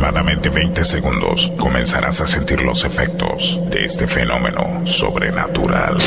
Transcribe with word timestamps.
aproximadamente 0.00 0.48
20 0.48 0.84
segundos 0.86 1.52
comenzarás 1.58 2.22
a 2.22 2.26
sentir 2.26 2.62
los 2.62 2.84
efectos 2.84 3.58
de 3.70 3.84
este 3.84 4.06
fenómeno 4.06 4.80
sobrenatural. 4.86 5.98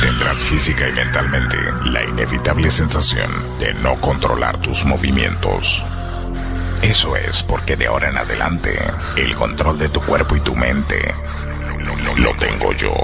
Tendrás 0.00 0.44
física 0.44 0.88
y 0.88 0.92
mentalmente 0.92 1.56
la 1.86 2.04
inevitable 2.04 2.70
sensación 2.70 3.28
de 3.58 3.74
no 3.74 3.96
controlar 3.96 4.58
tus 4.58 4.84
movimientos. 4.84 5.82
Eso 6.82 7.16
es 7.16 7.42
porque 7.42 7.74
de 7.74 7.88
ahora 7.88 8.10
en 8.10 8.16
adelante 8.16 8.78
el 9.16 9.34
control 9.34 9.80
de 9.80 9.88
tu 9.88 10.00
cuerpo 10.00 10.36
y 10.36 10.40
tu 10.40 10.54
mente 10.54 11.12
lo 12.18 12.32
tengo 12.36 12.72
yo. 12.74 12.94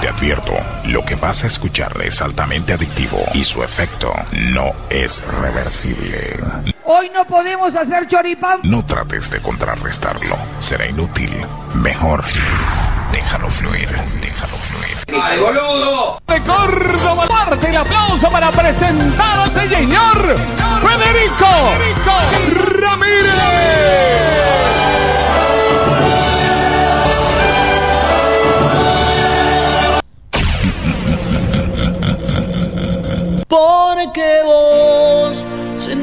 Te 0.00 0.08
advierto, 0.08 0.54
lo 0.86 1.04
que 1.04 1.14
vas 1.14 1.44
a 1.44 1.46
escuchar 1.46 1.92
es 2.02 2.20
altamente 2.20 2.72
adictivo 2.72 3.24
y 3.34 3.44
su 3.44 3.62
efecto 3.62 4.12
no 4.32 4.72
es 4.90 5.22
reversible. 5.40 6.71
Hoy 6.84 7.10
no 7.14 7.24
podemos 7.24 7.74
hacer 7.76 8.08
choripán. 8.08 8.60
No 8.64 8.84
trates 8.84 9.30
de 9.30 9.40
contrarrestarlo, 9.40 10.36
será 10.58 10.86
inútil. 10.86 11.30
Mejor, 11.74 12.24
déjalo 13.12 13.48
fluir, 13.50 13.88
déjalo 14.20 14.56
fluir. 14.56 15.22
¡Ay, 15.22 15.38
boludo! 15.38 16.20
de 16.26 16.40
Córdoba. 16.42 17.26
Parte 17.28 17.68
el 17.68 17.76
aplauso 17.76 18.30
para 18.30 18.50
presentar 18.50 19.38
a 19.38 19.46
ese 19.46 19.68
señor 19.68 20.36
Federico 20.80 21.46
Ramírez. 22.80 23.32
Porque 33.48 34.40
vos 34.44 34.81
se 34.81 34.81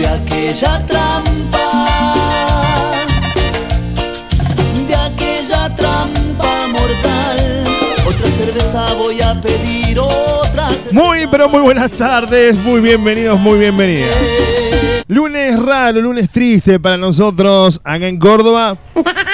de 0.00 0.06
aquella 0.06 0.86
trampa, 0.86 1.94
de 4.88 4.94
aquella 4.94 5.76
trampa 5.76 6.66
mortal. 6.72 7.64
Otra 8.06 8.26
cerveza 8.28 8.94
voy 8.94 9.20
a 9.20 9.38
pedir, 9.42 9.98
otra 9.98 10.70
cerveza. 10.70 10.92
Muy, 10.92 11.26
pero 11.26 11.50
muy 11.50 11.60
buenas 11.60 11.90
tardes, 11.90 12.56
muy 12.56 12.80
bienvenidos, 12.80 13.38
muy 13.38 13.58
bienvenidas. 13.58 14.16
Lunes 15.06 15.62
raro, 15.62 16.00
lunes 16.00 16.30
triste 16.30 16.80
para 16.80 16.96
nosotros 16.96 17.78
acá 17.84 18.08
en 18.08 18.18
Córdoba. 18.18 18.78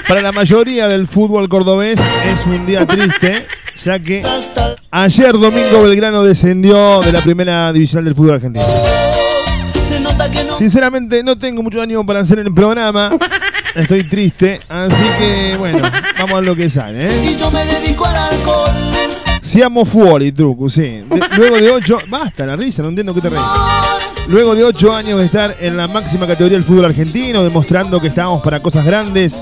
Para 0.09 0.21
la 0.21 0.33
mayoría 0.33 0.89
del 0.89 1.07
fútbol 1.07 1.49
cordobés 1.49 2.01
es 2.01 2.45
un 2.45 2.67
día 2.67 2.85
triste, 2.85 3.47
ya 3.85 4.01
que 4.01 4.21
ayer 4.91 5.33
domingo 5.33 5.83
Belgrano 5.83 6.25
descendió 6.25 7.01
de 7.03 7.13
la 7.13 7.21
primera 7.21 7.73
división 7.73 8.05
del 8.05 8.17
fútbol 8.17 8.35
argentino. 8.35 8.67
Sinceramente 10.59 11.23
no 11.23 11.37
tengo 11.37 11.63
mucho 11.63 11.81
ánimo 11.83 12.05
para 12.05 12.21
hacer 12.21 12.39
el 12.39 12.53
programa, 12.53 13.11
estoy 13.75 14.05
triste, 14.05 14.61
así 14.69 15.03
que 15.19 15.57
bueno, 15.59 15.81
vamos 16.19 16.35
a 16.39 16.41
lo 16.41 16.57
que 16.57 16.71
sale. 16.71 17.07
¿eh? 17.09 17.31
Y 17.33 17.37
yo 17.39 17.51
me 17.51 17.65
dedico 17.67 18.05
al 18.07 18.17
alcohol. 18.17 18.71
Siamo 19.41 19.85
fuori, 19.85 20.33
truco, 20.33 20.69
sí. 20.69 20.83
De- 20.83 21.21
luego 21.37 21.57
de 21.57 21.71
ocho, 21.71 21.99
basta 22.09 22.45
la 22.47 22.57
risa, 22.57 22.83
no 22.83 22.89
entiendo 22.89 23.15
qué 23.15 23.21
te 23.21 23.31
reís. 23.31 23.43
Luego 24.29 24.55
de 24.57 24.65
ocho 24.65 24.93
años 24.95 25.21
de 25.21 25.27
estar 25.27 25.55
en 25.61 25.77
la 25.77 25.87
máxima 25.87 26.27
categoría 26.27 26.57
del 26.59 26.65
fútbol 26.67 26.87
argentino, 26.87 27.45
demostrando 27.45 28.01
que 28.01 28.09
estábamos 28.09 28.43
para 28.43 28.61
cosas 28.61 28.85
grandes, 28.85 29.41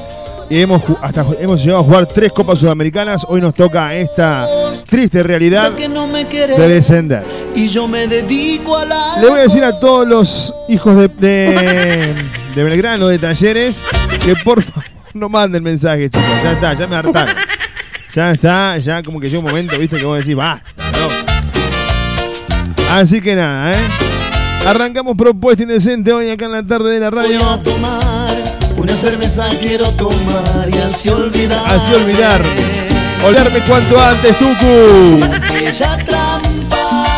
hemos, 0.50 0.82
hasta 1.02 1.24
hemos 1.40 1.60
llegado 1.62 1.80
a 1.80 1.84
jugar 1.84 2.06
tres 2.06 2.32
Copas 2.32 2.58
Sudamericanas, 2.58 3.24
hoy 3.28 3.40
nos 3.40 3.54
toca 3.54 3.94
esta 3.94 4.46
triste 4.86 5.22
realidad 5.22 5.72
de 5.72 6.68
descender. 6.68 7.24
y 7.54 7.68
yo 7.68 7.86
me 7.88 8.06
dedico 8.06 8.76
al 8.76 8.90
alcohol. 8.92 9.22
Le 9.22 9.28
voy 9.28 9.38
a 9.40 9.42
decir 9.42 9.64
a 9.64 9.78
todos 9.78 10.06
los 10.06 10.54
hijos 10.68 10.96
de, 10.96 11.08
de, 11.08 12.14
de 12.54 12.64
Belgrano, 12.64 13.08
de 13.08 13.18
Talleres, 13.18 13.82
que 14.24 14.34
por 14.36 14.62
favor 14.62 14.84
no 15.14 15.28
manden 15.28 15.62
mensajes, 15.62 16.10
chicos. 16.10 16.26
Ya 16.42 16.52
está, 16.52 16.74
ya 16.74 16.86
me 16.86 16.96
hartaron. 16.96 17.34
Ya 18.14 18.30
está, 18.30 18.78
ya 18.78 19.02
como 19.02 19.18
que 19.20 19.28
llega 19.28 19.40
un 19.40 19.46
momento, 19.46 19.76
viste, 19.78 19.96
que 19.98 20.04
vos 20.04 20.18
decís, 20.18 20.36
basta, 20.36 20.64
¿no? 20.76 21.08
Así 22.92 23.20
que 23.20 23.34
nada, 23.34 23.72
¿eh? 23.72 23.82
Arrancamos 24.66 25.16
propuesta 25.16 25.62
indecente 25.62 26.12
hoy 26.12 26.30
acá 26.30 26.44
en 26.46 26.52
la 26.52 26.62
tarde 26.66 26.90
de 26.92 27.00
la 27.00 27.10
Voy 27.10 27.22
radio. 27.22 27.50
a 27.50 27.62
tomar 27.62 28.13
una 28.94 29.10
cerveza 29.10 29.48
quiero 29.60 29.90
tomar 29.90 30.68
y 30.72 30.78
así 30.78 31.08
olvidar. 31.08 31.64
Así 31.66 31.92
olvidar. 31.94 32.40
Olvidarme 33.26 33.58
cuanto 33.66 34.00
antes, 34.00 34.38
Tucu. 34.38 35.20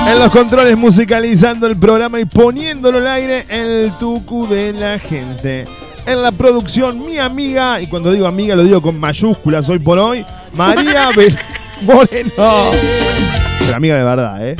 En 0.06 0.18
los 0.18 0.30
controles 0.30 0.78
musicalizando 0.78 1.66
el 1.66 1.76
programa 1.76 2.18
y 2.18 2.24
poniéndolo 2.24 2.98
al 2.98 3.06
aire 3.08 3.44
el 3.50 3.92
tucu 3.98 4.46
de 4.46 4.72
la 4.72 4.98
gente. 4.98 5.66
En 6.06 6.22
la 6.22 6.32
producción, 6.32 6.98
mi 7.04 7.18
amiga, 7.18 7.80
y 7.80 7.88
cuando 7.88 8.10
digo 8.10 8.26
amiga 8.26 8.54
lo 8.54 8.62
digo 8.62 8.80
con 8.80 8.98
mayúsculas 8.98 9.68
hoy 9.68 9.78
por 9.78 9.98
hoy, 9.98 10.24
María 10.54 11.10
Moreno. 11.82 12.70
Pero 13.58 13.76
amiga 13.76 13.96
de 13.96 14.04
verdad, 14.04 14.48
¿eh? 14.48 14.56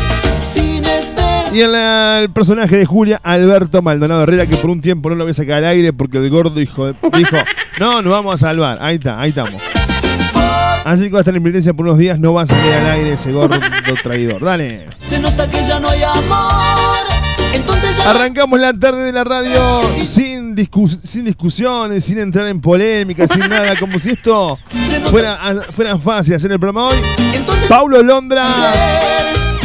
Y 1.56 1.62
el 1.62 2.30
personaje 2.34 2.76
de 2.76 2.84
Julia, 2.84 3.18
Alberto 3.22 3.80
Maldonado 3.80 4.24
Herrera, 4.24 4.44
que 4.44 4.56
por 4.56 4.68
un 4.68 4.82
tiempo 4.82 5.08
no 5.08 5.14
lo 5.14 5.24
voy 5.24 5.30
a 5.30 5.34
sacar 5.34 5.54
al 5.56 5.64
aire 5.64 5.90
porque 5.94 6.18
el 6.18 6.28
gordo 6.28 6.60
hijo 6.60 6.84
de- 6.88 6.94
dijo, 7.16 7.34
no, 7.80 8.02
nos 8.02 8.12
vamos 8.12 8.34
a 8.34 8.36
salvar. 8.36 8.76
Ahí 8.82 8.96
está, 8.96 9.18
ahí 9.18 9.30
estamos. 9.30 9.54
Así 10.84 11.04
que 11.04 11.12
va 11.12 11.20
a 11.20 11.22
estar 11.22 11.34
en 11.34 11.42
penitencia 11.42 11.72
por 11.72 11.86
unos 11.86 11.96
días, 11.96 12.18
no 12.18 12.34
va 12.34 12.42
a 12.42 12.46
salir 12.46 12.74
al 12.74 12.86
aire 12.90 13.14
ese 13.14 13.32
gordo 13.32 13.58
traidor. 14.02 14.44
Dale. 14.44 14.86
Se 15.08 15.18
nota 15.18 15.48
que 15.50 15.64
ya 15.66 15.80
no 15.80 15.88
hay 15.88 16.02
amor. 16.02 17.06
Entonces 17.54 17.96
ya. 17.96 18.10
Arrancamos 18.10 18.60
la 18.60 18.74
tarde 18.78 19.04
de 19.04 19.12
la 19.12 19.24
radio 19.24 19.80
sin, 20.04 20.54
discus- 20.54 21.00
sin 21.04 21.24
discusiones, 21.24 22.04
sin 22.04 22.18
entrar 22.18 22.48
en 22.48 22.60
polémica, 22.60 23.26
sin 23.26 23.40
nada, 23.48 23.76
como 23.80 23.98
si 23.98 24.10
esto 24.10 24.58
fuera, 25.10 25.38
fuera 25.72 25.96
fácil 25.96 26.34
hacer 26.34 26.52
el 26.52 26.60
programa 26.60 26.88
hoy. 26.88 26.98
Entonces. 27.34 27.66
Paulo 27.66 28.02
Londra. 28.02 28.46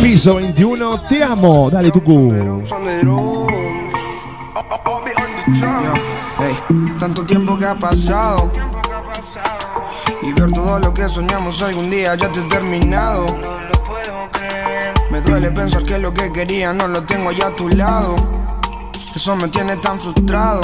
Piso 0.02 0.36
21, 0.36 1.02
te 1.08 1.24
amo, 1.24 1.70
dale 1.70 1.92
Tucu. 1.92 2.34
Hey, 6.40 6.58
tanto 7.00 7.24
tiempo 7.24 7.58
que 7.58 7.66
ha 7.66 7.76
pasado 7.76 8.52
y 10.24 10.34
ver 10.34 10.52
todo 10.52 10.80
lo 10.80 10.94
que 10.94 11.08
soñamos 11.08 11.62
algún 11.62 11.90
día 11.90 12.16
ya 12.16 12.28
te 12.30 12.40
he 12.40 12.44
terminado. 12.50 13.26
Me 15.12 15.22
duele 15.22 15.52
pensar 15.52 15.84
que 15.84 16.00
lo 16.00 16.14
que 16.14 16.32
quería 16.32 16.74
no 16.74 16.88
lo 16.88 17.04
tengo 17.04 17.32
ya 17.32 17.48
a 17.48 17.56
tu 17.56 17.70
lado. 17.70 18.16
Eso 19.16 19.36
me 19.36 19.48
tiene 19.50 19.76
tan 19.76 20.00
frustrado 20.00 20.62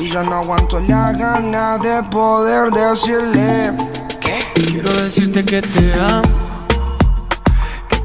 y 0.00 0.10
ya 0.10 0.22
no 0.22 0.36
aguanto 0.36 0.80
la 0.80 1.12
gana 1.12 1.78
de 1.78 2.02
poder 2.10 2.70
decirle 2.72 3.72
que 4.20 4.62
Quiero 4.62 4.92
decirte 4.92 5.44
que 5.44 5.62
te 5.62 5.94
amo. 5.94 6.47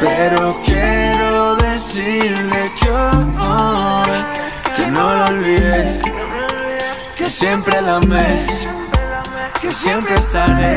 Pero 0.00 0.56
quiero 0.64 1.56
decirle 1.56 2.70
que 2.80 2.88
hoy 2.90 4.24
que 4.76 4.86
no 4.90 5.12
lo 5.14 5.24
olvidé, 5.26 6.00
que 7.16 7.28
siempre 7.28 7.80
la 7.82 7.96
amé, 7.96 8.46
que 9.60 9.72
siempre 9.72 10.14
estaré. 10.14 10.76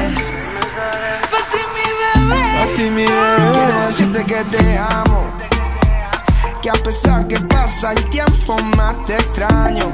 Para 1.30 1.46
ti 1.52 1.62
mi 1.76 1.88
bebé, 2.02 2.44
para 2.58 2.74
ti 2.76 2.82
mi 2.90 3.06
Quiero 3.06 3.68
bebé. 3.68 3.86
decirte 3.88 4.26
que 4.26 4.44
te 4.46 4.78
amo. 4.78 5.24
Que 6.62 6.70
a 6.70 6.74
pesar 6.74 7.28
que 7.28 7.40
pasa 7.42 7.92
el 7.92 8.10
tiempo 8.10 8.58
más 8.78 9.02
te 9.04 9.16
extraño. 9.16 9.92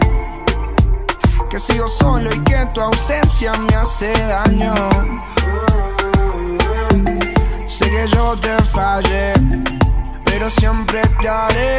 Que 1.50 1.60
sigo 1.60 1.88
solo 1.88 2.34
y 2.34 2.40
que 2.44 2.58
tu 2.74 2.82
ausencia 2.82 3.54
me 3.54 3.76
hace 3.76 4.14
daño. 4.28 4.74
Sé 7.70 7.86
que 7.86 8.08
yo 8.16 8.36
te 8.36 8.56
fallé, 8.66 9.32
pero 10.26 10.50
siempre 10.50 11.02
te 11.22 11.30
haré. 11.30 11.78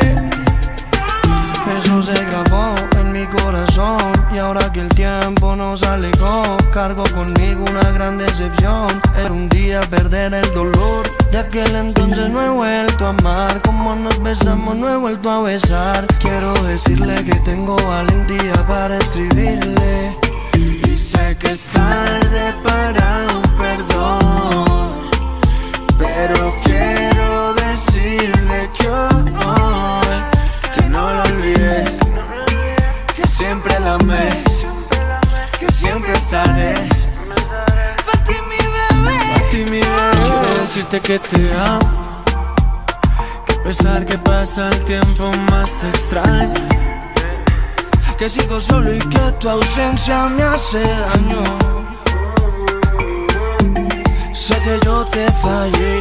Eso 1.79 2.01
se 2.03 2.15
grabó 2.27 2.75
en 2.99 3.13
mi 3.13 3.27
corazón 3.27 4.13
y 4.33 4.39
ahora 4.39 4.71
que 4.73 4.81
el 4.81 4.89
tiempo 4.91 5.57
nos 5.57 5.83
alejó, 5.83 6.57
cargo 6.73 7.03
conmigo 7.13 7.65
una 7.69 7.91
gran 7.91 8.19
decepción. 8.19 9.03
Era 9.19 9.33
un 9.33 9.49
día 9.49 9.81
perder 9.83 10.33
el 10.33 10.55
dolor. 10.55 11.11
De 11.33 11.39
aquel 11.39 11.75
entonces 11.75 12.29
no 12.29 12.41
he 12.41 12.49
vuelto 12.49 13.07
a 13.07 13.11
amar, 13.11 13.61
como 13.63 13.95
nos 13.97 14.23
besamos 14.23 14.77
no 14.77 14.89
he 14.89 14.97
vuelto 14.97 15.29
a 15.29 15.43
besar. 15.43 16.07
Quiero 16.21 16.53
decirle 16.65 17.25
que 17.25 17.35
tengo 17.41 17.77
valentía 17.77 18.55
para 18.69 18.97
escribirle 18.97 20.17
y 20.55 20.97
sé 20.97 21.37
que 21.39 21.51
es 21.51 21.67
tarde 21.67 22.55
para 22.63 23.27
un 23.37 23.59
perdón, 23.59 24.80
pero 26.00 26.55
quiero 26.64 27.55
decirle 27.55 28.70
que 28.76 28.88
hoy 28.88 30.17
que 30.75 30.82
no 30.88 31.12
lo 31.12 31.23
olvidé, 31.23 31.85
que 33.14 33.29
siempre 33.29 33.79
la 33.81 33.94
amé, 33.94 34.31
que 35.58 35.70
siempre 35.70 36.12
estaré. 36.12 36.75
Pa' 38.06 38.19
ti 38.25 38.35
mi 38.49 38.62
bebé, 38.76 39.19
pa' 39.35 39.50
ti 39.50 39.58
mi 39.58 39.81
bebé. 39.81 40.41
Quiero 40.43 40.62
decirte 40.62 41.00
que 41.00 41.19
te 41.19 41.52
amo, 41.55 42.25
que 43.46 43.53
a 43.53 43.62
pesar 43.62 44.06
que 44.06 44.17
pasa 44.19 44.69
el 44.69 44.85
tiempo 44.85 45.31
más 45.50 45.70
te 45.81 45.88
extraño. 45.88 46.55
Que 48.17 48.29
sigo 48.29 48.61
solo 48.61 48.94
y 48.94 48.99
que 48.99 49.32
tu 49.41 49.49
ausencia 49.49 50.26
me 50.26 50.43
hace 50.43 50.82
daño. 50.82 51.69
Sé 54.41 54.55
que 54.65 54.81
yo 54.87 55.05
te 55.05 55.31
fallé, 55.33 56.01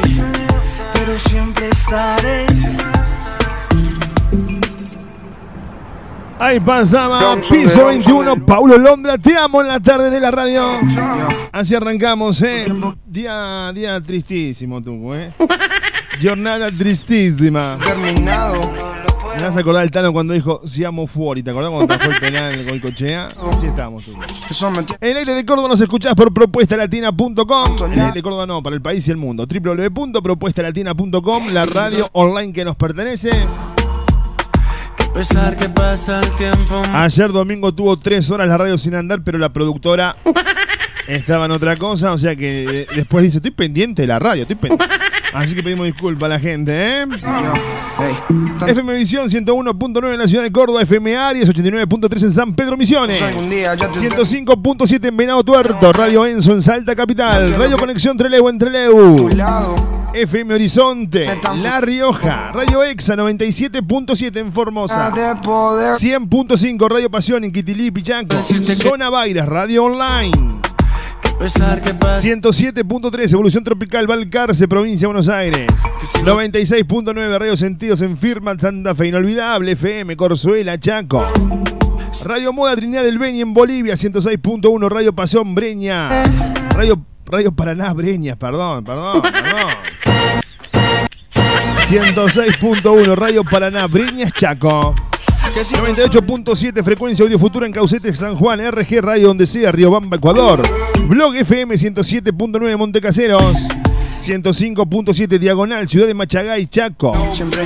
pero 0.93 1.19
siempre 1.19 1.67
estaré. 1.67 2.45
Ahí 6.39 6.57
pasaba 6.61 7.35
piso 7.41 7.87
21, 7.87 8.45
Paulo 8.45 8.77
Londra, 8.77 9.17
te 9.17 9.35
amo 9.35 9.59
en 9.59 9.67
la 9.67 9.81
tarde 9.81 10.09
de 10.09 10.21
la 10.21 10.31
radio. 10.31 10.65
Así 11.51 11.75
arrancamos, 11.75 12.41
¿eh? 12.41 12.63
Día, 13.05 13.73
día 13.75 14.01
tristísimo, 14.01 14.81
tú, 14.81 15.13
¿eh? 15.13 15.33
Jornada 16.23 16.71
tristísima. 16.71 17.77
Terminado. 17.83 19.08
Me 19.39 19.45
vas 19.45 19.55
a 19.55 19.59
acordar 19.61 19.85
el 19.85 19.91
Tano 19.91 20.11
cuando 20.11 20.33
dijo 20.33 20.59
Siamo 20.65 21.07
fuori. 21.07 21.41
¿Te 21.41 21.51
acordás 21.51 21.71
cuando 21.71 21.95
trajo 21.95 22.11
el 22.11 22.19
penal 22.33 22.65
con 22.65 22.79
Cochea? 22.79 23.27
Así 23.27 23.67
tú. 23.71 24.11
Eso 24.49 24.69
me 24.71 24.83
tiene 24.83 24.97
En 24.99 25.15
aire 25.15 25.33
de 25.33 25.45
Córdoba 25.45 25.69
nos 25.69 25.79
escuchás 25.79 26.13
por 26.13 26.33
propuestalatina.com. 26.33 27.77
En 27.85 27.91
aire 27.99 28.11
de 28.15 28.21
Córdoba 28.21 28.45
no, 28.45 28.61
para 28.61 28.75
el 28.75 28.81
país 28.81 29.07
y 29.07 29.11
el 29.11 29.17
mundo. 29.17 29.47
www.propuestalatina.com, 29.47 31.47
la 31.53 31.63
radio 31.63 32.09
online 32.11 32.51
que 32.51 32.65
nos 32.65 32.75
pertenece. 32.75 33.29
A 33.31 35.13
pesar 35.13 35.55
que 35.55 35.69
pasa 35.69 36.19
el 36.19 36.29
tiempo 36.35 36.83
Ayer 36.93 37.31
domingo 37.31 37.73
tuvo 37.73 37.95
tres 37.97 38.29
horas 38.29 38.45
la 38.47 38.57
radio 38.57 38.77
sin 38.77 38.93
andar, 38.93 39.23
pero 39.23 39.37
la 39.37 39.53
productora 39.53 40.17
estaba 41.07 41.45
en 41.45 41.51
otra 41.51 41.77
cosa. 41.77 42.11
O 42.11 42.17
sea 42.17 42.35
que 42.35 42.81
eh, 42.81 42.87
después 42.93 43.23
dice: 43.23 43.37
Estoy 43.37 43.51
pendiente 43.51 44.01
de 44.01 44.07
la 44.09 44.19
radio, 44.19 44.41
estoy 44.41 44.57
pendiente. 44.57 44.85
Así 45.33 45.53
que 45.53 45.61
pedimos 45.61 45.85
disculpas 45.85 46.25
a 46.25 46.29
la 46.29 46.39
gente, 46.39 46.71
¿eh? 46.73 47.05
Tanto 48.59 48.65
FM 48.65 48.95
Visión 48.95 49.29
101.9 49.29 50.13
en 50.13 50.19
la 50.19 50.27
ciudad 50.27 50.43
de 50.43 50.51
Córdoba, 50.51 50.81
FM 50.81 51.15
Aries 51.15 51.49
89.3 51.49 52.23
en 52.23 52.33
San 52.33 52.53
Pedro 52.53 52.77
Misiones. 52.77 53.21
algún 53.21 53.49
día 53.49 53.75
ya 53.75 53.87
te 53.87 53.99
105.7 53.99 55.07
en 55.07 55.17
Venado 55.17 55.43
Tuerto, 55.43 55.93
Radio 55.93 56.25
Enzo 56.25 56.53
en 56.53 56.61
Salta 56.61 56.95
Capital, 56.95 57.53
Radio 57.55 57.77
Conexión 57.77 58.17
Treleu 58.17 58.49
en 58.49 59.37
lado. 59.37 59.75
FM 60.13 60.55
Horizonte, 60.55 61.27
La 61.61 61.79
Rioja, 61.81 62.51
Radio 62.51 62.83
Exa 62.83 63.15
97.7 63.15 64.37
en 64.37 64.51
Formosa, 64.51 65.11
De 65.11 65.35
poder 65.43 65.95
100.5 65.95 66.89
Radio 66.89 67.11
Pasión 67.11 67.43
en 67.43 67.51
Quitilí, 67.51 67.91
Pichaco, 67.91 68.41
Zona 68.41 69.11
Bairas, 69.11 69.47
Radio 69.47 69.85
Online, 69.85 70.31
107.3 71.39 73.33
Evolución 73.33 73.63
Tropical 73.63 74.07
Valcarce, 74.07 74.67
Provincia 74.67 75.07
de 75.07 75.13
Buenos 75.13 75.29
Aires, 75.29 75.67
96.9 76.25 77.37
Radio 77.39 77.55
Sentidos 77.55 78.01
en 78.01 78.17
Firma 78.17 78.59
Santa 78.59 78.93
Fe, 78.93 79.07
Inolvidable 79.07 79.71
FM, 79.71 80.17
Corzuela, 80.17 80.77
Chaco. 80.77 81.25
Radio 82.25 82.51
Moda 82.51 82.75
Trinidad 82.75 83.03
del 83.03 83.17
Beni 83.17 83.39
en 83.39 83.53
Bolivia, 83.53 83.93
106.1 83.93 84.89
Radio 84.89 85.13
Pasión 85.13 85.55
Breña. 85.55 86.09
Radio, 86.75 86.99
Radio 87.25 87.53
Paraná 87.53 87.93
Breña, 87.93 88.35
perdón, 88.35 88.83
perdón, 88.83 89.21
perdón. 89.21 89.71
106.1 91.87 93.15
Radio 93.15 93.45
Paraná 93.45 93.87
Breñas 93.87 94.33
Chaco. 94.33 94.93
98.7 95.53 96.83
frecuencia 96.83 97.23
audio 97.23 97.39
futura 97.39 97.65
en 97.65 97.71
Caucete 97.71 98.13
San 98.13 98.35
Juan, 98.35 98.59
RG 98.59 99.01
Radio 99.01 99.29
donde 99.29 99.47
sea, 99.47 99.71
Riobamba, 99.71 100.17
Ecuador. 100.17 100.61
Blog 101.09 101.35
FM 101.37 101.73
107.9 101.73 102.77
Montecaseros. 102.77 103.57
105.7 104.21 105.39
Diagonal, 105.39 105.87
Ciudad 105.87 106.05
de 106.05 106.13
Machagay, 106.13 106.67
Chaco. 106.67 107.13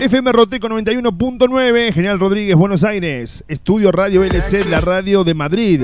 FM 0.01 0.31
Roteco 0.31 0.69
91.9, 0.69 1.91
General 1.91 2.17
Rodríguez, 2.17 2.55
Buenos 2.55 2.85
Aires. 2.85 3.43
Estudio 3.49 3.91
Radio 3.91 4.23
LC, 4.23 4.63
la 4.69 4.79
radio 4.79 5.25
de 5.25 5.33
Madrid. 5.33 5.81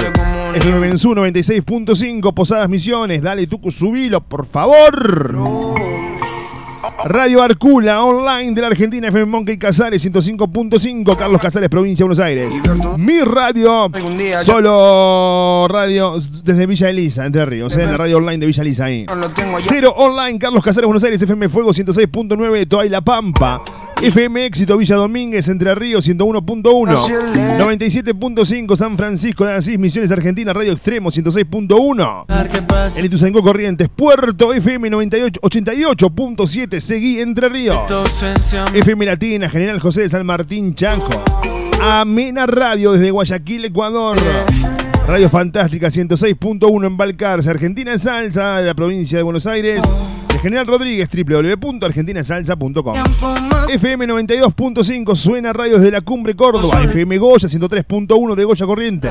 FM 0.55 0.79
Benzú 0.79 1.13
96.5, 1.13 2.33
Posadas 2.33 2.69
Misiones. 2.69 3.21
Dale, 3.21 3.45
Tucu, 3.45 3.71
subilo, 3.71 4.21
por 4.21 4.45
favor. 4.45 5.98
Radio 7.05 7.41
Arcula, 7.41 8.03
online 8.03 8.51
de 8.53 8.61
la 8.61 8.67
Argentina, 8.67 9.07
FM 9.07 9.25
Monkey 9.25 9.57
Casares 9.57 10.05
105.5, 10.05 11.17
Carlos 11.17 11.41
Casares, 11.41 11.69
provincia 11.69 12.03
de 12.03 12.07
Buenos 12.07 12.19
Aires. 12.19 12.53
Mi 12.97 13.21
radio, 13.21 13.89
solo 14.43 15.67
radio 15.69 16.15
desde 16.43 16.65
Villa 16.65 16.89
Elisa, 16.89 17.25
Entre 17.25 17.45
Ríos, 17.45 17.75
en 17.77 17.91
la 17.91 17.97
radio 17.97 18.17
online 18.17 18.39
de 18.39 18.47
Villa 18.47 18.63
Elisa 18.63 18.85
ahí. 18.85 19.05
Cero 19.61 19.93
online, 19.95 20.37
Carlos 20.39 20.63
Casares, 20.63 20.87
Buenos 20.87 21.03
Aires, 21.03 21.21
FM 21.21 21.47
Fuego 21.47 21.71
106.9, 21.71 22.67
Toa 22.67 22.85
y 22.85 22.89
La 22.89 23.01
Pampa. 23.01 23.61
FM 24.01 24.45
Éxito, 24.45 24.77
Villa 24.77 24.95
Domínguez, 24.95 25.49
Entre 25.49 25.75
Ríos 25.75 26.07
101.1. 26.07 26.63
97.5, 27.59 28.75
San 28.77 28.97
Francisco 28.97 29.45
de 29.45 29.53
Asís, 29.53 29.77
Misiones 29.77 30.11
Argentina, 30.11 30.53
Radio 30.53 30.71
Extremo 30.71 31.09
106.1. 31.09 32.49
que 32.49 32.61
pasa 32.61 32.99
En 32.99 33.05
Ituzaingó 33.05 33.41
Corrientes, 33.41 33.89
Puerto 33.89 34.53
FM 34.53 34.89
98, 34.89 35.41
88.7, 35.41 36.79
Seguí 36.79 37.19
Entre 37.19 37.49
Ríos. 37.49 37.79
FM 38.73 39.05
Latina, 39.05 39.49
General 39.49 39.79
José 39.79 40.01
de 40.03 40.09
San 40.09 40.25
Martín, 40.25 40.75
Chaco. 40.75 41.11
Amena 41.81 42.45
Radio 42.45 42.93
desde 42.93 43.11
Guayaquil, 43.11 43.65
Ecuador. 43.65 44.17
Radio 45.07 45.29
Fantástica 45.29 45.87
106.1 45.87 46.87
en 46.87 46.95
Balcarce, 46.97 47.49
Argentina 47.49 47.91
en 47.91 47.99
Salsa, 47.99 48.57
de 48.57 48.67
la 48.67 48.75
provincia 48.75 49.17
de 49.17 49.23
Buenos 49.23 49.45
Aires. 49.45 49.81
General 50.41 50.65
Rodríguez, 50.65 51.09
www.argentinasalsa.com. 51.09 52.93
FM 53.69 54.07
92.5 54.07 55.15
suena 55.15 55.51
radios 55.51 55.81
de 55.81 55.91
la 55.91 55.99
Cumbre 56.01 56.33
Córdoba. 56.35 56.81
FM 56.85 57.17
Goya 57.17 57.47
103.1 57.49 58.35
de 58.35 58.43
Goya 58.45 58.65
Corriente. 58.65 59.09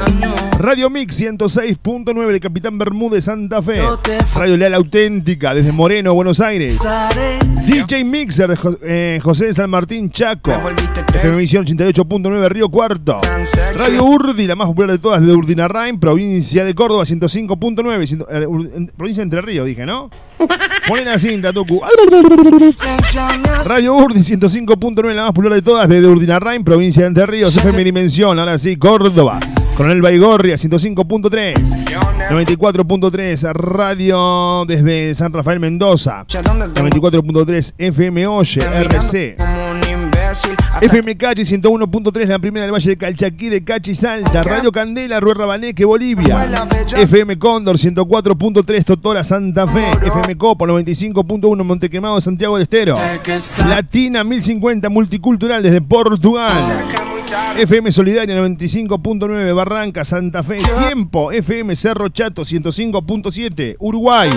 Radio 0.58 0.88
Mix 0.88 1.20
106.9 1.20 2.32
de 2.32 2.40
Capitán 2.40 2.78
Bermúdez 2.78 3.24
Santa 3.26 3.60
Fe. 3.60 3.82
Radio 4.34 4.56
Leal 4.56 4.72
Auténtica 4.74 5.52
desde 5.54 5.70
Moreno, 5.70 6.14
Buenos 6.14 6.40
Aires. 6.40 6.78
DJ 7.66 8.04
Mixer 8.04 8.48
de 8.48 8.58
eh, 8.82 9.20
José 9.22 9.46
de 9.46 9.52
San 9.54 9.68
Martín 9.68 10.10
Chaco. 10.10 10.50
FM 11.14 11.36
Visión 11.36 11.66
88.9 11.66 12.48
Río 12.48 12.70
Cuarto. 12.70 13.20
Radio 13.76 14.04
Urdi, 14.04 14.46
la 14.46 14.56
más 14.56 14.66
popular 14.68 14.92
de 14.92 14.98
todas 14.98 15.20
de 15.20 15.30
Urdinarrain, 15.34 16.00
provincia 16.00 16.64
de 16.64 16.74
Córdoba 16.74 17.04
105.9. 17.04 18.06
ciento- 18.06 18.26
eh, 18.30 18.46
provincia 18.96 19.20
de 19.20 19.24
Entre 19.24 19.42
Ríos, 19.42 19.66
dije, 19.66 19.84
¿no? 19.84 20.08
Ponen 20.88 21.04
la 21.04 21.18
cinta, 21.18 21.52
Tucu. 21.52 21.80
Radio 23.64 23.96
Urdi 23.96 24.20
105.9, 24.20 25.14
la 25.14 25.24
más 25.24 25.32
popular 25.32 25.54
de 25.54 25.62
todas, 25.62 25.88
desde 25.88 26.06
Urdinarrain, 26.06 26.64
provincia 26.64 27.02
de 27.02 27.08
Entre 27.08 27.26
Ríos, 27.26 27.56
FM 27.56 27.84
Dimensión, 27.84 28.38
ahora 28.38 28.56
sí, 28.58 28.76
Córdoba. 28.76 29.40
Coronel 29.76 30.02
Baigorria 30.02 30.56
105.3, 30.56 31.54
94.3, 32.30 33.52
radio 33.52 34.64
desde 34.66 35.14
San 35.14 35.32
Rafael 35.32 35.60
Mendoza, 35.60 36.24
94.3 36.26 37.74
FM 37.78 38.26
Oye, 38.26 38.60
RC. 38.60 39.36
FM 40.80 41.16
Cachi 41.16 41.42
101.3, 41.42 42.26
la 42.26 42.38
primera 42.38 42.64
del 42.64 42.72
Valle 42.72 42.90
de 42.90 42.96
Calchaquí 42.96 43.48
de 43.48 43.64
Cachi 43.64 43.94
Salta. 43.94 44.42
Radio 44.42 44.70
Candela, 44.70 45.20
Ruer 45.20 45.38
Rabaneque, 45.38 45.84
Bolivia. 45.84 46.46
FM 46.96 47.38
Cóndor 47.38 47.76
104.3, 47.76 48.84
Totora 48.84 49.24
Santa 49.24 49.66
Fe. 49.66 49.90
FM 50.06 50.36
Copo 50.36 50.66
95.1, 50.66 51.64
Montequemado, 51.64 52.20
Santiago 52.20 52.54
del 52.54 52.62
Estero. 52.62 52.96
Latina 53.68 54.24
1050, 54.24 54.88
Multicultural 54.88 55.62
desde 55.62 55.80
Portugal. 55.80 56.52
FM 57.58 57.90
Solidaria 57.90 58.36
95.9, 58.36 59.54
Barranca, 59.54 60.04
Santa 60.04 60.42
Fe. 60.42 60.58
Tiempo, 60.86 61.32
FM 61.32 61.74
Cerro 61.76 62.08
Chato 62.08 62.42
105.7, 62.42 63.76
Uruguay. 63.78 64.30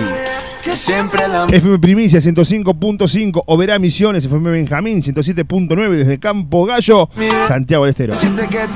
FM 1.52 1.78
Primicia 1.78 2.20
105.5, 2.20 3.44
Oberá 3.46 3.78
Misiones, 3.78 4.24
FM 4.24 4.50
Benjamín 4.50 5.02
107.9 5.02 5.90
desde 5.90 6.18
Campo 6.18 6.64
Gallo, 6.64 7.08
Santiago 7.46 7.84
del 7.84 7.90
Estero. 7.90 8.14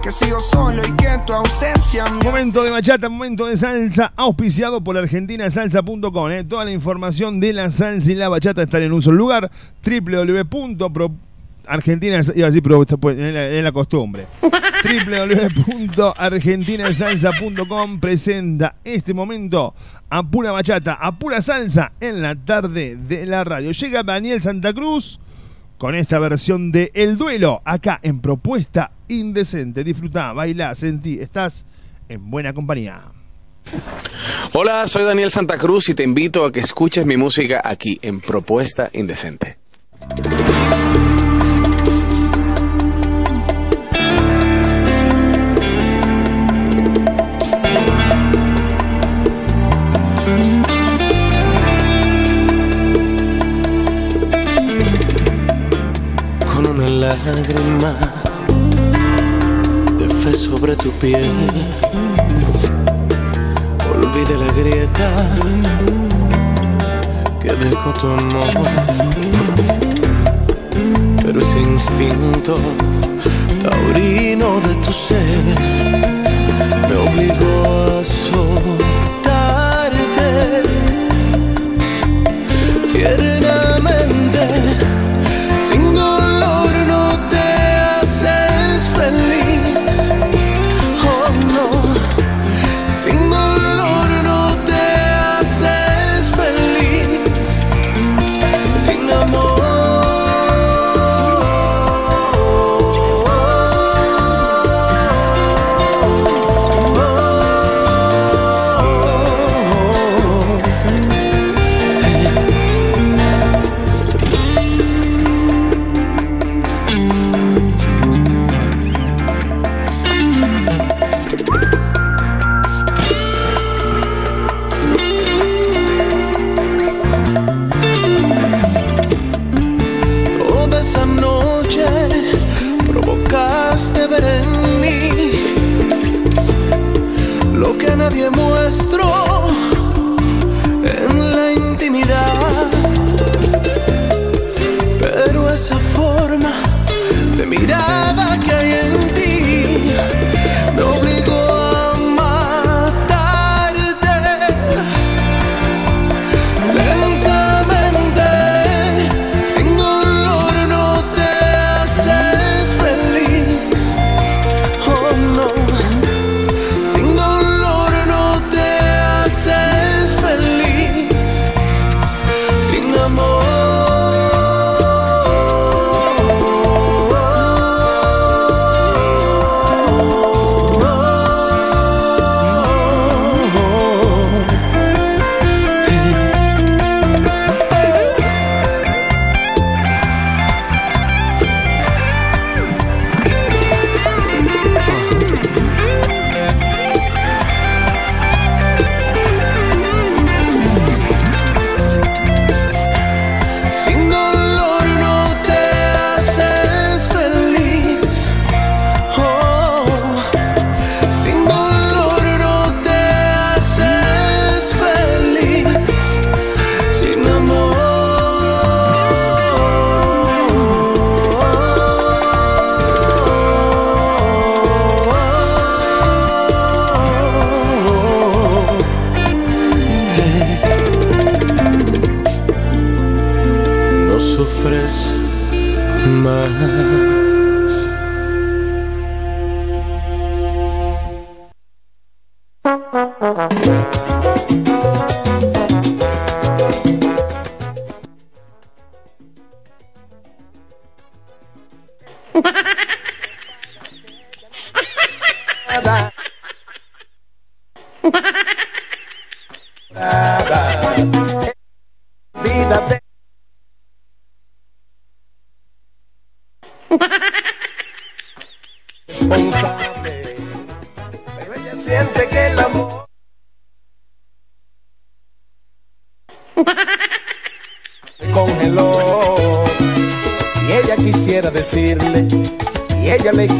Que 0.08 0.14
sigo 0.14 0.40
solo 0.40 0.82
y 0.88 0.92
que 0.94 1.10
tu 1.26 1.34
ausencia 1.34 2.06
me 2.06 2.24
Momento 2.24 2.64
de 2.64 2.72
bachata, 2.72 3.10
momento 3.10 3.46
de 3.46 3.58
salsa, 3.58 4.14
auspiciado 4.16 4.82
por 4.82 4.98
argentinasalsa.com. 4.98 6.32
¿eh? 6.32 6.46
Toda 6.46 6.64
la 6.64 6.72
información 6.72 7.42
de 7.42 7.52
la 7.52 7.70
salsa 7.70 8.14
y 8.14 8.16
la 8.16 8.30
bachata 8.30 8.64
están 8.64 8.84
en 8.84 8.94
un 8.94 9.02
solo 9.02 9.18
lugar, 9.18 9.52
www.argentina, 9.84 12.22
iba 12.36 12.46
a 12.46 12.50
decir, 12.50 12.64
pero 12.64 12.82
esto, 12.82 12.98
es 13.10 13.18
la, 13.18 13.48
es 13.48 13.62
la 13.62 13.74
costumbre. 13.74 14.28
www.argentinasalsa.com 15.68 18.00
presenta 18.00 18.76
este 18.86 19.14
momento 19.14 19.76
a 20.10 20.24
pura 20.24 20.54
bachata, 20.54 20.94
a 20.94 21.20
pura 21.20 21.42
salsa 21.42 21.92
en 22.00 22.22
la 22.22 22.34
tarde 22.34 22.96
de 22.96 23.26
la 23.26 23.44
radio. 23.44 23.72
Llega 23.72 24.04
Daniel 24.04 24.42
Santa 24.42 24.72
Cruz 24.72 25.20
con 25.78 25.96
esta 25.96 26.18
versión 26.18 26.72
de 26.72 26.92
El 26.94 27.18
Duelo, 27.18 27.62
acá 27.66 28.00
en 28.02 28.22
Propuesta 28.22 28.92
Indecente. 29.08 29.84
Disfrutá, 29.84 30.34
bailá, 30.34 30.76
sentí, 30.76 31.20
estás 31.20 31.66
en 32.10 32.30
buena 32.30 32.54
compañía. 32.54 33.02
Hola, 34.54 34.88
soy 34.88 35.04
Daniel 35.04 35.30
Santa 35.30 35.58
Cruz 35.58 35.90
y 35.90 35.94
te 35.94 36.04
invito 36.04 36.46
a 36.46 36.52
que 36.52 36.60
escuches 36.60 37.06
mi 37.06 37.18
música 37.18 37.62
aquí 37.64 38.00
en 38.02 38.22
Propuesta 38.22 38.90
Indecente. 38.94 39.58
con 56.54 56.66
una 56.66 56.88
lágrima 56.88 58.27
sobre 60.50 60.76
tu 60.76 60.92
piel. 60.92 61.32
Olvide 63.92 64.38
la 64.38 64.52
grieta 64.54 65.10
que 67.40 67.52
dejó 67.54 67.94
tu 67.94 68.08
amor. 68.08 68.54
Pero 71.24 71.40
ese 71.40 71.60
instinto 71.60 72.56
taurino 73.64 74.60
de 74.62 74.76
tu 74.86 74.92
ser 74.92 75.44
me 76.88 76.96
obligó 76.96 78.00
a 78.00 78.04
soltarte 78.04 79.07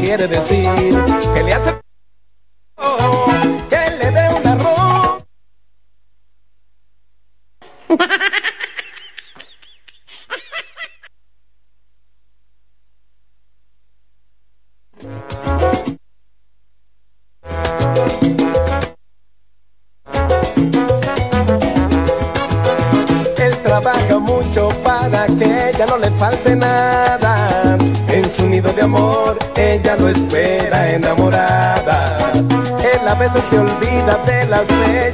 quiere 0.00 0.28
decir 0.28 0.68
que 1.34 1.42
le 1.42 1.52
hace... 1.52 1.87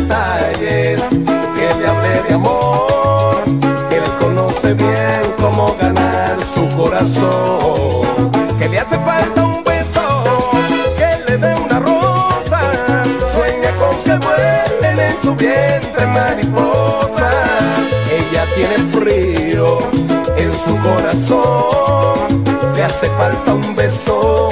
detalles, 0.00 1.00
que 1.56 1.66
le 1.78 1.88
hable 1.88 2.22
de 2.28 2.34
amor, 2.34 3.44
que 3.88 4.00
le 4.00 4.10
conoce 4.20 4.74
bien 4.74 5.22
cómo 5.40 5.76
ganar 5.80 6.36
su 6.40 6.68
corazón, 6.76 8.30
que 8.58 8.68
le 8.68 8.78
hace 8.78 8.98
falta 8.98 9.44
un 9.44 9.56
vientre 15.36 16.06
mariposa. 16.06 17.30
Ella 18.10 18.44
tiene 18.54 18.78
frío 18.92 19.78
en 20.36 20.54
su 20.54 20.76
corazón. 20.78 22.44
Le 22.74 22.82
hace 22.84 23.06
falta 23.10 23.54
un 23.54 23.74
beso, 23.74 24.50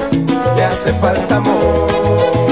le 0.57 0.65
hace 0.65 0.93
falta 0.95 1.37
amor. 1.37 2.44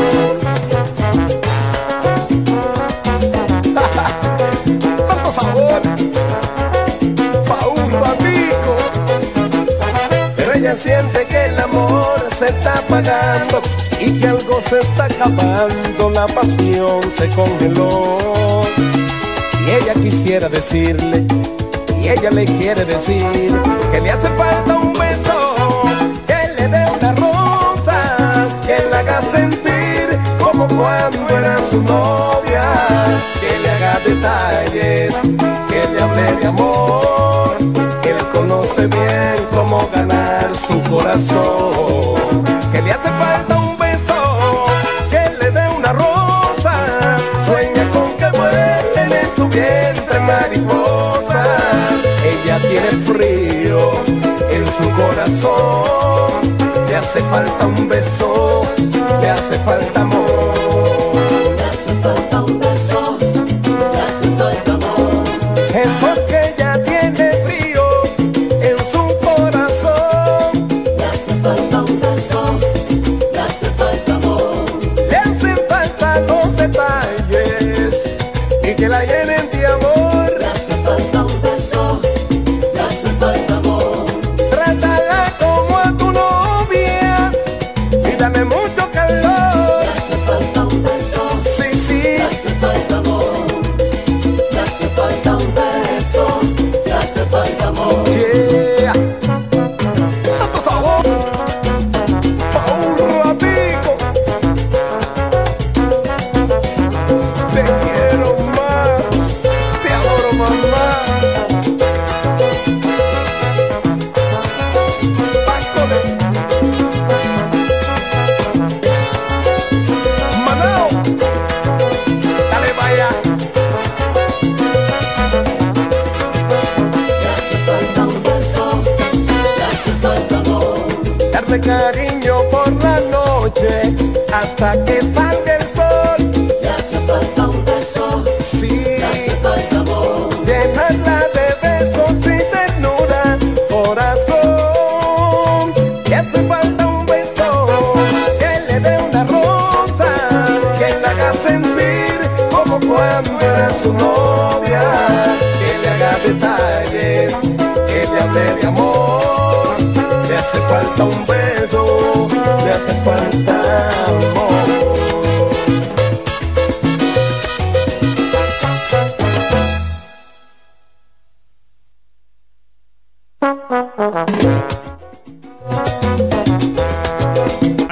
Siente 10.83 11.25
que 11.27 11.45
el 11.47 11.59
amor 11.61 12.29
se 12.37 12.47
está 12.47 12.79
apagando 12.79 13.63
y 14.01 14.19
que 14.19 14.27
algo 14.27 14.61
se 14.61 14.81
está 14.81 15.05
acabando, 15.05 16.11
la 16.11 16.27
pasión 16.27 17.01
se 17.11 17.29
congeló. 17.31 18.63
Y 19.65 19.71
ella 19.71 19.95
quisiera 19.95 20.49
decirle, 20.49 21.25
y 22.01 22.09
ella 22.09 22.31
le 22.31 22.45
quiere 22.45 22.85
decir, 22.85 23.55
que 23.93 24.01
le 24.01 24.11
hace 24.11 24.29
falta 24.31 24.77
un 24.77 24.93
beso, 24.93 25.55
que 26.27 26.49
le 26.57 26.69
dé 26.69 26.85
una 26.99 27.13
rosa, 27.13 28.49
que 28.67 28.77
le 28.91 28.97
haga 28.97 29.23
sentir 29.23 30.19
como 30.41 30.67
cuando 30.67 31.39
era 31.39 31.59
su 31.71 31.81
novia, 31.83 32.65
que 33.41 33.59
le 33.61 33.71
haga 33.71 34.01
detalles, 34.05 35.15
que 35.69 35.89
le 35.95 36.03
hable 36.03 36.33
de 36.41 36.47
amor, 36.49 37.32
su 40.67 40.81
corazón, 40.91 42.45
que 42.73 42.83
le 42.83 42.93
hace 42.93 43.09
falta 43.09 43.57
un 43.59 43.73
vientre 49.53 50.19
mariposa. 50.21 51.45
Ella 52.25 52.59
tiene 52.61 52.91
frío 53.03 53.93
en 54.51 54.67
su 54.67 54.89
corazón. 54.91 56.57
Le 56.89 56.97
hace 56.97 57.21
falta 57.25 57.67
un 57.67 57.89
beso, 57.89 58.63
le 59.21 59.31
hace 59.31 59.59
falta 59.61 60.01
amor. 60.01 60.62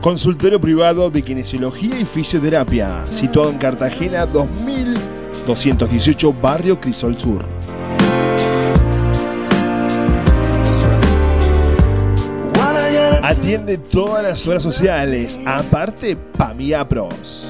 Consultorio 0.00 0.60
privado 0.60 1.10
de 1.10 1.22
kinesiología 1.22 1.98
y 2.00 2.04
fisioterapia, 2.04 3.04
situado 3.06 3.50
en 3.50 3.58
Cartagena 3.58 4.24
2218, 4.24 6.32
barrio 6.32 6.80
Crisol 6.80 7.20
Sur. 7.20 7.44
Atiende 13.22 13.76
todas 13.76 14.22
las 14.22 14.46
horas 14.46 14.62
sociales, 14.62 15.38
aparte 15.46 16.16
Pamia 16.16 16.88
Pros. 16.88 17.46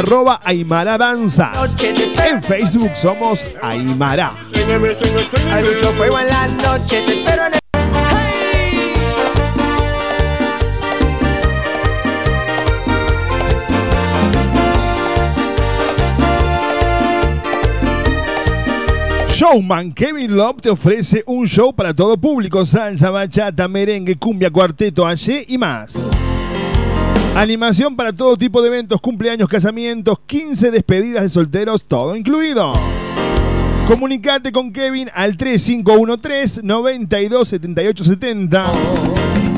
arroba 0.00 0.40
Aymara 0.42 0.96
Danzas. 0.96 1.76
En 2.24 2.42
Facebook 2.42 2.92
somos 2.94 3.48
Aymara. 3.60 4.32
Hay 5.52 5.64
mucho 5.64 5.92
fuego 5.92 6.18
en 6.18 6.28
la 6.28 6.48
noche, 6.48 7.02
te 7.06 7.12
espero 7.12 7.46
en 7.46 7.54
el. 7.54 7.60
Showman 19.34 19.92
Kevin 19.92 20.36
Love 20.36 20.62
te 20.62 20.70
ofrece 20.70 21.22
un 21.26 21.46
show 21.46 21.74
para 21.74 21.94
todo 21.94 22.18
público, 22.18 22.64
salsa, 22.64 23.10
bachata, 23.10 23.68
merengue, 23.68 24.16
cumbia, 24.16 24.50
cuarteto, 24.50 25.06
ayer 25.06 25.44
y 25.48 25.58
más. 25.58 26.10
Animación 27.34 27.96
para 27.96 28.12
todo 28.12 28.36
tipo 28.36 28.60
de 28.60 28.68
eventos, 28.68 29.00
cumpleaños, 29.00 29.48
casamientos, 29.48 30.18
15 30.26 30.70
despedidas 30.70 31.22
de 31.22 31.28
solteros, 31.28 31.84
todo 31.84 32.16
incluido. 32.16 32.72
Comunicate 33.86 34.52
con 34.52 34.72
Kevin 34.72 35.08
al 35.14 35.36
3513 35.36 36.62
927870 36.62 38.64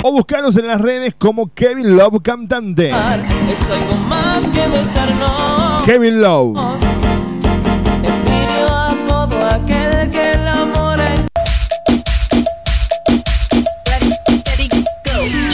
o 0.03 0.13
buscanos 0.13 0.57
en 0.57 0.67
las 0.67 0.81
redes 0.81 1.15
como 1.17 1.53
Kevin 1.53 1.97
Love 1.97 2.21
Cantante. 2.23 2.91
Es 3.51 3.71
algo 3.71 3.95
más 4.09 4.51
que 4.51 4.67
besarnos. 4.69 5.83
Kevin 5.85 6.21
Love. 6.21 6.57
A 8.69 8.95
todo 9.09 9.47
aquel 9.47 10.11
que 10.11 10.22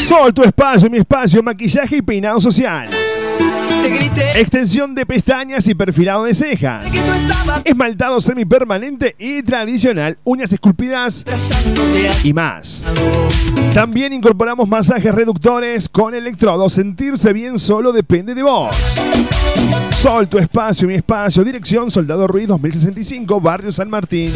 Sol, 0.09 0.33
tu 0.33 0.43
espacio, 0.43 0.89
mi 0.89 0.97
espacio, 0.97 1.43
maquillaje 1.43 1.99
y 1.99 2.01
peinado 2.01 2.41
social. 2.41 2.89
Extensión 4.35 4.95
de 4.95 5.07
pestañas 5.07 5.67
y 5.69 5.75
perfilado 5.75 6.25
de 6.25 6.35
cejas. 6.35 6.85
Esmaltado 7.65 8.21
semipermanente 8.21 9.15
y 9.19 9.43
tradicional, 9.43 10.19
uñas 10.25 10.53
esculpidas 10.53 11.25
y 12.23 12.33
más. 12.33 12.85
También 13.75 14.13
incorporamos 14.13 14.69
masajes 14.69 15.15
reductores 15.15 15.89
con 15.89 16.15
electrodos. 16.15 16.73
Sentirse 16.73 17.33
bien 17.33 17.59
solo 17.59 17.93
depende 17.93 18.35
de 18.35 18.43
vos. 18.43 18.75
Sol, 19.97 20.29
tu 20.29 20.39
espacio, 20.39 20.87
mi 20.87 20.95
espacio. 20.95 21.43
Dirección 21.43 21.91
Soldado 21.91 22.27
Ruiz 22.27 22.47
2065, 22.47 23.41
Barrio 23.41 23.73
San 23.73 23.91
Martín. 23.91 24.31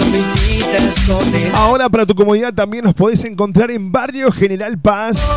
Ahora 1.55 1.89
para 1.89 2.07
tu 2.07 2.15
comodidad 2.15 2.53
también 2.53 2.85
nos 2.85 2.95
podés 2.95 3.25
encontrar 3.25 3.71
en 3.71 3.93
Barrio 3.93 4.33
General 4.33 4.77
Paz, 4.79 5.29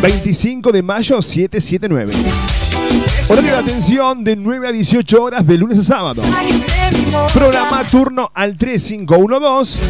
25 0.00 0.70
de 0.70 0.82
mayo 0.82 1.20
779. 1.20 2.12
Horario 3.26 3.52
de 3.52 3.58
atención 3.58 4.22
de 4.22 4.36
9 4.36 4.68
a 4.68 4.72
18 4.72 5.22
horas 5.22 5.46
de 5.46 5.56
lunes 5.56 5.78
a 5.78 5.82
sábado. 5.82 6.22
Programa 7.32 7.82
turno 7.90 8.30
al 8.34 8.58
3512 8.58 9.80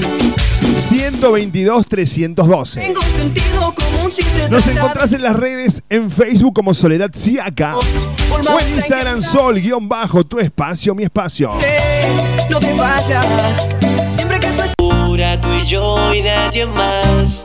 122 0.76 1.86
312. 1.86 2.80
Tengo 2.80 3.00
un 3.00 3.06
sentido 3.06 3.74
común 3.74 4.12
sin 4.12 4.24
ser 4.26 4.50
Nos 4.50 4.66
encontrás 4.68 5.12
en 5.12 5.22
las 5.22 5.34
redes 5.34 5.82
en 5.90 6.10
Facebook 6.10 6.54
como 6.54 6.74
Soledad 6.74 7.10
Siaca 7.12 7.76
o 7.76 8.60
en 8.60 8.68
Instagram 8.74 9.20
Sol 9.20 9.60
guion 9.60 9.88
bajo 9.88 10.24
tu 10.24 10.38
espacio 10.38 10.94
mi 10.94 11.02
espacio. 11.02 11.50
No 12.48 12.60
te 12.60 12.72
vayas. 12.74 13.66
Siempre 14.08 14.38
que 14.38 14.48
tú 15.42 15.48
y 15.60 15.66
yo 15.66 16.14
y 16.14 16.22
nadie 16.22 16.66
más. 16.66 17.44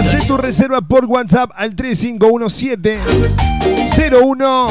Hacé 0.00 0.18
tu 0.26 0.36
reserva 0.38 0.80
por 0.80 1.04
WhatsApp 1.04 1.50
al 1.54 1.76
3517 1.76 2.98
01 4.22 4.66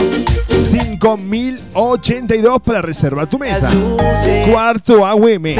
5082 0.59 2.61
para 2.63 2.81
reservar 2.81 3.27
tu 3.27 3.37
mesa. 3.37 3.69
Cuarto 4.51 5.05
AWM. 5.05 5.55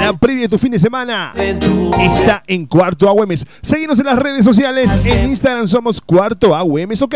La 0.00 0.12
previa 0.18 0.42
de 0.42 0.48
tu 0.48 0.58
fin 0.58 0.72
de 0.72 0.80
semana 0.80 1.32
está 1.36 2.42
en 2.48 2.66
Cuarto 2.66 3.08
AWM. 3.08 3.34
Seguimos 3.62 4.00
en 4.00 4.06
las 4.06 4.18
redes 4.18 4.44
sociales. 4.44 4.98
En 5.04 5.28
Instagram 5.28 5.68
somos 5.68 6.00
Cuarto 6.00 6.56
AWM. 6.56 6.90
Ok. 7.00 7.14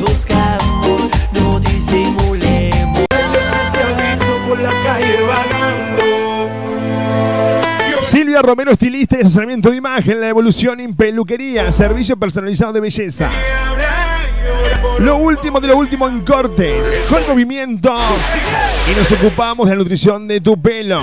Buscamos, 0.00 1.10
no 1.34 1.60
disimulemos. 1.60 3.04
por 4.48 4.60
la 4.60 4.70
calle. 4.82 5.57
Silvia 8.18 8.42
Romero, 8.42 8.72
estilista 8.72 9.16
y 9.16 9.20
asesoramiento 9.20 9.70
de 9.70 9.76
imagen, 9.76 10.20
la 10.20 10.28
evolución 10.28 10.80
en 10.80 10.92
peluquería, 10.92 11.70
servicio 11.70 12.16
personalizado 12.16 12.72
de 12.72 12.80
belleza. 12.80 13.30
Lo 14.98 15.18
último 15.18 15.60
de 15.60 15.68
lo 15.68 15.76
último 15.76 16.08
en 16.08 16.24
cortes, 16.24 16.98
con 17.08 17.20
movimiento. 17.28 17.96
Y 18.90 18.98
nos 18.98 19.12
ocupamos 19.12 19.68
de 19.68 19.76
la 19.76 19.78
nutrición 19.78 20.26
de 20.26 20.40
tu 20.40 20.60
pelo. 20.60 21.00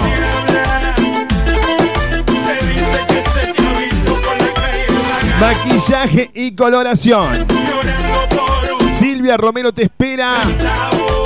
Maquillaje 5.39 6.31
y 6.33 6.53
coloración. 6.53 7.45
Silvia 8.89 9.37
Romero 9.37 9.73
te 9.73 9.83
espera 9.83 10.41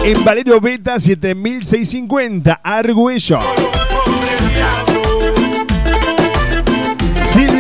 en 0.04 0.24
Valerio 0.24 0.62
Beta 0.62 1.00
7650, 1.00 2.62
Argüello. 2.64 3.40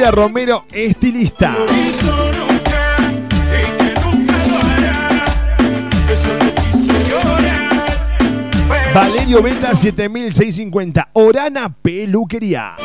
Romero, 0.07 0.65
estilista. 0.71 1.55
Valerio 8.93 9.43
Beta 9.43 9.75
7650, 9.75 11.09
Orana 11.13 11.75
Peluquería. 11.81 12.75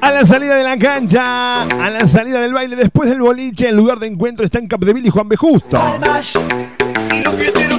A 0.00 0.10
la 0.10 0.26
salida 0.26 0.56
de 0.56 0.64
la 0.64 0.76
cancha, 0.76 1.62
a 1.62 1.90
la 1.90 2.04
salida 2.06 2.40
del 2.40 2.52
baile, 2.52 2.74
después 2.74 3.08
del 3.08 3.20
boliche, 3.20 3.68
el 3.68 3.76
lugar 3.76 4.00
de 4.00 4.08
encuentro 4.08 4.44
está 4.44 4.58
en 4.58 4.66
Capdeville 4.66 5.06
y 5.06 5.10
Juan 5.10 5.28
B. 5.28 5.36
Justo. 5.36 5.80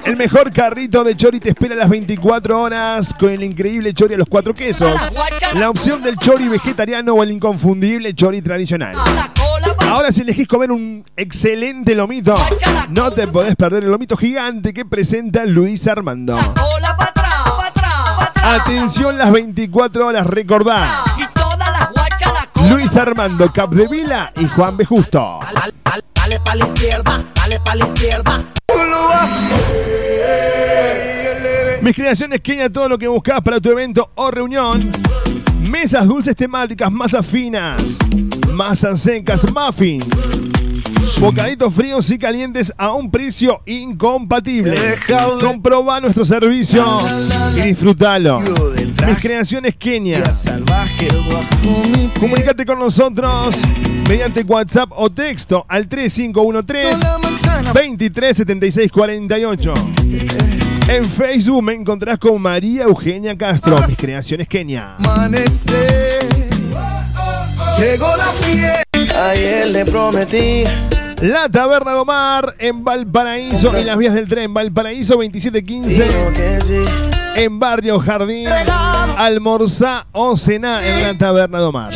El 0.09 0.17
mejor 0.17 0.51
carrito 0.51 1.03
de 1.03 1.15
chori 1.15 1.39
te 1.39 1.49
espera 1.49 1.75
a 1.75 1.77
las 1.77 1.87
24 1.87 2.59
horas 2.59 3.13
con 3.13 3.29
el 3.29 3.43
increíble 3.43 3.93
chori 3.93 4.15
a 4.15 4.17
los 4.17 4.27
cuatro 4.27 4.55
quesos. 4.55 4.91
La 5.53 5.69
opción 5.69 6.01
del 6.01 6.17
chori 6.17 6.47
vegetariano 6.47 7.13
o 7.13 7.21
el 7.21 7.29
inconfundible 7.29 8.15
chori 8.15 8.41
tradicional. 8.41 8.95
Ahora 9.77 10.11
si 10.11 10.21
elegís 10.21 10.47
comer 10.47 10.71
un 10.71 11.05
excelente 11.15 11.93
lomito, 11.93 12.33
no 12.89 13.11
te 13.11 13.27
podés 13.27 13.55
perder 13.55 13.83
el 13.83 13.91
lomito 13.91 14.17
gigante 14.17 14.73
que 14.73 14.83
presenta 14.83 15.45
Luis 15.45 15.85
Armando. 15.85 16.35
Atención 18.41 19.15
las 19.15 19.31
24 19.31 20.07
horas, 20.07 20.25
recordá. 20.25 21.03
Luis 22.89 22.97
Armando 22.97 23.51
Capdevila 23.53 24.33
y 24.35 24.47
Juan 24.47 24.75
B. 24.75 24.83
Justo. 24.83 25.39
Dale 26.15 26.39
pa' 26.39 26.55
la 26.55 26.65
izquierda, 26.65 27.23
dale 27.35 27.59
pa' 27.59 27.75
la 27.75 27.85
izquierda. 27.85 28.43
Mis 31.81 31.95
creaciones 31.95 32.41
Kenia, 32.41 32.67
todo 32.71 32.89
lo 32.89 32.97
que 32.97 33.07
buscas 33.07 33.41
para 33.41 33.59
tu 33.59 33.69
evento 33.69 34.09
o 34.15 34.31
reunión. 34.31 34.91
Mesas 35.59 36.07
dulces 36.07 36.35
temáticas, 36.35 36.91
masas 36.91 37.25
finas, 37.25 37.97
masas 38.51 38.99
secas, 39.01 39.45
muffins. 39.53 40.07
Bocaditos 41.19 41.73
fríos 41.73 42.09
y 42.11 42.17
calientes 42.17 42.73
a 42.77 42.93
un 42.93 43.11
precio 43.11 43.61
incompatible. 43.65 44.77
Comproba 45.41 45.99
nuestro 45.99 46.23
servicio 46.23 46.85
y 47.55 47.61
disfrútalo. 47.61 48.39
Mis 48.39 49.17
creaciones 49.19 49.75
Kenia. 49.75 50.23
Comunicate 52.19 52.65
con 52.65 52.79
nosotros 52.79 53.55
mediante 54.07 54.43
WhatsApp 54.43 54.91
o 54.95 55.09
texto 55.09 55.65
al 55.67 55.87
3513 55.87 56.95
237648. 57.73 59.73
En 60.89 61.05
Facebook 61.05 61.61
me 61.61 61.73
encontrás 61.75 62.17
con 62.17 62.41
María 62.41 62.85
Eugenia 62.85 63.37
Castro, 63.37 63.77
mis 63.87 63.95
creaciones 63.95 64.47
Kenia. 64.47 64.95
Llegó 67.77 68.07
la 68.17 68.31
fiesta. 68.41 69.29
Ayer 69.29 69.67
le 69.67 69.85
prometí. 69.85 70.63
La 71.21 71.47
Taberna 71.47 71.93
de 71.93 71.99
Omar 71.99 72.55
en 72.57 72.83
Valparaíso, 72.83 73.77
en 73.77 73.85
las 73.85 73.97
vías 73.97 74.15
del 74.15 74.27
tren, 74.27 74.51
Valparaíso 74.51 75.13
2715. 75.13 76.07
En 77.35 77.59
Barrio 77.59 77.99
Jardín, 77.99 78.49
almorzá 79.19 80.07
o 80.13 80.37
cená 80.37 80.87
en 80.87 81.03
la 81.03 81.13
Taberna 81.17 81.59
de 81.59 81.65
Omar. 81.65 81.91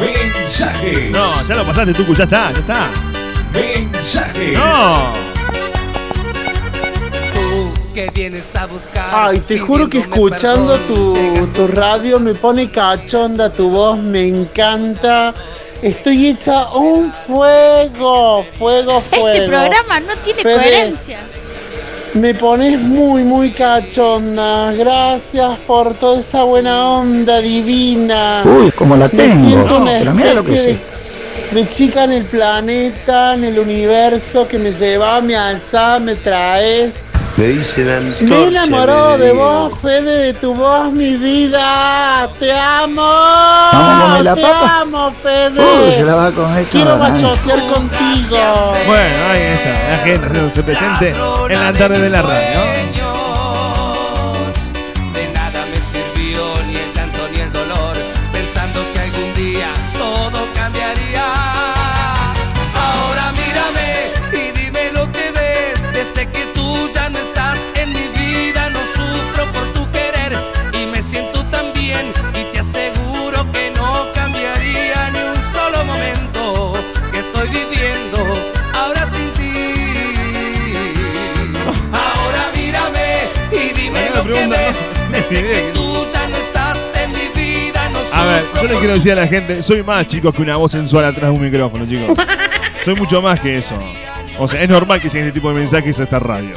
Mensaje. 0.01 1.11
No, 1.11 1.47
ya 1.47 1.57
lo 1.57 1.67
pasaste 1.67 1.95
tú, 1.95 2.15
ya 2.15 2.25
está, 2.25 2.53
ya 2.53 2.59
está. 2.59 2.91
Mensaje. 3.53 4.53
No. 4.53 5.34
Que 7.95 8.11
vienes 8.11 8.55
a 8.57 8.67
buscar. 8.67 9.09
Ay, 9.13 9.41
te 9.41 9.59
juro 9.59 9.89
que 9.89 10.01
escuchando 10.01 10.77
perdón, 10.77 11.15
tu, 11.35 11.47
tu 11.55 11.67
radio 11.69 12.19
me 12.19 12.35
pone 12.35 12.69
cachonda, 12.71 13.51
tu 13.53 13.71
voz 13.71 13.99
me 13.99 14.27
encanta. 14.27 15.33
Estoy 15.81 16.29
hecha 16.29 16.71
un 16.73 17.13
fuego, 17.13 18.45
fuego, 18.59 19.01
fuego. 19.01 19.29
Este 19.29 19.47
programa 19.47 20.01
no 20.01 20.17
tiene 20.25 20.43
Fede, 20.43 20.55
coherencia. 20.55 21.19
Me 22.15 22.35
pones 22.35 22.81
muy, 22.81 23.23
muy 23.23 23.53
cachonda. 23.53 24.73
Gracias 24.73 25.59
por 25.67 25.95
toda 25.95 26.21
esa 26.21 26.43
buena 26.45 26.89
onda 26.91 27.41
divina. 27.41 28.43
Uy, 28.45 28.71
como 28.73 28.97
la 28.97 29.09
Me 29.13 29.29
tengo. 29.29 29.49
siento 29.49 29.77
una 29.79 29.99
especie 29.99 30.79
de 31.53 31.69
chica 31.69 32.05
en 32.05 32.13
el 32.13 32.25
planeta, 32.25 33.35
en 33.35 33.45
el 33.45 33.59
universo, 33.59 34.49
que 34.49 34.59
me 34.59 34.73
lleva, 34.73 35.21
me 35.21 35.37
alza, 35.37 35.99
me 36.01 36.15
traes. 36.17 37.05
Me 37.37 37.47
dicen 37.49 37.89
antorcha. 37.91 38.25
Me 38.25 38.45
enamoró 38.47 39.19
de 39.19 39.33
vos, 39.33 39.73
Fede, 39.81 40.27
de 40.27 40.35
tu 40.35 40.55
voz, 40.55 40.93
mi 40.93 41.17
vida. 41.17 42.31
Te 42.39 42.53
amo. 42.53 43.03
Vamos 43.03 43.73
a 43.73 44.07
comer 44.07 44.25
la 44.25 44.35
Te 44.37 44.43
papa. 44.43 44.79
amo, 44.83 45.13
Fede. 45.21 45.61
Uy, 45.61 45.95
se 45.97 46.03
la 46.05 46.15
va 46.15 46.27
a 46.29 46.31
comer 46.31 46.65
Quiero 46.67 46.93
toda, 46.93 47.11
bachotear 47.11 47.59
contigo. 47.73 48.77
Bueno, 48.87 49.25
ahí 49.31 49.43
está, 49.43 49.71
la 49.91 49.99
gente 50.05 50.27
haciéndose 50.27 50.63
presente 50.63 51.15
en 51.51 51.61
la 51.61 51.73
tarde 51.73 51.99
de 51.99 52.11
la 52.11 52.23
radio. 52.23 52.61
Que 85.29 85.71
tú 85.75 86.07
ya 86.13 86.29
no 86.29 86.37
estás 86.37 86.79
en 86.97 87.13
mi 87.13 87.29
vida, 87.35 87.89
no 87.91 88.01
A 88.13 88.25
ver, 88.25 88.45
yo 88.55 88.69
le 88.69 88.79
quiero 88.79 88.95
decir 88.95 89.13
a 89.13 89.17
la 89.17 89.27
gente, 89.27 89.63
soy 89.63 89.83
más 89.83 90.07
chicos 90.07 90.35
que 90.35 90.43
una 90.43 90.57
voz 90.57 90.73
sensual 90.73 91.05
atrás 91.05 91.31
de 91.31 91.37
un 91.37 91.43
micrófono, 91.43 91.87
chicos. 91.87 92.17
Soy 92.85 92.95
mucho 92.97 93.23
más 93.23 93.41
que 93.41 93.57
eso. 93.57 93.75
O 94.39 94.47
sea, 94.47 94.63
es 94.63 94.69
normal 94.69 95.01
que 95.01 95.09
lleguen 95.09 95.29
este 95.29 95.41
tipo 95.41 95.49
de 95.49 95.55
mensajes 95.55 95.99
a 96.01 96.03
esta 96.03 96.19
radio. 96.19 96.53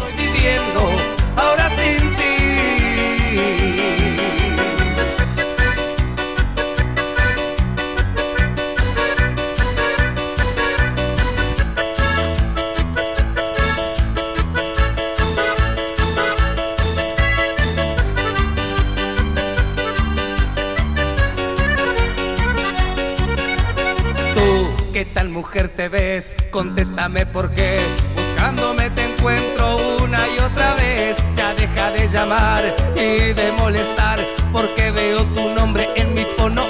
Ves? 25.88 26.36
Contéstame 26.52 27.26
por 27.26 27.52
qué. 27.52 27.80
Buscándome 28.16 28.90
te 28.92 29.04
encuentro 29.12 29.78
una 30.04 30.28
y 30.28 30.40
otra 30.40 30.74
vez. 30.76 31.18
Ya 31.36 31.54
deja 31.54 31.92
de 31.92 32.08
llamar 32.08 32.76
y 32.96 33.34
de 33.34 33.52
molestar. 33.58 34.20
Porque 34.52 34.92
veo 34.92 35.24
tu 35.24 35.50
nombre 35.50 35.88
en 35.96 36.14
mi 36.14 36.26
fono 36.38 36.67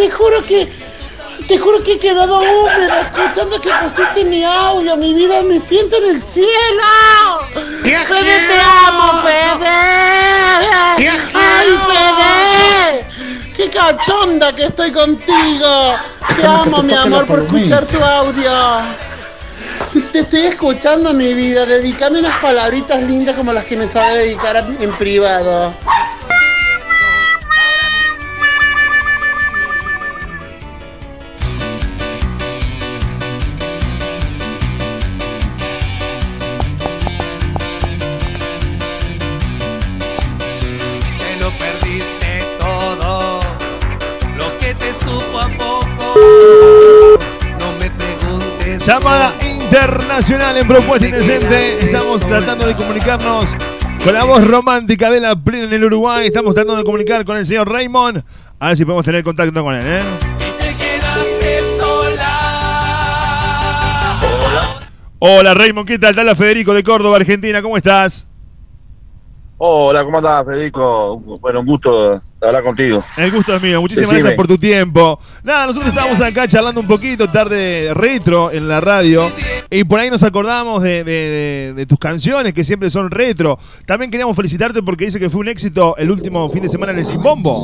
te 0.00 0.10
juro 0.10 0.42
que. 0.46 0.68
Te 1.46 1.58
juro 1.58 1.82
que 1.82 1.94
he 1.94 1.98
quedado 1.98 2.40
húmeda 2.40 3.00
escuchando 3.00 3.60
que 3.60 3.70
pusiste 3.82 4.24
mi 4.24 4.44
audio, 4.44 4.96
mi 4.96 5.14
vida, 5.14 5.42
me 5.42 5.58
siento 5.58 5.96
en 5.96 6.16
el 6.16 6.22
cielo. 6.22 6.48
Fede, 7.82 8.46
te 8.46 8.60
amo, 8.86 9.20
Fede. 9.22 9.68
Ay, 11.34 11.78
Fede. 11.88 13.52
Qué 13.56 13.68
cachonda 13.68 14.54
que 14.54 14.66
estoy 14.66 14.92
contigo. 14.92 15.96
Te 16.36 16.46
amo, 16.46 16.82
mi 16.82 16.92
amor, 16.92 17.26
por 17.26 17.40
escuchar 17.40 17.84
tu 17.86 17.98
audio. 18.02 18.52
Te 20.12 20.20
estoy 20.20 20.40
escuchando, 20.46 21.12
mi 21.14 21.34
vida. 21.34 21.66
Dedícame 21.66 22.20
unas 22.20 22.38
palabritas 22.40 23.02
lindas 23.02 23.34
como 23.34 23.52
las 23.52 23.64
que 23.64 23.76
me 23.76 23.88
sabe 23.88 24.18
dedicar 24.18 24.56
en 24.56 24.96
privado. 24.96 25.74
Internacional 50.20 50.56
en 50.58 50.68
Propuesta 50.68 51.06
Indecente. 51.06 51.78
Estamos 51.78 52.20
tratando 52.20 52.66
de 52.66 52.76
comunicarnos 52.76 53.46
con 54.04 54.12
la 54.12 54.24
voz 54.24 54.46
romántica 54.46 55.10
de 55.10 55.18
la 55.18 55.34
plena 55.34 55.64
en 55.64 55.72
el 55.72 55.84
Uruguay. 55.84 56.26
Estamos 56.26 56.54
tratando 56.54 56.76
de 56.76 56.84
comunicar 56.84 57.24
con 57.24 57.38
el 57.38 57.46
señor 57.46 57.70
Raymond. 57.70 58.22
A 58.58 58.68
ver 58.68 58.76
si 58.76 58.84
podemos 58.84 59.04
tener 59.04 59.24
contacto 59.24 59.64
con 59.64 59.74
él, 59.74 59.82
¿eh? 59.86 60.02
Hola 65.20 65.54
Raymond, 65.54 65.88
¿qué 65.88 65.98
tal? 65.98 66.14
Tal 66.14 66.36
Federico 66.36 66.74
de 66.74 66.82
Córdoba, 66.82 67.16
Argentina, 67.16 67.62
¿cómo 67.62 67.78
estás? 67.78 68.28
Hola, 69.56 70.04
¿cómo 70.04 70.18
andás, 70.18 70.44
Federico? 70.44 71.18
Bueno, 71.40 71.60
un 71.60 71.66
gusto 71.66 72.22
hablar 72.48 72.62
contigo. 72.62 73.04
El 73.16 73.30
gusto 73.30 73.54
es 73.54 73.62
mío, 73.62 73.80
muchísimas 73.80 74.10
Decime. 74.10 74.20
gracias 74.30 74.36
por 74.36 74.46
tu 74.48 74.56
tiempo. 74.58 75.18
Nada, 75.42 75.66
nosotros 75.66 75.90
estábamos 75.90 76.20
acá 76.20 76.48
charlando 76.48 76.80
un 76.80 76.86
poquito, 76.86 77.28
tarde 77.30 77.92
retro 77.94 78.50
en 78.50 78.66
la 78.68 78.80
radio, 78.80 79.30
y 79.70 79.84
por 79.84 80.00
ahí 80.00 80.10
nos 80.10 80.22
acordamos 80.22 80.82
de, 80.82 81.04
de- 81.04 81.12
de- 81.12 81.72
de 81.74 81.86
tus 81.86 81.98
canciones 81.98 82.54
que 82.54 82.64
siempre 82.64 82.88
son 82.90 83.10
retro. 83.10 83.58
También 83.86 84.10
queríamos 84.10 84.34
felicitarte 84.36 84.82
porque 84.82 85.04
dice 85.06 85.20
que 85.20 85.28
fue 85.30 85.40
un 85.40 85.48
éxito 85.48 85.96
el 85.98 86.10
último 86.10 86.48
fin 86.48 86.62
de 86.62 86.68
semana 86.68 86.92
en 86.92 86.98
el 87.00 87.06
Simbombo. 87.06 87.62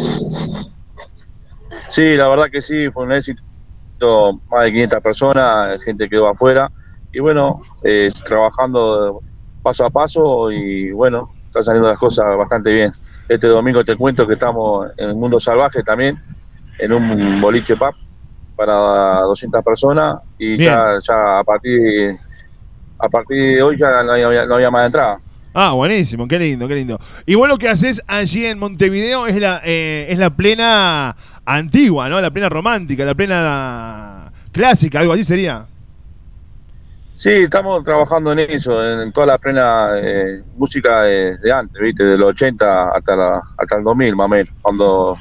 Sí, 1.90 2.14
la 2.14 2.28
verdad 2.28 2.46
que 2.50 2.60
sí, 2.60 2.90
fue 2.92 3.04
un 3.04 3.12
éxito. 3.12 3.42
Más 4.50 4.64
de 4.64 4.72
500 4.72 5.00
personas, 5.02 5.82
gente 5.82 6.08
quedó 6.08 6.28
afuera. 6.28 6.70
Y 7.12 7.20
bueno, 7.20 7.62
eh, 7.82 8.10
trabajando 8.26 9.20
paso 9.62 9.86
a 9.86 9.90
paso 9.90 10.52
y 10.52 10.90
bueno, 10.92 11.30
están 11.46 11.62
saliendo 11.62 11.88
las 11.88 11.98
cosas 11.98 12.36
bastante 12.36 12.72
bien. 12.72 12.92
Este 13.28 13.48
domingo 13.48 13.84
te 13.84 13.96
cuento 13.96 14.26
que 14.26 14.34
estamos 14.34 14.88
en 14.96 15.10
el 15.10 15.16
mundo 15.16 15.40
salvaje 15.40 15.82
también, 15.82 16.22
en 16.78 16.92
un 16.92 17.40
boliche 17.40 17.76
pub 17.76 17.94
para 18.54 19.20
200 19.22 19.62
personas 19.62 20.18
y 20.38 20.56
ya, 20.58 20.98
ya 21.06 21.40
a 21.40 21.44
partir 21.44 22.16
a 22.98 23.08
partir 23.08 23.56
de 23.56 23.62
hoy 23.62 23.76
ya 23.76 24.02
no 24.02 24.12
había, 24.12 24.46
no 24.46 24.54
había 24.54 24.70
más 24.70 24.86
entrada. 24.86 25.18
Ah, 25.54 25.72
buenísimo, 25.72 26.28
qué 26.28 26.38
lindo, 26.38 26.68
qué 26.68 26.74
lindo. 26.74 26.98
Y 27.24 27.34
vos 27.34 27.48
lo 27.48 27.56
que 27.56 27.68
haces 27.68 28.02
allí 28.06 28.44
en 28.44 28.58
Montevideo 28.58 29.26
es 29.26 29.36
la, 29.40 29.60
eh, 29.64 30.06
es 30.10 30.18
la 30.18 30.30
plena 30.30 31.16
antigua, 31.44 32.08
¿no? 32.08 32.20
La 32.20 32.30
plena 32.30 32.48
romántica, 32.48 33.04
la 33.04 33.14
plena 33.14 34.32
clásica, 34.52 35.00
algo 35.00 35.14
así 35.14 35.24
sería. 35.24 35.66
Sí, 37.16 37.31
estamos 37.31 37.83
trabajando 37.83 38.33
en 38.33 38.40
eso, 38.40 38.85
en, 38.85 39.00
en 39.00 39.12
toda 39.12 39.26
la 39.26 39.38
plena 39.38 39.88
eh, 39.96 40.42
música 40.57 41.02
de, 41.02 41.38
de 41.38 41.50
antes, 41.50 41.81
¿viste? 41.81 42.05
De 42.05 42.18
los 42.18 42.29
80 42.29 42.90
hasta, 42.90 43.16
la, 43.16 43.40
hasta 43.57 43.76
el 43.79 43.85
2000, 43.85 44.14
más 44.14 44.24
o 44.26 44.29
menos, 44.29 44.48
cuando 44.61 45.18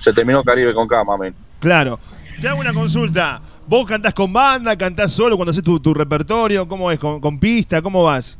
se 0.00 0.12
terminó 0.12 0.42
Caribe 0.42 0.74
con 0.74 0.88
K, 0.88 1.04
menos. 1.18 1.38
Claro. 1.60 2.00
Te 2.40 2.48
hago 2.48 2.60
una 2.60 2.74
consulta. 2.74 3.40
¿Vos 3.66 3.86
cantás 3.86 4.12
con 4.12 4.32
banda, 4.32 4.76
cantás 4.76 5.12
solo 5.12 5.36
cuando 5.36 5.52
haces 5.52 5.62
tu, 5.62 5.78
tu 5.78 5.94
repertorio? 5.94 6.66
¿Cómo 6.66 6.90
es? 6.90 6.98
¿Con, 6.98 7.20
con 7.20 7.38
pista? 7.38 7.80
¿Cómo 7.80 8.02
vas? 8.02 8.38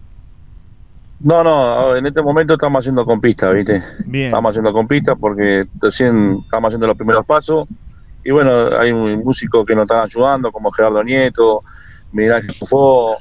No, 1.21 1.43
no, 1.43 1.97
en 1.97 2.07
este 2.07 2.21
momento 2.21 2.55
estamos 2.55 2.83
haciendo 2.83 3.05
con 3.05 3.21
pista, 3.21 3.51
¿viste? 3.51 3.83
Bien. 4.05 4.27
Estamos 4.27 4.51
haciendo 4.51 4.73
con 4.73 4.87
pista 4.87 5.15
porque 5.15 5.65
recién 5.81 6.41
estamos 6.43 6.69
haciendo 6.69 6.89
los 6.89 6.97
primeros 6.97 7.25
pasos. 7.25 7.69
Y 8.23 8.33
bueno, 8.33 8.77
hay 8.79 8.91
un 8.91 9.23
músico 9.25 9.65
que 9.65 9.75
nos 9.75 9.83
están 9.83 10.03
ayudando, 10.03 10.51
como 10.51 10.70
Gerardo 10.72 11.03
Nieto, 11.03 11.62
Miguel 12.17 12.33
Ángel 12.35 12.55
Fufó, 12.55 13.17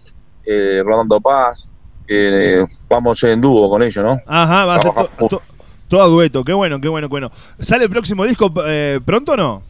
eh, 0.45 0.81
Rolando 0.83 1.19
Paz. 1.21 1.69
eh, 2.07 2.63
vamos 2.89 3.23
en 3.23 3.41
dúo 3.41 3.67
con 3.69 3.81
ellos, 3.83 4.03
¿no? 4.05 4.19
Ajá, 4.27 4.65
va 4.65 4.75
a 4.75 4.81
ser 4.81 4.91
to- 4.93 5.27
to- 5.27 5.41
todo 5.87 6.03
a 6.03 6.07
dueto. 6.07 6.43
Qué 6.43 6.53
bueno, 6.53 6.79
qué 6.79 6.87
bueno, 6.87 7.07
qué 7.07 7.11
bueno. 7.13 7.31
¿Sale 7.59 7.85
el 7.85 7.89
próximo 7.89 8.23
disco 8.25 8.51
eh, 8.65 8.99
pronto 9.03 9.31
o 9.33 9.37
no? 9.37 9.63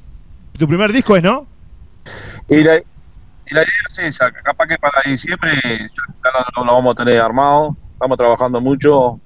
¿Tu 0.58 0.68
primer 0.68 0.92
disco 0.92 1.16
es, 1.16 1.24
no? 1.24 1.48
Y 2.50 2.62
la, 2.62 2.78
Y 2.78 3.54
la 3.54 3.62
idea 3.62 3.74
es 3.90 4.00
esa, 4.00 4.32
que 4.32 4.42
capaz 4.44 4.68
que 4.68 4.78
para 4.78 5.02
diciembre 5.06 5.52
ya, 5.64 6.46
lo, 6.58 6.66
lo 6.66 6.74
vamos 6.74 6.94
a 6.94 7.04
tener 7.04 7.20
armado, 7.22 7.76
estamos 7.94 8.18
trabajando 8.18 8.60
mucho, 8.60 9.20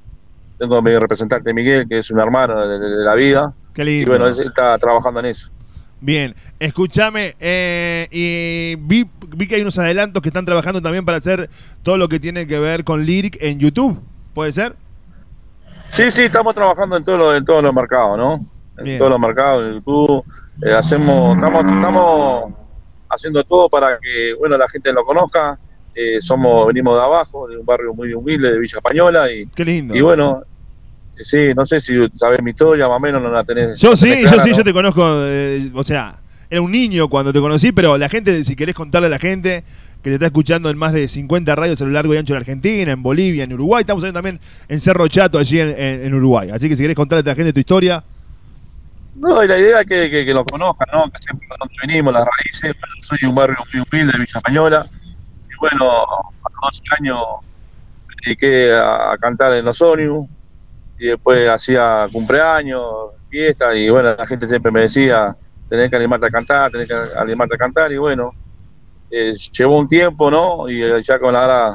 tengo 0.57 0.77
a 0.77 0.81
mi 0.81 0.97
representante 0.97 1.53
Miguel, 1.53 1.87
que 1.87 1.99
es 1.99 2.11
un 2.11 2.19
hermano 2.19 2.67
de, 2.67 2.79
de- 2.79 2.97
de 2.97 3.03
la 3.03 3.15
vida, 3.15 3.53
Qué 3.73 3.83
y 3.83 3.85
lindo. 3.85 4.11
bueno, 4.11 4.27
él 4.27 4.35
está 4.45 4.77
trabajando 4.77 5.19
en 5.21 5.27
eso. 5.27 5.47
Bien, 6.01 6.33
escúchame, 6.59 7.35
eh, 7.41 8.07
y 8.11 8.75
vi, 8.81 9.05
vi 9.35 9.47
que 9.47 9.55
hay 9.55 9.61
unos 9.61 9.77
adelantos 9.77 10.21
que 10.23 10.29
están 10.29 10.45
trabajando 10.45 10.81
también 10.81 11.03
para 11.03 11.17
hacer 11.17 11.49
todo 11.83 11.97
lo 11.97 12.07
que 12.07 12.19
tiene 12.21 12.47
que 12.47 12.57
ver 12.57 12.85
con 12.85 13.05
Lyric 13.05 13.37
en 13.41 13.59
YouTube, 13.59 13.99
¿puede 14.33 14.53
ser? 14.53 14.75
Sí, 15.89 16.09
sí, 16.09 16.23
estamos 16.23 16.53
trabajando 16.55 16.95
en, 16.95 17.03
todo 17.03 17.17
lo- 17.17 17.35
en 17.35 17.43
todos 17.43 17.61
los 17.63 17.73
mercados, 17.73 18.17
¿no? 18.17 18.45
En 18.77 18.83
Bien. 18.85 18.97
todos 18.97 19.11
los 19.11 19.19
mercados, 19.19 19.65
en 19.67 19.73
YouTube, 19.75 20.23
eh, 20.65 20.71
hacemos, 20.73 21.35
estamos, 21.35 21.67
estamos 21.67 22.53
haciendo 23.09 23.43
todo 23.43 23.67
para 23.67 23.97
que, 23.99 24.33
bueno, 24.35 24.57
la 24.57 24.69
gente 24.69 24.93
lo 24.93 25.03
conozca. 25.03 25.59
Eh, 25.95 26.21
somos, 26.21 26.65
venimos 26.67 26.95
de 26.95 27.01
abajo, 27.03 27.47
de 27.49 27.57
un 27.57 27.65
barrio 27.65 27.93
muy 27.93 28.13
humilde 28.13 28.51
de 28.53 28.59
Villa 28.59 28.77
Española 28.77 29.29
y, 29.33 29.47
Qué 29.47 29.65
lindo. 29.65 29.93
y 29.93 29.99
bueno, 29.99 30.43
sí, 31.23 31.53
no 31.55 31.65
sé 31.65 31.79
si 31.79 31.93
sabes 32.13 32.41
mi 32.41 32.51
historia, 32.51 32.87
más 32.87 32.97
o 32.97 32.99
menos 32.99 33.21
no 33.21 33.29
la 33.31 33.43
tenés. 33.43 33.79
Yo 33.79 33.95
sí, 33.95 34.09
tenés 34.09 34.31
yo 34.31 34.39
sí, 34.39 34.49
¿no? 34.51 34.57
yo 34.57 34.63
te 34.63 34.73
conozco, 34.73 35.03
eh, 35.25 35.69
o 35.73 35.83
sea, 35.83 36.19
era 36.49 36.61
un 36.61 36.71
niño 36.71 37.07
cuando 37.09 37.31
te 37.33 37.39
conocí, 37.39 37.71
pero 37.71 37.97
la 37.97 38.09
gente, 38.09 38.43
si 38.43 38.55
querés 38.55 38.75
contarle 38.75 39.07
a 39.07 39.11
la 39.11 39.19
gente 39.19 39.63
que 40.01 40.09
te 40.11 40.13
está 40.13 40.27
escuchando 40.27 40.69
en 40.69 40.77
más 40.77 40.93
de 40.93 41.07
50 41.07 41.55
radios 41.55 41.81
a 41.81 41.85
lo 41.85 41.91
largo 41.91 42.13
y 42.13 42.17
ancho 42.17 42.33
de 42.33 42.39
la 42.39 42.41
Argentina, 42.41 42.91
en 42.91 43.03
Bolivia, 43.03 43.43
en 43.43 43.53
Uruguay, 43.53 43.81
estamos 43.81 44.03
también 44.13 44.39
en 44.67 44.79
Cerro 44.79 45.07
Chato, 45.07 45.37
allí 45.37 45.59
en, 45.59 45.69
en- 45.69 46.05
en 46.05 46.13
Uruguay. 46.13 46.49
Así 46.51 46.69
que 46.69 46.75
si 46.75 46.83
querés 46.83 46.95
contarle 46.95 47.21
a 47.21 47.33
la 47.33 47.35
gente 47.35 47.51
tu 47.53 47.59
historia, 47.59 48.03
No, 49.15 49.43
y 49.43 49.47
la 49.47 49.57
idea 49.59 49.81
es 49.81 49.87
que, 49.87 50.09
que, 50.09 50.25
que 50.25 50.33
nos 50.33 50.45
conozcan, 50.45 50.87
¿no? 50.93 51.03
Que 51.05 51.17
sepan 51.19 51.39
de 51.39 51.55
dónde 51.59 51.73
venimos, 51.85 52.13
las 52.13 52.25
raíces. 52.25 52.71
Bueno, 52.79 52.95
soy 53.01 53.17
de 53.21 53.27
un 53.27 53.35
barrio 53.35 53.57
muy 53.73 53.83
humilde 53.91 54.13
de 54.13 54.19
Villa 54.19 54.37
Española. 54.37 54.85
Y 54.93 55.55
bueno, 55.59 55.91
a 55.91 56.49
los 56.49 56.61
12 56.61 56.81
años 56.99 57.17
me 58.07 58.13
dediqué 58.25 58.71
a, 58.73 59.11
a 59.11 59.17
cantar 59.17 59.51
en 59.53 59.65
los 59.65 59.81
ómnibus. 59.81 60.29
Y 60.99 61.07
después 61.07 61.47
hacía 61.49 62.07
cumpleaños, 62.11 62.83
fiestas. 63.29 63.75
Y 63.77 63.89
bueno, 63.89 64.15
la 64.17 64.27
gente 64.27 64.47
siempre 64.47 64.71
me 64.71 64.81
decía, 64.81 65.35
tenés 65.69 65.89
que 65.89 65.95
animarte 65.95 66.27
a 66.27 66.29
cantar, 66.29 66.71
tenés 66.71 66.87
que 66.87 66.95
animarte 67.17 67.55
a 67.55 67.57
cantar. 67.57 67.91
Y 67.91 67.97
bueno, 67.97 68.31
eh, 69.09 69.33
llevó 69.57 69.79
un 69.79 69.87
tiempo, 69.87 70.29
¿no? 70.29 70.69
Y 70.69 70.83
eh, 70.83 71.01
ya 71.01 71.17
con 71.17 71.33
la 71.33 71.45
edad, 71.45 71.71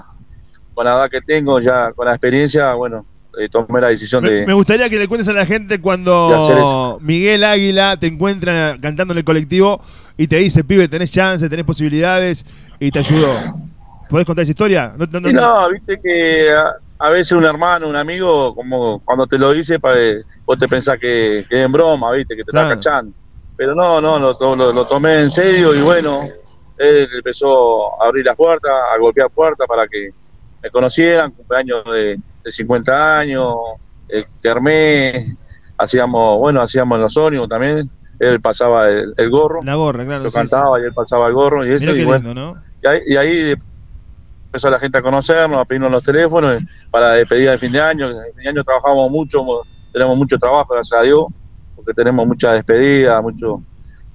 con 0.75 0.85
la 0.85 0.93
edad 0.93 1.11
que 1.11 1.21
tengo, 1.23 1.59
ya 1.61 1.93
con 1.93 2.07
la 2.07 2.13
experiencia, 2.13 2.75
bueno, 2.75 3.05
eh, 3.39 3.49
tomé 3.49 3.81
la 3.81 3.89
decisión 3.89 4.23
me, 4.23 4.31
de... 4.31 4.47
me 4.47 4.53
gustaría 4.53 4.89
que 4.89 4.99
le 4.99 5.09
cuentes 5.09 5.27
a 5.29 5.33
la 5.33 5.47
gente 5.47 5.81
cuando. 5.81 6.99
Miguel 7.01 7.43
Águila 7.45 7.97
te 7.99 8.07
encuentra 8.07 8.77
cantando 8.81 9.13
en 9.13 9.19
el 9.19 9.25
colectivo 9.25 9.81
y 10.17 10.27
te 10.29 10.37
dice, 10.37 10.63
pibe, 10.65 10.87
tenés 10.87 11.11
chance, 11.11 11.49
tenés 11.49 11.65
posibilidades 11.65 12.45
y 12.79 12.91
te 12.91 12.99
ayudó. 13.01 13.33
¿Podés 14.09 14.27
contar 14.27 14.43
esa 14.43 14.51
historia? 14.53 14.93
No, 14.97 15.07
no, 15.11 15.21
no- 15.21 15.33
no, 15.33 15.71
viste 15.71 15.99
que 16.01 16.55
a, 17.07 17.11
veces 17.11 17.33
un 17.33 17.45
hermano, 17.45 17.89
un 17.89 17.97
amigo, 17.97 18.55
como 18.55 19.01
cuando 19.01 19.27
te 19.27 19.39
lo 19.39 19.53
dice, 19.53 19.79
pa- 19.79 19.95
vos 20.47 20.59
te 20.59 20.69
pensás 20.69 20.99
que, 20.99 21.45
que 21.49 21.61
es 21.61 21.65
en 21.67 21.73
broma, 21.73 22.13
viste, 22.13 22.37
que 22.37 22.45
te 22.45 22.51
Claro. 22.51 22.67
está 22.69 22.77
cachando. 22.77 23.13
Pero 23.57 23.75
no, 23.75 24.01
no, 24.01 24.19
lo, 24.19 24.35
to- 24.35 24.57
lo, 24.57 24.73
lo 24.73 24.85
tomé 24.87 25.21
en 25.21 25.31
serio 25.31 25.75
y 25.75 25.81
bueno, 25.81 26.21
él 26.77 27.09
empezó 27.15 28.03
a 28.03 28.09
abrir 28.09 28.25
las 28.27 28.37
puertas, 28.37 28.71
a 28.73 28.99
golpear 28.99 29.31
puertas 29.31 29.67
para 29.69 29.87
que 29.87 30.11
me 30.63 30.71
conocieran, 30.71 31.31
cumpleaños 31.33 31.85
de, 31.85 32.17
de 32.43 32.51
50 32.51 33.19
años, 33.19 33.55
el 34.09 34.25
Kermés, 34.43 35.25
hacíamos, 35.79 36.39
bueno, 36.39 36.63
hacíamos 36.63 36.99
los 37.01 37.17
ómnibus 37.17 37.49
también, 37.49 37.91
él 38.19 38.41
pasaba 38.41 38.89
el, 38.89 39.13
el 39.17 39.31
gorro, 39.31 39.63
La 39.63 39.75
gorra, 39.77 40.05
claro. 40.05 40.25
yo 40.25 40.31
sí, 40.31 40.37
cantaba 40.37 40.81
y 40.81 40.85
él 40.85 40.93
pasaba 40.95 41.29
el 41.29 41.35
gorro 41.35 41.67
y 41.67 41.73
eso, 41.73 41.87
Mirá 41.87 41.93
y 41.93 41.97
qué 41.99 42.05
bueno, 42.05 42.29
lindo, 42.29 42.35
¿no? 42.55 42.63
y 42.83 42.87
ahí, 42.87 43.01
y 43.07 43.17
ahí 43.17 43.55
empezó 44.55 44.71
la 44.71 44.79
gente 44.79 44.99
a 44.99 45.03
conocernos, 45.03 45.59
a 45.61 45.65
pedirnos 45.65 45.91
los 45.91 46.05
teléfonos 46.05 46.63
para 46.89 47.11
despedida 47.15 47.51
de 47.51 47.59
fin 47.59 47.73
de 47.73 47.81
año. 47.81 48.09
En 48.09 48.33
fin 48.35 48.45
de 48.45 48.49
año 48.51 48.63
trabajamos 48.63 49.11
mucho, 49.11 49.43
mo- 49.43 49.63
tenemos 49.93 50.17
mucho 50.17 50.39
trabajo, 50.39 50.73
gracias 50.75 51.01
a 51.01 51.03
Dios, 51.03 51.27
porque 51.75 51.93
tenemos 51.93 52.25
mucha 52.25 52.53
despedida, 52.53 53.21
mucho, 53.21 53.61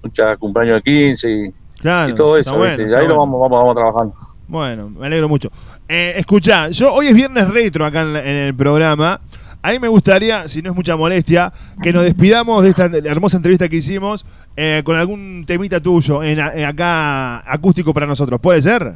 mucha 0.02 0.38
cumpleaños 0.38 0.76
de 0.76 0.82
15 0.84 1.30
y, 1.30 1.52
Claro, 1.82 2.12
y 2.14 2.16
todo 2.16 2.38
eso. 2.38 2.56
bueno. 2.56 2.82
Y 2.90 2.94
ahí 2.94 3.06
lo 3.06 3.18
vamos, 3.18 3.38
vamos, 3.42 3.60
vamos 3.60 3.76
trabajando. 3.76 4.14
Bueno, 4.48 4.90
me 4.90 5.08
alegro 5.08 5.28
mucho. 5.28 5.50
Eh, 5.90 6.14
escuchá, 6.16 6.70
yo 6.70 6.94
hoy 6.94 7.08
es 7.08 7.14
viernes 7.14 7.50
retro 7.50 7.86
acá 7.86 8.00
en, 8.02 8.14
la- 8.14 8.22
en 8.24 8.36
el 8.38 8.56
programa. 8.56 9.20
A 9.62 9.72
mí 9.72 9.80
me 9.80 9.90
gustaría, 9.90 10.48
si 10.48 10.62
no 10.62 10.70
es 10.70 10.76
mucha 10.76 10.96
molestia, 10.96 11.52
que 11.84 11.92
nos 11.92 12.04
despidamos 12.06 12.64
de 12.64 12.70
esta 12.70 12.86
hermosa 12.86 13.36
entrevista 13.36 13.68
que 13.68 13.76
hicimos 13.76 14.26
eh, 14.56 14.84
con 14.86 14.96
algún 14.96 15.44
temita 15.46 15.82
tuyo 15.82 16.24
en, 16.24 16.40
en 16.40 16.64
acá 16.64 17.40
acústico 17.52 17.94
para 17.94 18.06
nosotros. 18.08 18.40
¿Puede 18.40 18.62
ser? 18.62 18.94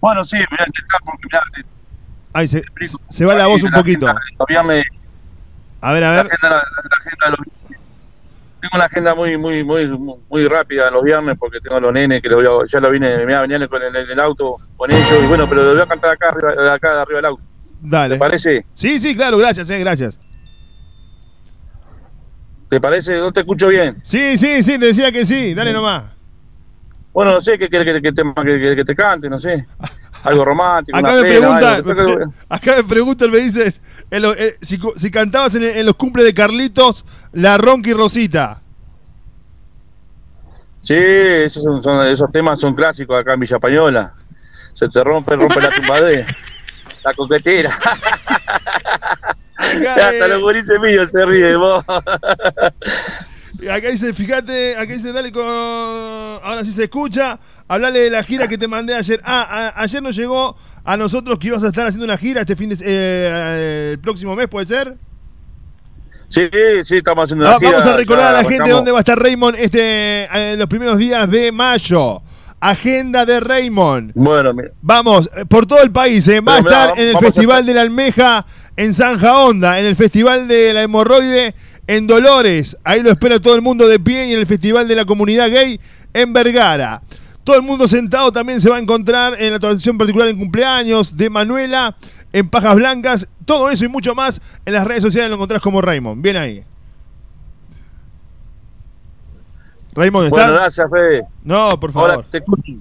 Bueno, 0.00 0.24
sí, 0.24 0.36
voy 0.36 0.58
a 0.60 0.64
intentar 0.66 1.00
porque 1.04 1.22
mirá, 1.24 1.42
te- 1.54 1.64
Ay, 2.32 2.48
se, 2.48 2.62
se 3.10 3.24
va 3.24 3.34
la 3.34 3.46
voz 3.48 3.62
un 3.62 3.70
la 3.70 3.76
poquito. 3.78 4.06
agenda 4.08 4.44
viernes- 4.48 4.84
A 5.80 5.92
ver, 5.92 6.04
a 6.04 6.12
la 6.16 6.22
ver. 6.22 6.32
agenda, 6.32 6.48
la, 6.50 6.58
agenda 6.96 7.26
de 7.26 7.30
los. 7.30 7.38
Tengo 8.60 8.72
una 8.74 8.84
agenda 8.84 9.14
muy, 9.14 9.36
muy, 9.38 9.64
muy, 9.64 9.86
muy, 10.28 10.46
rápida 10.46 10.90
los 10.90 11.02
viernes 11.02 11.36
porque 11.38 11.60
tengo 11.60 11.76
a 11.76 11.80
los 11.80 11.92
nenes 11.92 12.20
que 12.20 12.28
lo 12.28 12.36
voy 12.36 12.46
a- 12.46 12.66
ya 12.66 12.78
lo 12.80 12.90
vine, 12.90 13.16
me 13.18 13.24
voy 13.24 13.32
a 13.34 13.40
venir 13.40 13.68
con 13.68 13.82
el, 13.82 13.94
el 13.96 14.20
auto 14.20 14.56
con 14.76 14.90
ellos 14.92 15.06
y 15.22 15.26
bueno, 15.26 15.48
pero 15.48 15.62
lo 15.64 15.72
voy 15.72 15.80
a 15.82 15.86
cantar 15.86 16.10
acá, 16.12 16.28
arriba, 16.28 16.74
acá, 16.74 16.94
de 16.94 17.00
arriba 17.00 17.16
del 17.18 17.24
auto. 17.26 17.42
Dale. 17.80 18.14
¿Te 18.16 18.18
parece? 18.18 18.66
Sí, 18.74 18.98
sí, 18.98 19.16
claro, 19.16 19.38
gracias, 19.38 19.68
eh, 19.70 19.78
gracias. 19.78 20.18
¿Te 22.68 22.80
parece? 22.80 23.18
No 23.18 23.32
te 23.32 23.40
escucho 23.40 23.68
bien. 23.68 23.96
Sí, 24.04 24.36
sí, 24.36 24.62
sí, 24.62 24.78
te 24.78 24.86
decía 24.86 25.10
que 25.10 25.24
sí, 25.24 25.54
dale 25.54 25.72
nomás. 25.72 26.04
Bueno, 27.12 27.32
no 27.32 27.40
sé 27.40 27.58
qué 27.58 27.68
quieres 27.68 27.92
que, 27.92 28.00
que, 28.02 28.12
te- 28.12 28.22
que- 28.22 28.60
que- 28.60 28.76
que 28.76 28.84
te 28.84 28.94
cante, 28.94 29.28
no 29.28 29.38
sé. 29.38 29.66
Algo 30.22 30.44
romántico. 30.44 30.96
Acá 30.98 31.12
una 31.12 31.22
me 31.22 31.28
pena, 31.28 31.38
pregunta, 31.60 31.74
algo. 31.76 31.94
me 31.94 32.32
acá 32.56 32.76
me 32.76 32.84
preguntan, 32.84 33.30
me 33.30 33.38
dicen, 33.38 33.74
en 34.10 34.22
lo- 34.22 34.34
eh, 34.34 34.54
si, 34.60 35.10
cantabas 35.10 35.54
en, 35.54 35.64
en 35.64 35.86
los 35.86 35.94
cumples 35.96 36.24
de 36.26 36.34
Carlitos, 36.34 37.04
La 37.32 37.56
Ronca 37.58 37.90
y 37.90 37.94
Rosita. 37.94 38.60
Sí, 40.80 40.94
esos, 40.96 41.62
son, 41.62 41.82
son- 41.82 42.06
esos 42.06 42.30
temas 42.30 42.60
son 42.60 42.74
clásicos 42.74 43.18
acá 43.20 43.34
en 43.34 43.40
Villa 43.40 43.56
Española. 43.56 44.14
Se 44.72 44.88
te 44.88 45.02
rompe, 45.02 45.36
rompe 45.36 45.60
la 45.60 45.70
tumbadera. 45.70 46.26
La 47.04 47.14
coquetera. 47.14 47.70
Hasta 49.56 50.28
los 50.28 50.42
gurises 50.42 50.78
míos 50.80 51.08
se 51.10 51.24
ríen 51.24 51.58
vos. 51.58 51.82
Acá 53.68 53.88
dice, 53.90 54.12
fíjate, 54.12 54.76
acá 54.76 54.92
dice, 54.92 55.12
dale 55.12 55.30
con... 55.32 55.44
Ahora 55.46 56.64
sí 56.64 56.70
se 56.70 56.84
escucha, 56.84 57.38
hablale 57.68 58.00
de 58.00 58.10
la 58.10 58.22
gira 58.22 58.48
que 58.48 58.56
te 58.56 58.66
mandé 58.68 58.94
ayer. 58.94 59.20
Ah, 59.24 59.72
a- 59.76 59.82
ayer 59.82 60.02
nos 60.02 60.16
llegó 60.16 60.56
a 60.84 60.96
nosotros 60.96 61.38
que 61.38 61.48
ibas 61.48 61.62
a 61.64 61.66
estar 61.68 61.86
haciendo 61.86 62.04
una 62.04 62.16
gira 62.16 62.40
este 62.40 62.56
fin 62.56 62.70
de... 62.70 62.76
eh, 62.82 63.90
el 63.92 63.98
próximo 63.98 64.34
mes, 64.34 64.48
¿puede 64.48 64.66
ser? 64.66 64.96
Sí, 66.28 66.48
sí, 66.84 66.98
estamos 66.98 67.24
haciendo 67.24 67.44
una 67.44 67.56
Ah, 67.56 67.58
gira, 67.58 67.72
vamos 67.72 67.86
a 67.86 67.96
recordar 67.96 68.34
a 68.36 68.42
la 68.42 68.48
gente 68.48 68.70
dónde 68.70 68.92
va 68.92 68.98
a 68.98 69.00
estar 69.00 69.18
Raymond 69.18 69.56
este, 69.58 70.24
en 70.52 70.58
los 70.58 70.68
primeros 70.68 70.96
días 70.98 71.28
de 71.30 71.50
mayo. 71.52 72.22
Agenda 72.60 73.24
de 73.26 73.40
Raymond. 73.40 74.12
Bueno, 74.14 74.52
mira. 74.52 74.70
Vamos, 74.82 75.30
eh, 75.34 75.44
por 75.46 75.66
todo 75.66 75.82
el 75.82 75.90
país. 75.90 76.28
eh. 76.28 76.40
Va 76.40 76.56
a 76.56 76.58
estar 76.58 76.98
en 76.98 77.08
el 77.08 77.16
a 77.16 77.18
Festival 77.18 77.64
de 77.66 77.74
la 77.74 77.80
Almeja 77.80 78.44
en 78.76 78.94
Zanja 78.94 79.38
Honda, 79.38 79.78
en 79.78 79.86
el 79.86 79.96
Festival 79.96 80.46
de 80.46 80.72
la 80.74 80.82
Hemorroide 80.82 81.54
en 81.90 82.06
Dolores. 82.06 82.76
Ahí 82.84 83.02
lo 83.02 83.10
espera 83.10 83.40
todo 83.40 83.56
el 83.56 83.62
mundo 83.62 83.88
de 83.88 83.98
pie 83.98 84.28
y 84.28 84.32
en 84.32 84.38
el 84.38 84.46
Festival 84.46 84.86
de 84.86 84.94
la 84.94 85.04
Comunidad 85.04 85.50
Gay 85.50 85.80
en 86.14 86.32
Vergara. 86.32 87.02
Todo 87.42 87.56
el 87.56 87.62
mundo 87.62 87.88
sentado 87.88 88.30
también 88.30 88.60
se 88.60 88.70
va 88.70 88.76
a 88.76 88.78
encontrar 88.78 89.34
en 89.42 89.52
la 89.52 89.58
tradición 89.58 89.98
particular 89.98 90.28
en 90.28 90.38
cumpleaños 90.38 91.16
de 91.16 91.28
Manuela, 91.28 91.96
en 92.32 92.48
Pajas 92.48 92.76
Blancas. 92.76 93.26
Todo 93.44 93.70
eso 93.70 93.84
y 93.84 93.88
mucho 93.88 94.14
más 94.14 94.40
en 94.64 94.74
las 94.74 94.86
redes 94.86 95.02
sociales 95.02 95.30
lo 95.30 95.34
encontrás 95.34 95.60
como 95.60 95.82
Raymond. 95.82 96.22
Bien 96.22 96.36
ahí. 96.36 96.64
Raymond, 99.92 100.26
¿estás? 100.26 100.44
Bueno, 100.44 100.60
gracias, 100.60 100.88
Fede. 100.88 101.24
No, 101.42 101.70
por 101.70 101.90
favor. 101.90 102.10
Ahora 102.12 102.26
te 102.30 102.38
escucho. 102.38 102.62
Te 102.62 102.72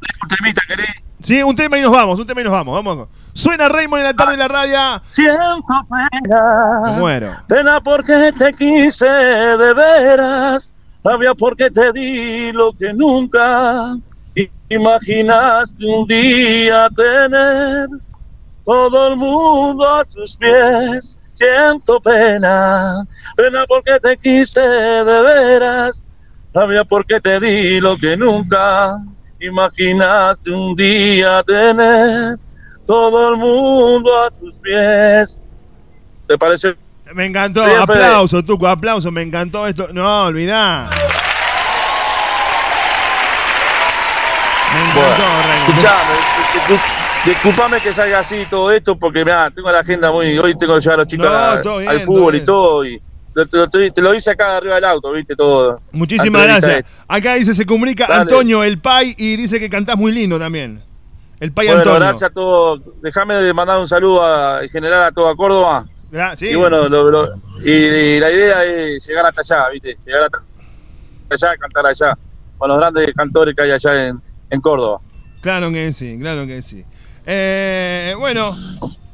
dejo 0.00 0.18
un 0.22 0.28
temita, 0.30 0.62
¿querés? 0.66 1.03
Sí, 1.24 1.42
un 1.42 1.56
tema 1.56 1.78
y 1.78 1.80
nos 1.80 1.90
vamos, 1.90 2.18
un 2.18 2.26
tema 2.26 2.42
y 2.42 2.44
nos 2.44 2.52
vamos. 2.52 2.84
vamos. 2.84 3.08
Suena 3.32 3.66
Raymond 3.66 4.00
en 4.00 4.06
la 4.08 4.14
tarde 4.14 4.32
de 4.32 4.38
la 4.38 4.48
radio. 4.48 5.02
Siento 5.10 5.74
pena. 5.88 6.80
Me 6.84 6.90
muero. 6.98 7.32
Pena 7.48 7.80
porque 7.80 8.30
te 8.38 8.52
quise 8.52 9.06
de 9.06 9.72
veras, 9.72 10.76
rabia 11.02 11.34
porque 11.34 11.70
te 11.70 11.92
di 11.92 12.52
lo 12.52 12.74
que 12.74 12.92
nunca 12.92 13.96
imaginaste 14.68 15.86
un 15.86 16.06
día 16.06 16.88
tener. 16.94 17.88
Todo 18.66 19.08
el 19.08 19.16
mundo 19.16 19.88
a 19.88 20.04
tus 20.04 20.36
pies, 20.36 21.18
siento 21.32 22.00
pena, 22.00 23.02
pena 23.36 23.64
porque 23.66 23.98
te 24.00 24.16
quise 24.18 24.60
de 24.60 25.20
veras, 25.22 26.10
rabia 26.52 26.84
porque 26.84 27.20
te 27.20 27.40
di 27.40 27.80
lo 27.80 27.96
que 27.96 28.16
nunca 28.16 28.98
Imaginaste 29.44 30.50
un 30.50 30.74
día 30.74 31.42
tener 31.42 32.38
todo 32.86 33.30
el 33.30 33.36
mundo 33.36 34.16
a 34.16 34.30
tus 34.30 34.58
pies. 34.58 35.44
¿Te 36.26 36.38
parece? 36.38 36.74
Me 37.12 37.26
encantó. 37.26 37.62
Aplauso, 37.62 38.42
Tuco, 38.42 38.66
aplauso. 38.66 39.10
Me 39.10 39.20
encantó 39.20 39.66
esto. 39.66 39.88
No, 39.92 40.24
olvidá. 40.24 40.88
Me 44.72 44.80
encantó, 44.80 45.22
bueno, 45.22 45.52
escuchame, 45.68 46.80
disculpame 47.26 47.80
que 47.80 47.92
salga 47.92 48.20
así 48.20 48.46
todo 48.48 48.72
esto 48.72 48.96
porque 48.96 49.26
mirá, 49.26 49.50
tengo 49.50 49.70
la 49.70 49.80
agenda 49.80 50.10
muy. 50.10 50.38
Hoy 50.38 50.56
tengo 50.56 50.74
que 50.76 50.80
llevar 50.80 50.94
a 50.94 51.02
los 51.02 51.08
chicos 51.08 51.26
no, 51.64 51.76
al 51.86 52.00
fútbol 52.00 52.34
y 52.34 52.40
todo. 52.40 52.86
Y, 52.86 53.00
te, 53.34 53.56
lo, 53.56 53.68
te- 53.68 53.90
te 53.90 54.00
lo 54.02 54.14
hice 54.14 54.30
acá 54.30 54.56
arriba 54.58 54.76
del 54.76 54.84
auto, 54.84 55.10
viste 55.12 55.34
todo. 55.34 55.80
Muchísimas 55.92 56.42
gracias. 56.44 56.84
Acá 57.08 57.34
dice, 57.34 57.52
se 57.54 57.66
comunica 57.66 58.06
Dale. 58.06 58.20
Antonio, 58.22 58.62
el 58.64 58.78
Pai, 58.78 59.14
y 59.18 59.36
dice 59.36 59.58
que 59.60 59.68
cantás 59.68 59.96
muy 59.96 60.12
lindo 60.12 60.38
también. 60.38 60.80
El 61.40 61.52
Pai 61.52 61.66
Bueno, 61.66 61.80
Antonio. 61.80 62.00
gracias 62.00 62.30
a 62.30 62.32
todos. 62.34 62.80
Déjame 63.02 63.34
de 63.34 63.52
mandar 63.52 63.78
un 63.78 63.88
saludo 63.88 64.22
a, 64.24 64.62
en 64.62 64.68
general 64.70 65.04
a 65.04 65.12
toda 65.12 65.34
Córdoba. 65.34 65.84
Sí. 66.36 66.46
Y 66.46 66.54
bueno, 66.54 66.88
lo- 66.88 67.10
lo- 67.10 67.34
y, 67.64 67.70
y 67.72 68.20
la 68.20 68.30
idea 68.30 68.64
es 68.64 69.04
llegar 69.06 69.26
hasta 69.26 69.40
allá, 69.40 69.68
¿viste? 69.70 69.96
Llegar 70.06 70.30
hasta 70.30 71.46
allá, 71.48 71.56
cantar 71.58 71.86
allá, 71.86 72.18
con 72.56 72.68
los 72.68 72.78
grandes 72.78 73.12
cantores 73.14 73.54
que 73.56 73.62
hay 73.62 73.70
allá 73.72 74.08
en, 74.08 74.20
en 74.48 74.60
Córdoba. 74.60 75.00
Claro 75.40 75.72
que 75.72 75.92
sí, 75.92 76.16
claro 76.20 76.46
que 76.46 76.62
sí. 76.62 76.84
Eh, 77.26 78.14
bueno, 78.16 78.54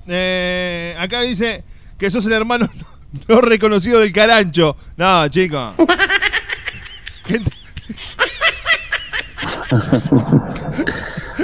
eh, 0.07 0.95
acá 0.99 1.23
dice 1.23 1.65
que 1.99 2.11
sos 2.11 2.27
el 2.27 2.33
hermano 2.35 2.69
no, 3.13 3.21
no 3.37 3.41
reconocido 3.41 4.01
del 4.01 4.13
carancho. 4.13 4.77
No, 4.97 5.29
chico. 5.29 5.75
Gente- 7.27 7.51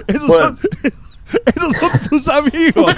Esos, 0.07 0.27
son, 0.35 0.59
esos 1.55 1.77
son 1.77 1.91
tus 2.09 2.29
amigos. 2.29 2.95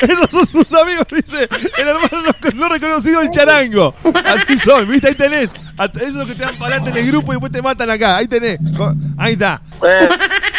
Esos 0.00 0.30
son 0.30 0.46
tus 0.64 0.72
amigos, 0.80 1.06
dice 1.10 1.48
el 1.78 1.88
hermano 1.88 2.22
no, 2.22 2.50
no 2.54 2.68
reconocido 2.68 3.20
del 3.20 3.30
charango. 3.30 3.94
Así 4.24 4.58
son, 4.58 4.88
¿viste? 4.88 5.08
Ahí 5.08 5.14
tenés. 5.14 5.50
A- 5.78 5.86
Eso 5.86 6.04
es 6.06 6.14
lo 6.14 6.26
que 6.26 6.34
te 6.34 6.42
dan 6.42 6.56
para 6.56 6.76
adelante 6.76 6.90
en 6.98 7.04
el 7.04 7.10
grupo 7.12 7.32
y 7.32 7.36
después 7.36 7.52
te 7.52 7.62
matan 7.62 7.90
acá. 7.90 8.16
Ahí 8.18 8.28
tenés. 8.28 8.58
Ahí 9.16 9.32
está. 9.32 9.60
Eh, 9.82 10.08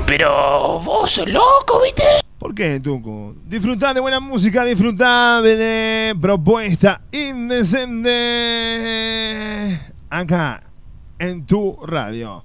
Pero 0.07 0.79
vos 0.79 1.11
sos 1.11 1.29
loco, 1.29 1.81
¿viste? 1.83 2.01
¿Por 2.39 2.55
qué, 2.55 2.79
Tucu? 2.79 3.35
Disfrutá 3.45 3.93
de 3.93 3.99
buena 3.99 4.19
música, 4.19 4.65
disfrutá 4.65 5.39
de 5.41 6.15
propuesta 6.19 7.01
indecente 7.11 8.09
acá 10.09 10.63
en 11.19 11.45
tu 11.45 11.77
radio. 11.85 12.43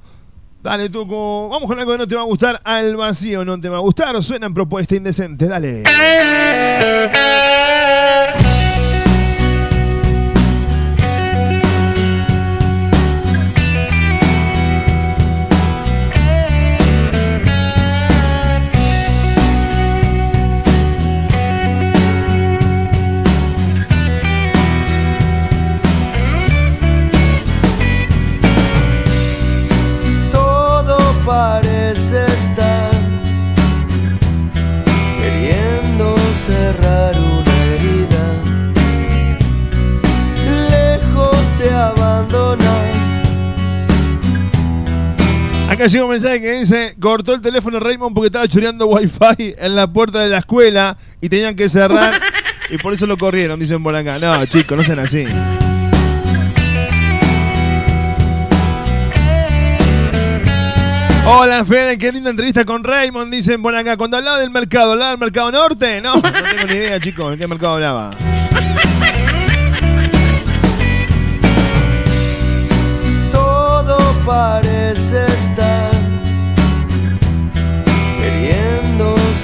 Dale, 0.63 0.89
Tucu. 0.89 1.49
Vamos 1.51 1.67
con 1.67 1.79
algo 1.79 1.93
que 1.93 1.99
no 1.99 2.07
te 2.07 2.15
va 2.15 2.21
a 2.21 2.25
gustar. 2.25 2.61
Al 2.63 2.95
vacío 2.95 3.45
no 3.45 3.61
te 3.61 3.69
va 3.69 3.79
a 3.79 3.81
gustar. 3.81 4.23
Suena 4.23 4.47
en 4.47 4.55
propuesta 4.55 4.95
indecente. 4.95 5.47
Dale. 5.47 5.83
Acá 45.83 45.91
llega 45.91 46.05
un 46.05 46.11
mensaje 46.11 46.41
que 46.41 46.61
dice, 46.61 46.95
cortó 47.01 47.35
el 47.35 47.41
teléfono 47.41 47.81
Raymond 47.81 48.15
porque 48.15 48.27
estaba 48.27 48.47
choreando 48.47 48.87
wifi 48.87 49.57
en 49.59 49.75
la 49.75 49.93
puerta 49.93 50.21
de 50.21 50.29
la 50.29 50.39
escuela 50.39 50.97
y 51.21 51.29
tenían 51.29 51.57
que 51.57 51.69
cerrar 51.69 52.15
y 52.71 52.79
por 52.79 52.95
eso 52.95 53.05
lo 53.05 53.19
corrieron, 53.19 53.59
dicen 53.59 53.83
por 53.83 53.93
acá. 53.97 54.17
No, 54.21 54.47
chicos, 54.47 54.79
no 54.79 54.85
sean 54.85 55.01
así. 55.01 55.25
Hola 61.27 61.65
Fede, 61.65 61.99
qué 61.99 62.13
linda 62.13 62.31
entrevista 62.31 62.65
con 62.65 62.85
Raymond, 62.85 63.33
dicen 63.33 63.61
por 63.61 63.75
acá. 63.75 63.97
Cuando 63.97 64.19
hablaba 64.19 64.39
del 64.39 64.51
mercado, 64.51 64.93
¿hablaba 64.93 65.11
del 65.11 65.19
mercado 65.19 65.51
norte? 65.51 66.01
No, 66.01 66.15
no 66.15 66.23
tengo 66.23 66.65
ni 66.69 66.75
idea, 66.75 67.01
chicos, 67.01 67.33
¿de 67.33 67.39
qué 67.39 67.49
mercado 67.49 67.75
hablaba? 67.75 68.11
Todo 73.33 74.15
parece 74.25 74.82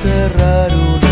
cerrar 0.03 0.71
una 0.77 1.08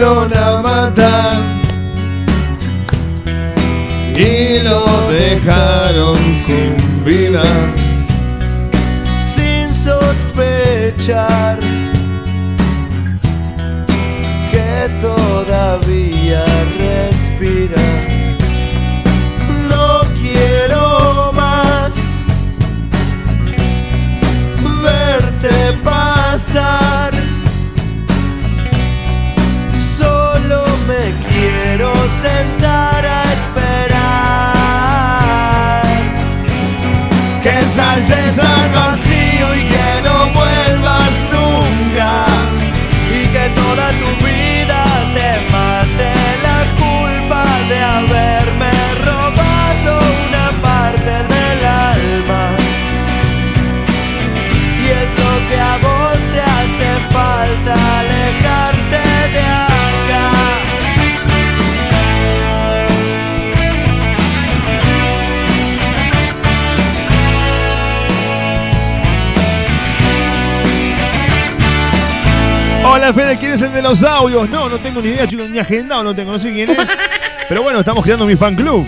fueron 0.00 0.34
a 0.34 0.62
matar 0.62 1.38
y 4.16 4.60
lo 4.60 4.82
dejaron 5.10 6.16
sin 6.34 6.74
vida, 7.04 7.42
sin 9.34 9.74
sospechar 9.74 11.58
que 14.50 14.88
todavía 15.02 16.44
respira. 16.78 17.89
Quiero 32.20 32.28
sentar 32.28 32.99
Hola 73.12 73.22
Fede, 73.24 73.38
¿quién 73.38 73.52
es 73.54 73.62
el 73.62 73.72
de 73.72 73.82
los 73.82 74.04
audios? 74.04 74.48
No, 74.48 74.68
no 74.68 74.78
tengo 74.78 75.02
ni 75.02 75.08
idea, 75.08 75.26
chicos, 75.26 75.50
ni 75.50 75.58
agendado 75.58 76.04
no 76.04 76.14
tengo, 76.14 76.30
no 76.30 76.38
sé 76.38 76.52
quién 76.52 76.70
es. 76.70 76.76
Pero 77.48 77.60
bueno, 77.60 77.80
estamos 77.80 78.04
creando 78.04 78.24
mi 78.24 78.36
fan 78.36 78.54
club. 78.54 78.86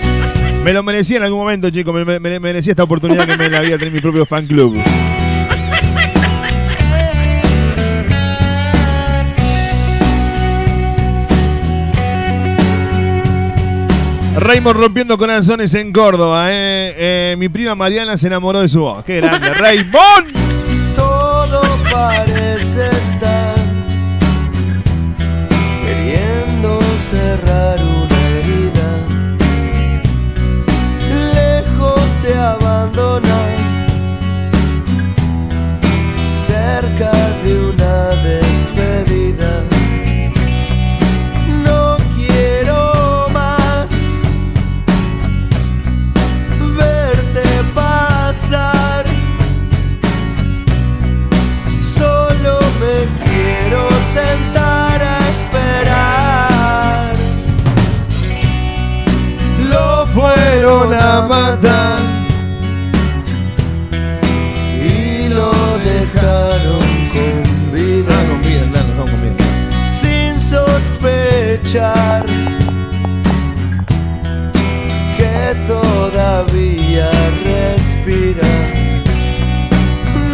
Me 0.62 0.72
lo 0.72 0.84
merecía 0.84 1.16
en 1.16 1.24
algún 1.24 1.40
momento, 1.40 1.70
chicos, 1.70 1.92
me, 1.92 2.04
me- 2.04 2.20
me 2.20 2.38
merecía 2.38 2.70
esta 2.70 2.84
oportunidad 2.84 3.26
que 3.26 3.36
me 3.36 3.50
la 3.50 3.58
había 3.58 3.76
tener 3.78 3.92
mi 3.92 4.00
propio 4.00 4.24
fan 4.24 4.46
club. 4.46 4.80
Raymond 14.36 14.76
rompiendo 14.80 15.18
corazones 15.18 15.74
en 15.74 15.92
Córdoba. 15.92 16.46
eh. 16.50 16.94
Eh, 16.96 17.36
mi 17.38 17.48
prima 17.48 17.74
Mariana 17.74 18.16
se 18.16 18.26
enamoró 18.28 18.60
de 18.60 18.68
su 18.68 18.80
voz. 18.80 19.04
¡Qué 19.04 19.20
grande, 19.20 19.50
Raymond! 19.58 20.32
Todo 20.96 21.60
parece 21.90 22.86
estar 22.88 23.41
que 71.72 71.80
todavía 75.66 77.10
respira. 77.44 78.46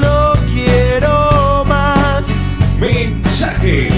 No 0.01 0.33
quiero 0.53 1.65
más 1.65 2.27
mensajes. 2.81 3.93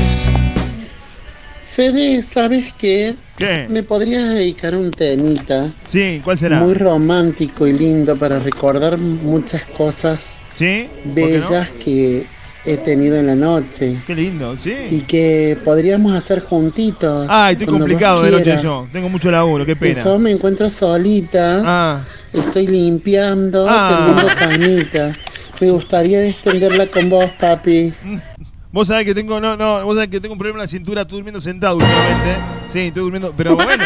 Fede, 1.65 2.21
¿sabes 2.23 2.75
qué? 2.75 3.17
¿Qué? 3.39 3.67
¿Me 3.71 3.83
podrías 3.85 4.35
dedicar 4.35 4.75
un 4.75 4.91
temita? 4.91 5.73
Sí, 5.89 6.21
¿cuál 6.23 6.37
será? 6.37 6.61
Muy 6.61 6.75
romántico 6.75 7.67
y 7.67 7.73
lindo 7.73 8.19
para 8.19 8.39
recordar 8.39 8.99
muchas 8.99 9.65
cosas 9.65 10.39
¿Sí? 10.59 10.91
bellas 11.07 11.71
que 11.71 12.27
he 12.65 12.77
tenido 12.77 13.17
en 13.17 13.27
la 13.27 13.35
noche. 13.35 13.97
Qué 14.07 14.15
lindo, 14.15 14.57
sí. 14.57 14.75
Y 14.91 15.01
que 15.03 15.59
podríamos 15.65 16.13
hacer 16.15 16.41
juntitos. 16.41 17.27
Ay, 17.31 17.53
estoy 17.53 17.67
complicado 17.67 18.23
de 18.23 18.31
noche 18.31 18.59
yo. 18.63 18.89
Tengo 18.93 19.09
mucho 19.09 19.31
laburo, 19.31 19.65
qué 19.67 19.77
pena. 19.77 19.99
Eso 19.99 20.19
me 20.19 20.31
encuentro 20.31 20.69
solita. 20.69 21.63
Ah. 21.65 22.05
Estoy 22.33 22.67
limpiando, 22.67 23.67
Ah. 23.69 24.05
tendiendo 24.07 24.35
camita. 24.35 25.17
Me 25.61 25.71
gustaría 25.71 26.25
extenderla 26.27 26.87
con 26.87 27.11
vos, 27.11 27.31
papi. 27.39 27.93
Vos 28.73 28.87
sabés 28.87 29.05
que 29.05 29.15
tengo, 29.17 29.41
no, 29.41 29.57
no, 29.57 29.85
vos 29.85 29.97
sabés 29.97 30.11
que 30.11 30.21
tengo 30.21 30.35
un 30.35 30.39
problema 30.39 30.59
en 30.59 30.63
la 30.63 30.67
cintura, 30.69 31.03
estoy 31.03 31.17
durmiendo 31.17 31.41
sentado 31.41 31.75
últimamente. 31.75 32.37
Sí, 32.69 32.79
estoy 32.83 33.03
durmiendo, 33.03 33.35
pero 33.37 33.57
bueno. 33.57 33.83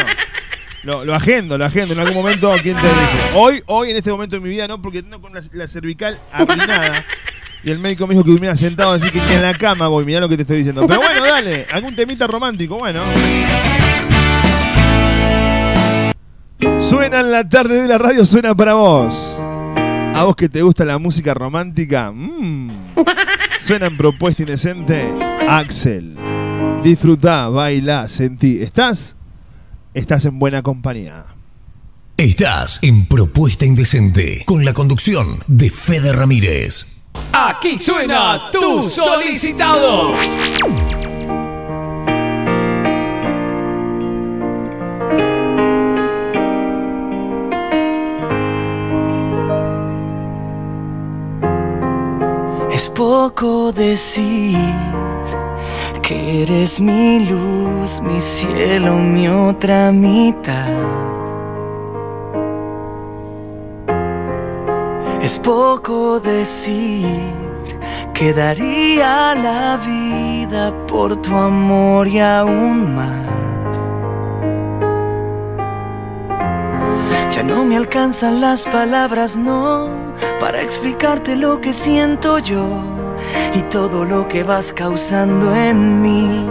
Lo, 0.83 1.03
lo 1.03 1.15
agendo, 1.15 1.57
lo 1.57 1.65
agendo 1.65 1.95
en 1.95 2.01
algún 2.01 2.13
momento, 2.13 2.51
¿quién 2.61 2.75
te 2.75 2.83
dice? 2.83 3.17
Hoy, 3.33 3.63
hoy 3.65 3.89
en 3.89 3.97
este 3.97 4.11
momento 4.11 4.35
de 4.35 4.41
mi 4.41 4.49
vida 4.49 4.67
no, 4.67 4.79
porque 4.79 5.01
tengo 5.01 5.19
con 5.19 5.33
la, 5.33 5.41
la 5.53 5.65
cervical 5.65 6.19
apinada. 6.31 7.03
Y 7.65 7.71
el 7.71 7.79
médico 7.79 8.05
me 8.05 8.13
dijo 8.13 8.23
que 8.23 8.29
durmiera 8.29 8.55
sentado, 8.55 8.91
así 8.91 9.09
que 9.09 9.17
en 9.17 9.41
la 9.41 9.55
cama 9.55 9.87
voy, 9.87 10.05
mirá 10.05 10.19
lo 10.19 10.29
que 10.29 10.35
te 10.35 10.43
estoy 10.43 10.57
diciendo. 10.57 10.85
Pero 10.87 11.01
bueno, 11.01 11.25
dale, 11.25 11.65
algún 11.71 11.95
temita 11.95 12.27
romántico, 12.27 12.77
bueno. 12.77 13.01
Suena 16.79 17.21
en 17.21 17.31
la 17.31 17.49
tarde 17.49 17.81
de 17.81 17.87
la 17.87 17.97
radio, 17.97 18.23
suena 18.23 18.53
para 18.53 18.75
vos. 18.75 19.35
A 19.39 20.23
vos 20.25 20.35
que 20.35 20.47
te 20.47 20.61
gusta 20.61 20.85
la 20.85 20.99
música 20.99 21.33
romántica, 21.33 22.11
mmm. 22.13 22.69
Suena 23.59 23.87
en 23.87 23.97
Propuesta 23.97 24.43
Indecente, 24.43 25.11
Axel. 25.49 26.15
Disfrutá, 26.83 27.49
baila, 27.49 28.07
sentí. 28.07 28.61
¿Estás? 28.61 29.15
Estás 29.95 30.25
en 30.25 30.37
buena 30.37 30.61
compañía. 30.61 31.25
Estás 32.17 32.77
en 32.83 33.07
Propuesta 33.07 33.65
Indecente 33.65 34.43
con 34.45 34.63
la 34.65 34.73
conducción 34.73 35.25
de 35.47 35.71
Fede 35.71 36.13
Ramírez. 36.13 36.94
Aquí 37.31 37.77
suena 37.77 38.49
tu 38.51 38.83
solicitado. 38.83 40.13
Es 52.71 52.89
poco 52.89 53.71
decir 53.71 54.57
que 56.01 56.43
eres 56.43 56.79
mi 56.79 57.25
luz, 57.25 58.01
mi 58.01 58.19
cielo, 58.19 58.95
mi 58.95 59.27
otra 59.27 59.91
mitad. 59.91 61.24
Es 65.25 65.39
poco 65.39 66.19
decir 66.19 67.07
que 68.13 68.31
daría 68.31 69.33
la 69.33 69.75
vida 69.77 70.71
por 70.85 71.19
tu 71.19 71.33
amor 71.35 72.07
y 72.07 72.19
aún 72.19 72.93
más. 72.95 73.75
Ya 77.33 77.41
no 77.41 77.65
me 77.65 77.75
alcanzan 77.75 78.39
las 78.39 78.65
palabras, 78.65 79.35
no, 79.35 79.89
para 80.39 80.61
explicarte 80.61 81.35
lo 81.35 81.59
que 81.59 81.73
siento 81.73 82.37
yo 82.37 82.63
y 83.55 83.61
todo 83.63 84.05
lo 84.05 84.27
que 84.27 84.43
vas 84.43 84.71
causando 84.73 85.55
en 85.55 86.03
mí. 86.03 86.45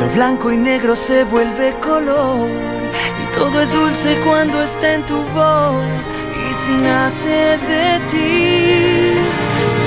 Lo 0.00 0.12
blanco 0.12 0.50
y 0.50 0.56
negro 0.56 0.96
se 0.96 1.22
vuelve 1.22 1.76
color 1.78 2.75
y 3.22 3.34
todo 3.34 3.60
es 3.60 3.72
dulce 3.72 4.16
cuando 4.24 4.62
está 4.62 4.94
en 4.94 5.02
tu 5.06 5.22
voz 5.28 6.10
y 6.48 6.54
si 6.54 6.72
nace 6.72 7.58
de 7.68 8.00
ti. 8.10 9.12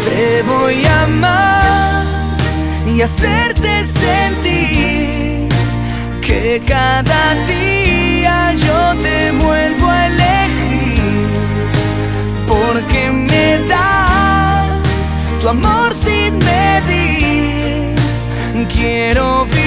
Te 0.05 0.41
voy 0.43 0.85
a 0.85 1.03
amar 1.03 2.03
y 2.87 3.01
hacerte 3.01 3.85
sentir 3.85 5.49
que 6.21 6.61
cada 6.65 7.35
día 7.45 8.53
yo 8.53 9.01
te 9.01 9.31
vuelvo 9.31 9.87
a 9.89 10.07
elegir 10.07 11.29
porque 12.47 13.11
me 13.11 13.59
das 13.67 14.69
tu 15.41 15.49
amor 15.49 15.93
sin 15.93 16.37
medir. 16.39 17.95
Quiero 18.71 19.45
vivir 19.45 19.58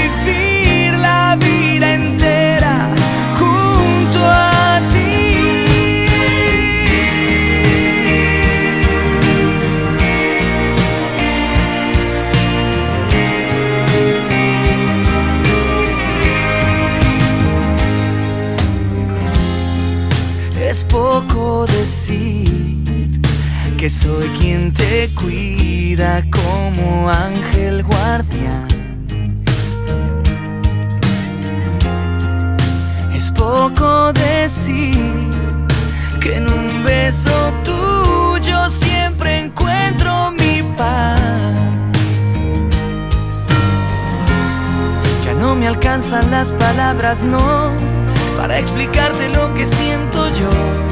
Es 21.13 21.21
poco 21.21 21.67
decir 21.67 23.21
que 23.77 23.91
soy 23.91 24.27
quien 24.41 24.73
te 24.73 25.11
cuida 25.15 26.25
como 26.31 27.11
ángel 27.11 27.83
guardián. 27.83 28.67
Es 33.15 33.31
poco 33.31 34.11
decir 34.15 34.97
que 36.19 36.37
en 36.37 36.49
un 36.51 36.83
beso 36.83 37.53
tuyo 37.63 38.71
siempre 38.71 39.41
encuentro 39.41 40.31
mi 40.31 40.63
paz. 40.79 41.21
Ya 45.27 45.35
no 45.35 45.55
me 45.57 45.69
alcanzan 45.69 46.31
las 46.31 46.53
palabras, 46.53 47.23
no, 47.23 47.71
para 48.39 48.59
explicarte 48.59 49.29
lo 49.29 49.53
que 49.53 49.67
siento 49.67 50.27
yo 50.41 50.92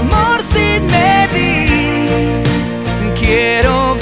amor 0.00 0.40
sin 0.42 0.80
medir. 0.86 2.08
Quiero 3.20 3.99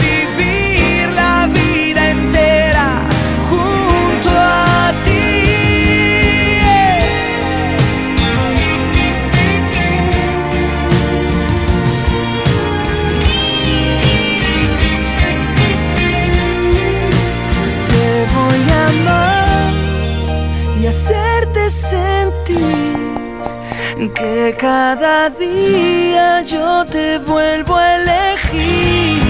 que 24.19 24.55
cada 24.59 25.31
día 25.31 26.43
yo 26.43 26.85
te 26.85 27.19
vuelvo 27.19 27.77
a 27.77 27.97
elegir. 27.97 29.23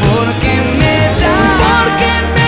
Porque 0.00 0.52
me 0.78 0.96
da, 1.20 1.36
porque 1.64 2.12
me 2.34 2.43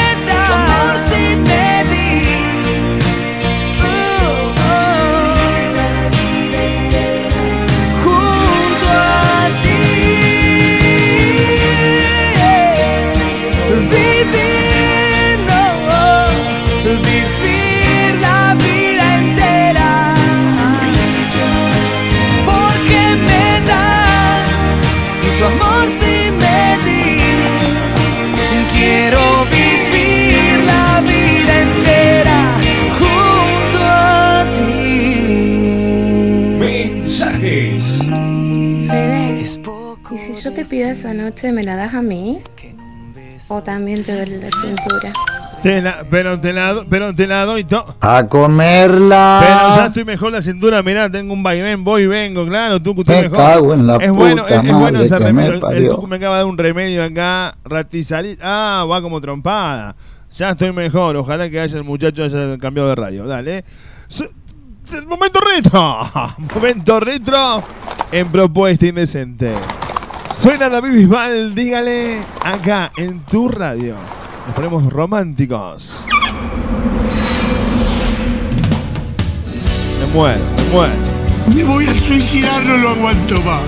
noche, 41.26 41.52
me 41.52 41.62
la 41.64 41.76
das 41.76 41.94
a 41.94 42.02
mí? 42.02 42.38
¿O 43.48 43.62
también 43.62 44.02
te 44.04 44.14
duele 44.16 44.38
la 44.38 44.48
cintura? 44.50 45.12
Te 45.62 45.80
la- 45.80 46.04
pero, 46.10 46.38
te 46.40 46.52
la, 46.52 46.72
do- 46.74 46.86
pero 46.88 47.14
te 47.14 47.26
la 47.26 47.44
doy 47.44 47.64
to- 47.64 47.94
A 48.00 48.24
comerla. 48.26 49.38
Pero 49.40 49.76
ya 49.76 49.86
estoy 49.86 50.04
mejor 50.04 50.32
la 50.32 50.42
cintura, 50.42 50.82
mirá, 50.82 51.10
tengo 51.10 51.32
un 51.32 51.42
vaivén, 51.42 51.82
voy 51.84 52.02
y 52.02 52.06
vengo, 52.06 52.46
claro, 52.46 52.80
tú 52.80 52.94
estoy 52.98 53.16
Me 53.16 53.22
mejor. 53.22 53.36
cago 53.38 53.74
en 53.74 53.86
la 53.86 53.96
es 53.96 54.10
bueno, 54.12 54.46
es, 54.46 54.64
es 54.64 54.72
bueno 54.74 55.00
ese 55.00 55.18
remedio. 55.18 55.68
El, 55.70 55.76
el. 55.84 55.88
Tucu 55.88 56.06
me 56.06 56.16
acaba 56.16 56.36
de 56.36 56.40
dar 56.42 56.46
un 56.50 56.58
remedio 56.58 57.02
acá, 57.04 57.56
ratizalí. 57.64 58.36
Ah, 58.42 58.84
va 58.88 59.00
como 59.02 59.20
trompada. 59.20 59.96
Ya 60.32 60.50
estoy 60.50 60.72
mejor, 60.72 61.16
ojalá 61.16 61.48
que 61.50 61.58
haya 61.60 61.78
el 61.78 61.84
muchacho 61.84 62.24
haya 62.24 62.58
cambiado 62.58 62.88
de 62.90 62.94
radio. 62.94 63.26
Dale. 63.26 63.64
Momento 65.06 65.40
retro. 65.40 66.00
Momento 66.54 67.00
retro 67.00 67.62
en 68.12 68.28
propuesta 68.28 68.86
indecente. 68.86 69.52
Suena 70.38 70.68
David 70.68 70.90
Bisbal, 70.90 71.54
dígale 71.54 72.18
acá 72.44 72.92
en 72.98 73.20
tu 73.20 73.48
radio. 73.48 73.94
Nos 74.46 74.54
ponemos 74.54 74.92
románticos. 74.92 76.04
Me 79.98 80.14
muero, 80.14 80.38
me 80.58 80.72
muero. 80.72 80.94
Me 81.54 81.64
voy 81.64 81.86
a 81.86 81.94
suicidar, 82.04 82.62
no 82.64 82.76
lo 82.76 82.90
aguanto 82.90 83.40
más. 83.40 83.62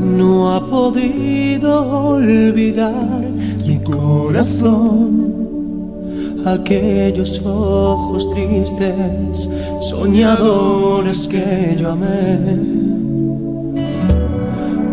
No 0.00 0.54
ha 0.54 0.70
podido 0.70 1.82
olvidar 2.10 3.26
mi 3.66 3.78
corazón. 3.78 5.34
Aquellos 6.44 7.44
ojos 7.44 8.30
tristes, 8.30 9.48
soñadores 9.80 11.26
que 11.26 11.76
yo 11.78 11.90
amé. 11.90 12.38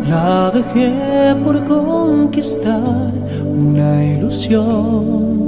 La 0.09 0.51
dejé 0.51 1.35
por 1.43 1.63
conquistar 1.65 3.11
una 3.45 4.03
ilusión. 4.03 5.43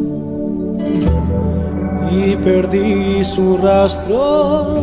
Y 2.11 2.36
perdí 2.38 3.23
su 3.23 3.57
rastro 3.57 4.82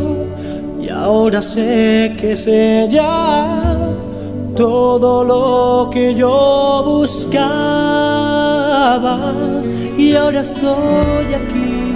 y 0.83 0.89
ahora 0.89 1.41
sé 1.41 2.13
que 2.19 2.33
es 2.33 2.45
ella 2.47 3.72
todo 4.55 5.23
lo 5.23 5.89
que 5.89 6.13
yo 6.15 6.83
buscaba 6.85 7.43
y 9.97 10.15
ahora 10.15 10.41
estoy 10.41 11.33
aquí 11.33 11.93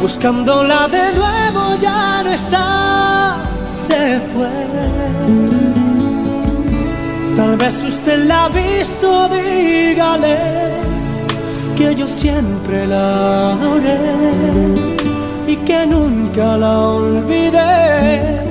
buscándola 0.00 0.88
de 0.88 1.12
nuevo 1.12 1.76
ya 1.80 2.22
no 2.22 2.30
está 2.30 3.36
se 3.62 4.20
fue. 4.32 4.48
Tal 7.34 7.56
vez 7.56 7.84
usted 7.84 8.26
la 8.26 8.44
ha 8.44 8.48
visto 8.48 9.28
dígale 9.28 10.38
que 11.76 11.94
yo 11.94 12.08
siempre 12.08 12.86
la 12.86 13.52
adoré 13.52 13.98
y 15.46 15.56
que 15.56 15.86
nunca 15.86 16.56
la 16.56 16.80
olvidé 16.80 18.45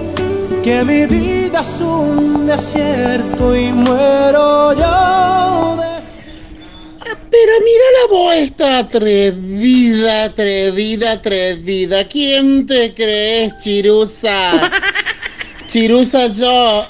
que 0.66 0.84
mi 0.84 1.06
vida 1.06 1.62
es 1.62 1.80
un 1.80 2.48
desierto 2.48 3.56
y 3.56 3.72
muero 3.72 4.74
yo 4.74 5.78
de 5.78 6.00
Pero 7.30 7.54
mira 7.64 7.86
la 8.02 8.08
voz 8.10 8.34
esta 8.34 8.80
atrevida, 8.80 10.24
atrevida, 10.24 11.12
atrevida. 11.12 12.08
¿Quién 12.08 12.66
te 12.66 12.96
crees, 12.96 13.56
Chirusa? 13.58 14.72
Chirusa, 15.68 16.34
yo, 16.34 16.88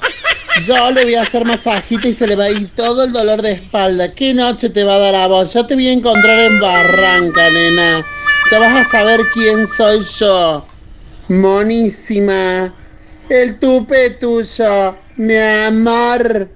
yo 0.66 0.92
le 0.92 1.04
voy 1.04 1.16
a 1.16 1.24
hacer 1.24 1.44
masajita 1.44 2.08
y 2.08 2.14
se 2.14 2.28
le 2.28 2.38
va 2.38 2.46
a 2.46 2.52
ir 2.52 2.70
todo 2.78 3.04
el 3.04 3.12
dolor 3.12 3.42
de 3.42 3.52
espalda. 3.52 4.10
¿Qué 4.14 4.34
noche 4.34 4.70
te 4.70 4.86
va 4.86 4.96
a 4.96 5.00
dar 5.00 5.16
a 5.16 5.28
vos? 5.28 5.52
Ya 5.52 5.68
te 5.68 5.76
voy 5.76 5.90
a 5.90 5.92
encontrar 5.92 6.40
en 6.40 6.62
Barranca, 6.62 7.50
nena. 7.50 8.06
Ya 8.50 8.60
vas 8.60 8.88
a 8.88 8.90
saber 8.90 9.20
quién 9.34 9.68
soy 9.68 10.00
yo. 10.18 10.66
Monísima. 11.28 12.74
El 13.30 13.58
tupe 13.60 14.12
tuyo, 14.20 14.96
mi 15.18 15.36
amor. 15.36 16.50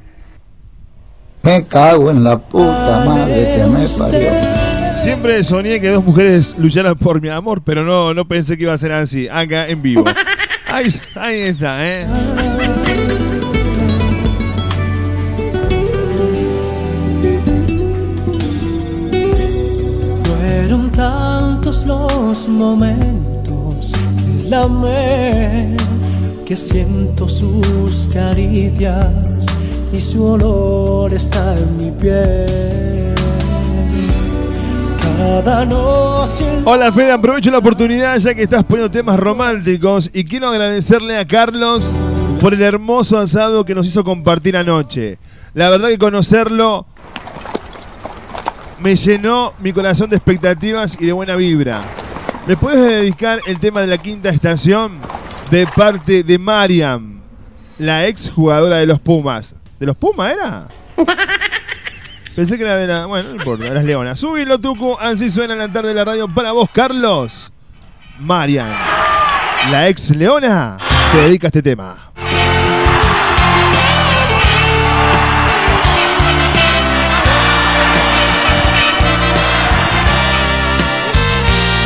Me 1.41 1.65
cago 1.67 2.11
en 2.11 2.24
la 2.24 2.38
puta 2.38 3.03
madre 3.05 3.55
que 3.55 3.65
me 3.65 3.88
parió. 3.88 4.30
Siempre 4.97 5.43
soñé 5.43 5.80
que 5.80 5.89
dos 5.89 6.03
mujeres 6.03 6.55
lucharan 6.57 6.97
por 6.97 7.22
mi 7.22 7.30
amor, 7.30 7.61
pero 7.63 7.84
no, 7.86 8.13
no 8.13 8.28
pensé 8.28 8.57
que 8.57 8.63
iba 8.63 8.74
a 8.74 8.78
ser 8.78 8.91
así, 8.91 9.28
acá 9.30 9.67
en 9.67 9.82
vivo. 9.82 10.03
Ahí, 10.72 10.86
ahí 11.15 11.39
está, 11.41 11.78
¿eh? 11.82 12.05
Fueron 20.24 20.91
tantos 20.91 21.88
los 21.88 22.47
momentos 22.47 23.93
que 23.93 24.49
la 24.49 24.63
amé, 24.63 25.76
que 26.50 26.56
siento 26.56 27.30
sus 27.30 28.10
caricias 28.12 29.06
y 29.93 30.02
su 30.02 30.26
olor 30.26 31.14
está 31.14 31.56
en 31.56 31.78
mi 31.78 31.91
piel. 31.91 33.14
Cada 35.16 35.64
noche. 35.64 36.45
Hola 36.66 36.91
Fede, 36.91 37.12
aprovecho 37.12 37.52
la 37.52 37.60
oportunidad 37.60 38.18
ya 38.18 38.34
que 38.34 38.41
estás 38.41 38.64
poniendo 38.64 38.89
temas 38.89 39.20
románticos 39.20 40.10
y 40.12 40.24
quiero 40.24 40.50
agradecerle 40.50 41.20
a 41.20 41.28
Carlos 41.28 41.91
por 42.41 42.56
el 42.56 42.64
hermoso 42.64 43.20
asado 43.20 43.64
que 43.64 43.76
nos 43.76 43.86
hizo 43.86 44.04
compartir 44.04 44.58
anoche. 44.58 45.20
La 45.54 45.70
verdad 45.70 45.89
que 45.89 46.00
conocerlo 46.00 46.88
me 48.80 48.95
llenó 48.95 49.54
mi 49.60 49.72
corazón 49.72 50.10
de 50.10 50.16
expectativas 50.16 50.97
y 51.00 51.06
de 51.06 51.12
buena 51.12 51.36
vibra. 51.36 51.84
¿Le 52.47 52.58
puedes 52.58 52.80
dedicar 52.80 53.39
el 53.45 53.60
tema 53.60 53.82
de 53.82 53.88
la 53.88 54.00
quinta 54.00 54.30
estación 54.30 54.93
de 55.50 55.66
parte 55.68 56.24
de 56.24 56.38
Mariam, 56.38 57.22
la 57.78 58.08
ex 58.08 58.30
jugadora 58.30 58.78
de 58.78 58.86
los 58.86 59.00
Pumas? 59.00 59.56
¿De 59.80 59.86
los 59.86 59.95
Pumas 59.95 60.34
era? 60.34 60.68
Pensé 62.36 62.58
que 62.58 62.64
era 62.64 62.78
de 62.78 62.88
la. 62.88 63.06
Bueno, 63.06 63.30
no 63.30 63.36
importa, 63.36 63.64
de 63.66 63.72
las 63.72 63.84
Leonas. 63.84 64.20
Subilo, 64.20 64.60
Tucu. 64.60 64.95
Así 65.00 65.30
suena 65.30 65.54
en 65.54 65.60
la 65.60 65.72
tarde 65.72 65.89
de 65.89 65.95
la 65.95 66.06
radio 66.06 66.34
para 66.34 66.52
vos, 66.52 66.70
Carlos. 66.72 67.52
Marian, 68.20 68.70
la 69.72 69.88
ex 69.88 70.10
Leona, 70.12 70.78
te 71.12 71.18
dedica 71.20 71.47
este 71.47 71.62
tema. 71.62 71.95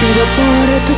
Pido 0.02 0.26
por 0.36 0.86
tus 0.86 0.98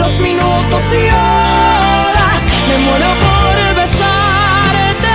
los 0.00 0.18
minutos 0.18 0.82
y 0.92 1.04
horas. 1.12 2.40
Me 2.68 2.76
muero 2.86 3.10
por 3.24 3.56
besarte, 3.80 5.14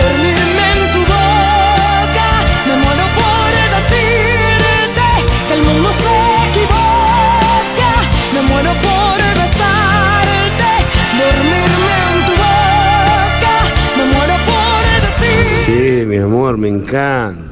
dormirme 0.00 0.64
en 0.76 0.82
tu 0.94 1.00
boca. 1.12 2.28
Me 2.66 2.74
muero 2.82 3.06
por 3.20 3.50
decirte 3.76 5.08
que 5.46 5.54
el 5.54 5.62
mundo 5.62 5.90
se 6.02 6.14
equivoca. 6.48 7.90
Me 8.34 8.40
muero 8.48 8.72
por 8.86 9.18
besarte, 9.40 10.70
dormirme 11.20 11.94
en 12.08 12.18
tu 12.28 12.34
boca. 12.44 13.54
Me 13.98 14.04
muero 14.12 14.36
por 14.50 14.82
decirte 15.06 15.64
Sí, 15.66 16.06
mi 16.06 16.16
amor, 16.16 16.56
me 16.56 16.68
encanta. 16.68 17.51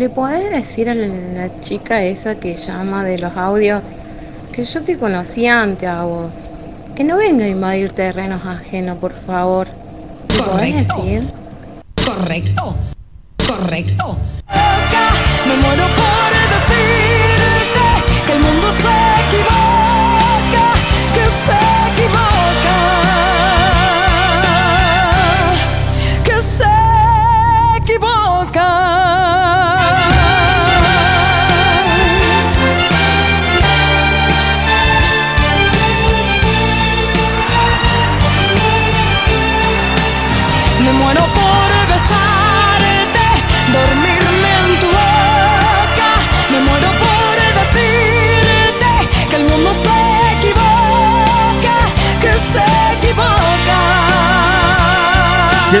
¿le 0.00 0.08
podés 0.08 0.50
decir 0.50 0.88
a 0.88 0.94
la, 0.94 1.60
chica 1.60 2.02
esa 2.02 2.34
que 2.36 2.56
llama 2.56 3.04
de 3.04 3.18
los 3.18 3.36
audios 3.36 3.92
que 4.50 4.64
yo 4.64 4.82
te 4.82 4.96
conocí 4.96 5.46
antes 5.46 5.86
a 5.90 6.04
vos? 6.04 6.48
Que 6.96 7.04
no 7.04 7.18
venga 7.18 7.44
a 7.44 7.48
invadir 7.48 7.92
terrenos 7.92 8.40
ajenos, 8.46 8.96
por 8.96 9.12
favor. 9.12 9.68
¿Le 10.30 10.42
podés 10.42 10.88
decir? 10.88 11.22
Correcto, 12.02 12.74
correcto. 13.46 14.16
Me 15.46 15.56
muero 15.56 15.84
por 15.84 16.32
decirte 16.48 17.09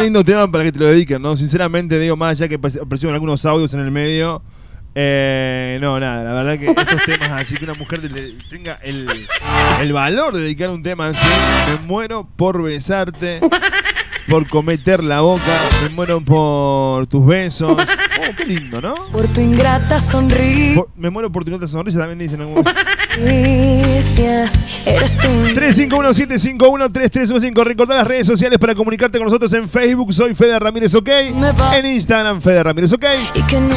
Qué 0.00 0.04
lindo 0.04 0.24
tema 0.24 0.50
para 0.50 0.64
que 0.64 0.72
te 0.72 0.78
lo 0.78 0.86
dediquen, 0.86 1.20
¿no? 1.20 1.36
Sinceramente, 1.36 1.98
digo, 1.98 2.16
más 2.16 2.30
allá 2.40 2.48
que 2.48 2.54
aparecieron 2.54 3.12
algunos 3.12 3.44
audios 3.44 3.74
en 3.74 3.80
el 3.80 3.90
medio. 3.90 4.40
eh, 4.94 5.76
no, 5.82 6.00
nada, 6.00 6.24
la 6.24 6.32
verdad 6.32 6.58
que 6.58 6.66
estos 6.70 7.04
temas 7.04 7.30
así 7.32 7.54
que 7.54 7.64
una 7.64 7.74
mujer 7.74 8.10
le- 8.10 8.32
tenga 8.48 8.78
el, 8.82 9.06
el 9.80 9.92
valor 9.92 10.32
de 10.34 10.40
dedicar 10.40 10.70
un 10.70 10.82
tema 10.82 11.08
así, 11.08 11.26
me 11.80 11.86
muero 11.86 12.26
por 12.36 12.62
besarte, 12.62 13.40
por 14.28 14.48
cometer 14.48 15.04
la 15.04 15.20
boca, 15.20 15.60
me 15.82 15.90
muero 15.90 16.20
por 16.22 17.06
tus 17.06 17.24
besos. 17.26 17.72
Oh, 17.72 18.34
qué 18.36 18.46
lindo, 18.46 18.80
¿no? 18.80 18.94
Por 19.12 19.28
tu 19.28 19.42
ingrata 19.42 20.00
sonrisa. 20.00 20.76
Por- 20.76 20.88
me 20.96 21.10
muero 21.10 21.30
por 21.30 21.44
tu 21.44 21.50
nota 21.50 21.66
sonrisa, 21.68 21.98
también 21.98 22.18
dicen 22.20 22.40
algunos. 22.40 22.64
Eres 24.86 25.18
tú. 25.18 25.28
351-751-3315. 25.28 27.64
Recordá 27.64 27.96
las 27.96 28.06
redes 28.06 28.26
sociales 28.26 28.58
para 28.58 28.74
comunicarte 28.74 29.18
con 29.18 29.26
nosotros 29.26 29.52
en 29.52 29.68
Facebook. 29.68 30.10
Soy 30.12 30.34
Fede 30.34 30.58
Ramírez 30.58 30.94
OK. 30.94 31.08
En 31.08 31.86
Instagram, 31.86 32.40
Fede 32.40 32.62
Ramírez 32.62 32.92
OK. 32.92 33.04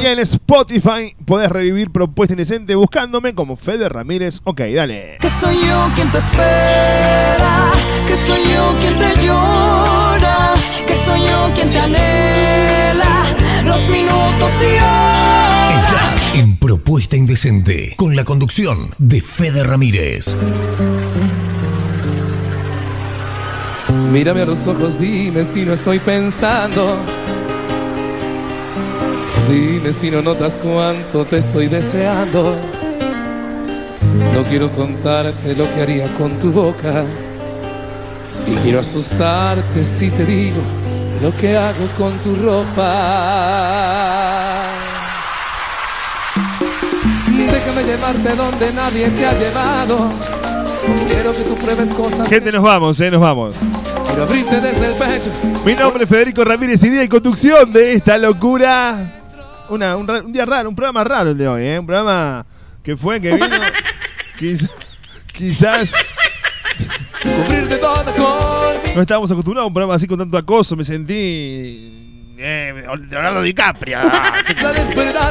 Y 0.01 0.05
en 0.05 0.19
Spotify 0.19 1.15
podés 1.25 1.49
revivir 1.49 1.91
Propuesta 1.91 2.33
Indecente 2.33 2.75
buscándome 2.75 3.33
como 3.33 3.55
Fede 3.55 3.89
Ramírez 3.89 4.39
OK. 4.43 4.61
Dale. 4.73 5.17
Que 5.19 5.29
soy 5.29 5.55
yo 5.67 5.89
quien 5.95 6.11
te 6.11 6.19
espera, 6.19 7.71
que 8.07 8.15
soy 8.15 8.41
yo 8.53 8.75
quien 8.79 8.99
te 8.99 9.15
llora, 9.25 10.53
que 10.85 10.95
soy 10.95 11.21
yo 11.21 11.49
quien 11.55 11.71
te 11.71 11.79
anhela 11.79 13.25
los 13.65 13.89
minutos 13.89 14.51
y 14.61 14.77
horas. 14.77 15.12
Propuesta 16.93 17.17
Indecente 17.17 17.95
con 17.97 18.15
la 18.15 18.23
conducción 18.23 18.77
de 18.99 19.19
Fede 19.19 19.63
Ramírez. 19.63 20.35
Mírame 24.11 24.43
a 24.43 24.45
los 24.45 24.67
ojos, 24.67 24.99
dime 24.99 25.43
si 25.43 25.65
no 25.65 25.73
estoy 25.73 25.97
pensando. 25.97 26.95
Dime 29.49 29.91
si 29.91 30.11
no 30.11 30.21
notas 30.21 30.55
cuánto 30.55 31.25
te 31.25 31.37
estoy 31.37 31.65
deseando. 31.65 32.55
No 34.35 34.43
quiero 34.43 34.71
contarte 34.71 35.55
lo 35.55 35.65
que 35.73 35.81
haría 35.81 36.13
con 36.13 36.37
tu 36.37 36.51
boca. 36.51 37.05
Y 38.45 38.53
quiero 38.57 38.81
asustarte 38.81 39.83
si 39.83 40.11
te 40.11 40.25
digo 40.27 40.61
lo 41.23 41.35
que 41.37 41.57
hago 41.57 41.87
con 41.97 42.15
tu 42.19 42.35
ropa. 42.35 43.63
Déjame 47.51 47.83
llevarte 47.83 48.35
donde 48.35 48.73
nadie 48.73 49.09
te 49.09 49.25
ha 49.25 49.33
llevado. 49.33 50.09
Quiero 51.09 51.33
que 51.33 51.43
tú 51.43 51.55
pruebes 51.57 51.89
cosas. 51.93 52.27
Gente, 52.29 52.51
nos 52.51 52.63
vamos, 52.63 52.99
eh, 53.01 53.09
nos 53.11 53.21
vamos. 53.21 53.55
Quiero 54.07 54.23
abrirte 54.23 54.59
desde 54.61 54.87
el 54.87 54.93
pecho. 54.93 55.31
Mi 55.65 55.73
nombre 55.73 56.03
es 56.03 56.09
Federico 56.09 56.43
Ramírez 56.43 56.83
y 56.83 56.89
día 56.89 57.03
y 57.03 57.07
conducción 57.07 57.71
de 57.71 57.93
esta 57.93 58.17
locura. 58.17 59.21
Una, 59.69 59.95
un, 59.95 60.09
un 60.09 60.33
día 60.33 60.45
raro, 60.45 60.69
un 60.69 60.75
programa 60.75 61.03
raro 61.03 61.29
el 61.31 61.37
de 61.37 61.47
hoy, 61.47 61.65
¿eh? 61.65 61.79
Un 61.79 61.85
programa 61.85 62.45
que 62.83 62.97
fue, 62.97 63.19
que 63.21 63.31
vino. 63.33 63.47
quiz- 64.39 64.69
quizás. 65.31 65.93
Cubrirte 67.23 67.77
toda 67.77 68.03
con 68.11 68.95
No 68.95 69.01
estábamos 69.01 69.31
acostumbrados 69.31 69.65
a 69.65 69.67
un 69.67 69.73
programa 69.73 69.95
así 69.95 70.05
con 70.07 70.19
tanto 70.19 70.37
acoso. 70.37 70.75
Me 70.75 70.83
sentí. 70.83 72.33
Eh, 72.37 72.83
Leonardo 73.09 73.41
DiCaprio. 73.41 73.99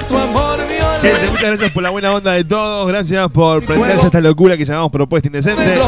tu 0.08 0.16
amor 0.16 0.58
Gente, 1.02 1.30
muchas 1.30 1.42
gracias 1.42 1.70
por 1.72 1.82
la 1.82 1.90
buena 1.90 2.12
onda 2.12 2.30
de 2.30 2.44
todos. 2.44 2.86
Gracias 2.86 3.28
por 3.32 3.64
prenderse 3.64 4.06
esta 4.06 4.20
locura 4.20 4.56
que 4.56 4.64
llamamos 4.64 4.92
Propuesta 4.92 5.26
Indecente. 5.26 5.80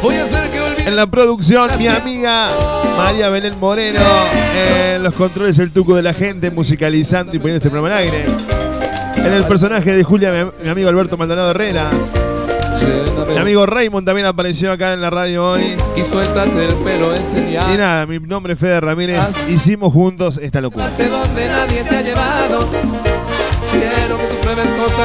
Voy 0.00 0.14
a 0.14 0.22
hacer 0.22 0.50
que 0.50 0.60
olvides 0.60 0.86
En 0.86 0.94
la 0.94 1.10
producción, 1.10 1.68
mi 1.78 1.88
amiga 1.88 2.50
María 2.96 3.28
Belén 3.28 3.58
Moreno. 3.58 3.98
En 4.68 5.02
los 5.02 5.14
controles, 5.14 5.58
el 5.58 5.72
tuco 5.72 5.96
de 5.96 6.02
la 6.02 6.14
gente, 6.14 6.52
musicalizando 6.52 7.34
y 7.34 7.40
poniendo 7.40 7.56
este 7.56 7.70
programa 7.70 7.96
al 7.96 8.04
aire. 8.04 8.24
En 9.16 9.32
el 9.32 9.44
personaje 9.44 9.96
de 9.96 10.04
Julia, 10.04 10.30
mi, 10.30 10.62
mi 10.62 10.68
amigo 10.68 10.88
Alberto 10.88 11.16
Maldonado 11.16 11.50
Herrera. 11.50 11.90
Mi 13.28 13.38
amigo 13.38 13.66
Raymond 13.66 14.06
también 14.06 14.26
apareció 14.28 14.70
acá 14.70 14.92
en 14.92 15.00
la 15.00 15.10
radio 15.10 15.44
hoy. 15.50 15.76
Y 15.96 16.04
suéltate 16.04 16.66
el 16.66 16.74
pelo 16.74 17.14
en 17.14 17.24
señal. 17.24 17.74
Y 17.74 17.78
nada, 17.78 18.06
mi 18.06 18.20
nombre 18.20 18.52
es 18.52 18.60
Fede 18.60 18.80
Ramírez. 18.80 19.18
Hicimos 19.48 19.92
juntos 19.92 20.38
esta 20.40 20.60
locura. 20.60 20.88
De 20.96 21.08
donde 21.08 21.46
nadie 21.46 21.82
te 21.82 21.96
ha 21.96 22.02
llevado. 22.02 22.68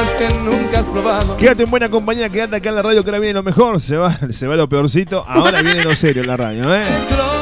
Que 0.06 0.28
nunca 0.44 0.80
has 0.80 0.90
probado. 0.90 1.36
Quédate 1.36 1.64
en 1.64 1.70
buena 1.70 1.88
compañía, 1.88 2.28
quédate 2.28 2.56
acá 2.56 2.68
en 2.68 2.76
la 2.76 2.82
radio 2.82 3.02
que 3.02 3.10
ahora 3.10 3.18
viene 3.18 3.34
lo 3.34 3.42
mejor. 3.42 3.80
Se 3.80 3.96
va, 3.96 4.16
se 4.30 4.46
va 4.46 4.56
lo 4.56 4.68
peorcito. 4.68 5.24
Ahora 5.26 5.62
viene 5.62 5.82
lo 5.82 5.94
serio 5.96 6.22
en 6.22 6.28
la 6.28 6.36
radio, 6.36 6.74
¿eh? 6.74 6.84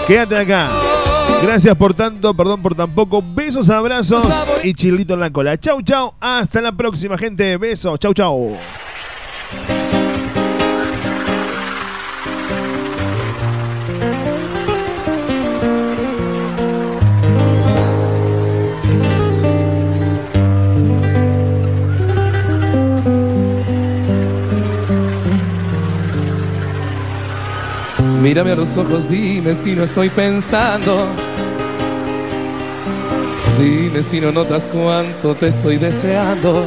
Quédate 0.06 0.38
acá. 0.38 0.68
Gracias 1.42 1.76
por 1.76 1.92
tanto, 1.92 2.34
perdón 2.34 2.62
por 2.62 2.74
tan 2.74 2.94
poco. 2.94 3.22
Besos, 3.22 3.68
abrazos 3.68 4.24
y 4.62 4.72
chilito 4.72 5.14
en 5.14 5.20
la 5.20 5.30
cola. 5.30 5.58
Chau, 5.58 5.82
chau. 5.82 6.14
Hasta 6.20 6.62
la 6.62 6.72
próxima, 6.72 7.18
gente. 7.18 7.56
Besos. 7.58 7.98
Chau, 7.98 8.14
chau. 8.14 8.56
Mírame 28.26 28.50
a 28.50 28.56
los 28.56 28.76
ojos, 28.76 29.08
dime 29.08 29.54
si 29.54 29.76
no 29.76 29.84
estoy 29.84 30.10
pensando. 30.10 31.06
Dime 33.56 34.02
si 34.02 34.20
no 34.20 34.32
notas 34.32 34.66
cuánto 34.66 35.36
te 35.36 35.46
estoy 35.46 35.76
deseando. 35.76 36.66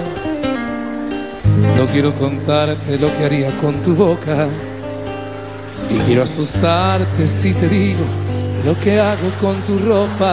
No 1.77 1.85
quiero 1.87 2.15
contarte 2.15 2.97
lo 2.97 3.13
que 3.17 3.25
haría 3.25 3.51
con 3.57 3.81
tu 3.81 3.93
boca. 3.93 4.47
Y 5.89 5.97
quiero 6.05 6.23
asustarte 6.23 7.27
si 7.27 7.53
te 7.53 7.67
digo 7.67 8.05
lo 8.63 8.79
que 8.79 8.97
hago 8.97 9.29
con 9.41 9.61
tu 9.63 9.77
ropa. 9.79 10.29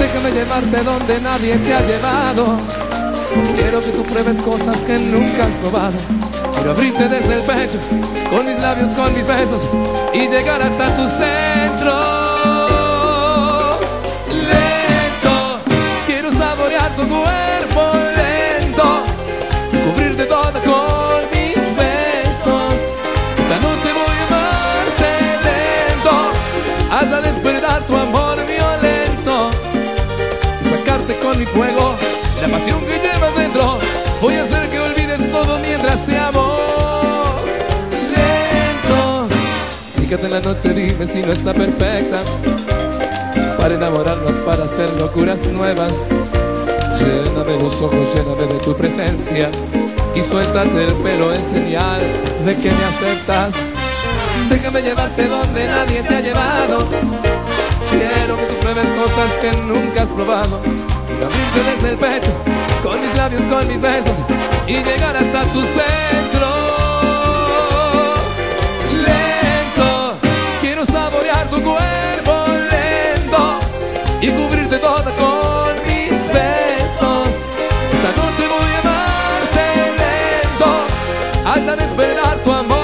Déjame 0.00 0.32
llevarte 0.32 0.82
donde 0.82 1.20
nadie 1.20 1.58
te 1.58 1.74
ha 1.74 1.82
llevado. 1.82 2.56
Quiero 3.56 3.80
que 3.80 3.90
tú 3.90 4.04
pruebes 4.04 4.38
cosas 4.38 4.80
que 4.82 4.98
nunca 4.98 5.44
has 5.46 5.56
probado. 5.56 5.96
Quiero 6.54 6.70
abrirte 6.70 7.08
desde 7.08 7.34
el 7.34 7.42
pecho, 7.42 7.78
con 8.30 8.46
mis 8.46 8.58
labios, 8.58 8.90
con 8.90 9.12
mis 9.14 9.26
besos, 9.26 9.66
y 10.12 10.28
llegar 10.28 10.62
hasta 10.62 10.96
tu 10.96 11.08
centro. 11.08 11.94
Lento, 14.30 15.60
quiero 16.06 16.30
saborear 16.32 16.90
tu 16.96 17.02
cuerpo 17.08 17.82
lento, 18.16 19.02
cubrirte 19.84 20.26
toda 20.26 20.52
con 20.60 21.20
mis 21.32 21.56
besos. 21.76 22.74
Esta 23.38 23.56
noche 23.66 23.88
voy 24.00 24.16
a 24.20 24.26
amarte 24.28 25.10
lento, 25.48 26.16
hasta 26.90 27.20
despertar 27.20 27.82
tu 27.86 27.96
amor 27.96 28.36
violento, 28.46 29.50
y 30.60 30.64
sacarte 30.64 31.18
con 31.18 31.38
mi 31.38 31.46
fuego 31.46 31.94
la 32.40 32.48
pasión 32.48 32.80
que 32.80 32.98
llevas 32.98 33.13
Voy 34.20 34.34
a 34.34 34.42
hacer 34.42 34.68
que 34.68 34.80
olvides 34.80 35.30
todo 35.30 35.58
mientras 35.60 36.04
te 36.04 36.18
amo. 36.18 36.56
Lento. 37.92 39.28
Fíjate 39.96 40.26
en 40.26 40.32
la 40.32 40.40
noche, 40.40 40.70
dime 40.70 41.06
si 41.06 41.22
no 41.22 41.32
está 41.32 41.54
perfecta. 41.54 42.22
Para 43.56 43.74
enamorarnos, 43.74 44.34
para 44.36 44.64
hacer 44.64 44.90
locuras 44.94 45.46
nuevas. 45.52 46.06
Lléname 46.98 47.62
los 47.62 47.80
ojos, 47.80 48.14
lléname 48.14 48.52
de 48.52 48.58
tu 48.58 48.76
presencia. 48.76 49.48
Y 50.16 50.22
suéltate 50.22 50.84
el 50.84 50.92
pelo 50.94 51.32
en 51.32 51.44
señal 51.44 52.00
de 52.44 52.56
que 52.56 52.70
me 52.70 52.84
aceptas. 52.84 53.54
Déjame 54.50 54.82
llevarte 54.82 55.28
donde 55.28 55.66
nadie 55.66 56.02
te 56.02 56.16
ha 56.16 56.20
llevado. 56.20 56.88
Quiero 57.90 58.36
que 58.36 58.46
tú 58.46 58.54
pruebes 58.60 58.88
cosas 58.90 59.30
que 59.40 59.52
nunca 59.62 60.02
has 60.02 60.12
probado. 60.12 60.60
Quiero 61.06 61.26
abrirte 61.26 61.72
desde 61.72 61.88
el 61.90 61.96
pecho, 61.96 62.32
con 62.84 63.00
mis 63.00 63.16
labios, 63.16 63.42
con 63.44 63.66
mis 63.66 63.80
besos, 63.80 64.18
y 64.66 64.74
llegar 64.74 65.16
hasta 65.16 65.42
tu 65.44 65.60
centro. 65.60 66.48
Lento, 69.06 70.18
quiero 70.60 70.84
saborear 70.84 71.48
tu 71.48 71.62
cuerpo 71.62 72.44
lento 72.70 73.58
y 74.20 74.28
cubrirte 74.28 74.78
toda 74.78 75.10
con 75.14 75.72
mis 75.86 76.10
besos. 76.28 77.28
Esta 77.94 78.10
noche 78.20 78.44
voy 78.52 78.70
a 78.74 78.80
amarte 78.82 79.66
lento, 80.02 80.70
hasta 81.46 81.76
despertar 81.76 82.36
tu 82.44 82.52
amor 82.52 82.83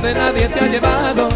donde 0.00 0.18
nadie 0.18 0.48
te 0.48 0.60
ha 0.60 0.66
llevado. 0.66 1.28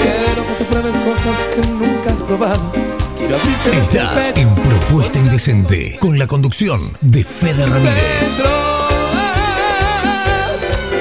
Quiero 0.00 0.46
que 0.46 0.54
tú 0.58 0.64
pruebes 0.64 0.96
cosas 0.96 1.36
que 1.54 1.66
nunca 1.66 2.10
has 2.10 2.22
probado. 2.22 2.72
Quiero 3.18 3.36
abrirte 3.36 3.70
Estás 3.78 4.32
en 4.36 4.54
Propuesta 4.54 5.18
Indecente 5.18 5.98
con 6.00 6.18
la 6.18 6.26
conducción 6.26 6.80
de 7.02 7.24
Fede 7.24 7.66
Ramírez. 7.66 8.38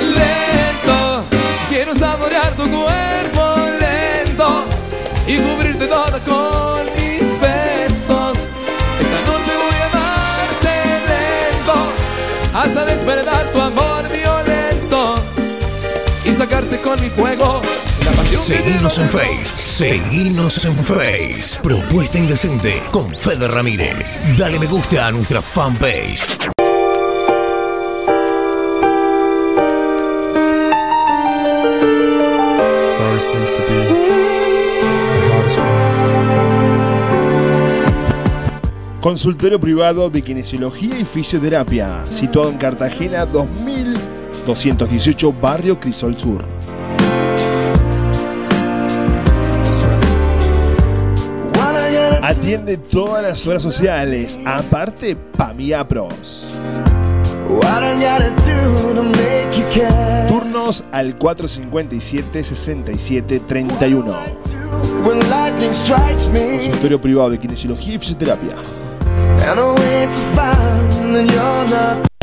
Lento, 0.01 1.23
quiero 1.69 1.95
saborear 1.95 2.51
tu 2.55 2.63
cuerpo 2.69 3.55
lento 3.79 4.65
y 5.25 5.37
cubrirte 5.37 5.87
toda 5.87 6.19
con 6.19 6.85
mis 6.97 7.39
besos. 7.39 8.39
Esta 8.99 9.19
noche 9.25 9.51
voy 9.63 9.77
a 9.83 9.87
amarte 9.93 10.73
lento 11.07 11.77
hasta 12.53 12.85
despertar 12.85 13.51
tu 13.53 13.61
amor 13.61 13.86
con 16.87 17.01
mi 17.01 17.09
fuego 17.09 17.61
la 18.05 18.11
pasión 18.11 18.41
Seguinos 18.41 18.97
en. 18.97 19.09
Face. 19.09 19.57
Seguinos 19.57 20.63
en 20.63 20.73
Face. 20.73 21.59
Propuesta 21.61 22.17
Indecente 22.17 22.81
con 22.91 23.13
Fede 23.13 23.49
Ramírez. 23.49 24.21
Dale 24.37 24.57
me 24.57 24.67
gusta 24.67 25.07
a 25.07 25.11
nuestra 25.11 25.41
fanpage. 25.41 26.21
Sorry 32.85 33.19
seems 33.19 33.53
to 33.53 33.61
be 33.63 33.83
the 35.11 35.19
hardest 35.33 35.59
one. 35.59 35.67
Consultorio 39.01 39.59
privado 39.59 40.09
de 40.09 40.21
kinesiología 40.21 40.97
y 40.99 41.03
fisioterapia, 41.03 42.05
situado 42.05 42.49
en 42.49 42.57
Cartagena 42.57 43.25
2218, 43.25 45.33
barrio 45.33 45.77
Crisol 45.79 46.17
Sur. 46.17 46.56
Atiende 52.27 52.75
todas 52.75 53.23
las 53.23 53.47
horas 53.47 53.63
sociales, 53.63 54.37
aparte 54.45 55.15
Pamia 55.15 55.87
Pros. 55.87 56.45
Turnos 60.27 60.83
al 60.91 61.17
457-6731. 61.17 64.13
Consultorio 66.59 66.99
privado 66.99 67.29
de 67.29 67.39
kinesiología 67.39 67.93
y 67.93 67.99
fisioterapia. 67.99 68.57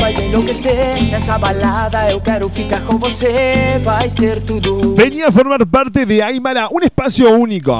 faz 0.05 0.19
enlouquecer 0.19 1.01
Nessa 1.09 1.37
balada 1.39 2.11
eu 2.11 2.21
quero 2.21 2.47
ficar 2.49 2.85
com 2.85 2.99
você 2.99 3.79
Vai 3.83 4.09
ser 4.09 4.41
tudo 4.43 4.95
Venía 4.95 5.29
a 5.29 5.31
formar 5.31 5.65
parte 5.65 6.05
de 6.05 6.21
Aymara, 6.21 6.67
un 6.69 6.83
espacio 6.83 7.31
único. 7.31 7.79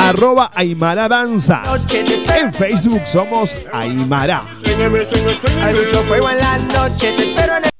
arroba 0.08 0.50
Aymara 0.54 1.08
Danzas. 1.08 1.86
En 1.92 2.52
Facebook 2.52 3.02
somos 3.06 3.58
Aymara. 3.72 4.44
Hay 5.62 5.74
mucho 5.74 6.02
fuego 6.04 6.30
en 6.30 6.38
la 6.38 6.58
noche 6.58 7.12
Te 7.16 7.22
espero 7.22 7.56
en 7.56 7.64
el 7.64 7.70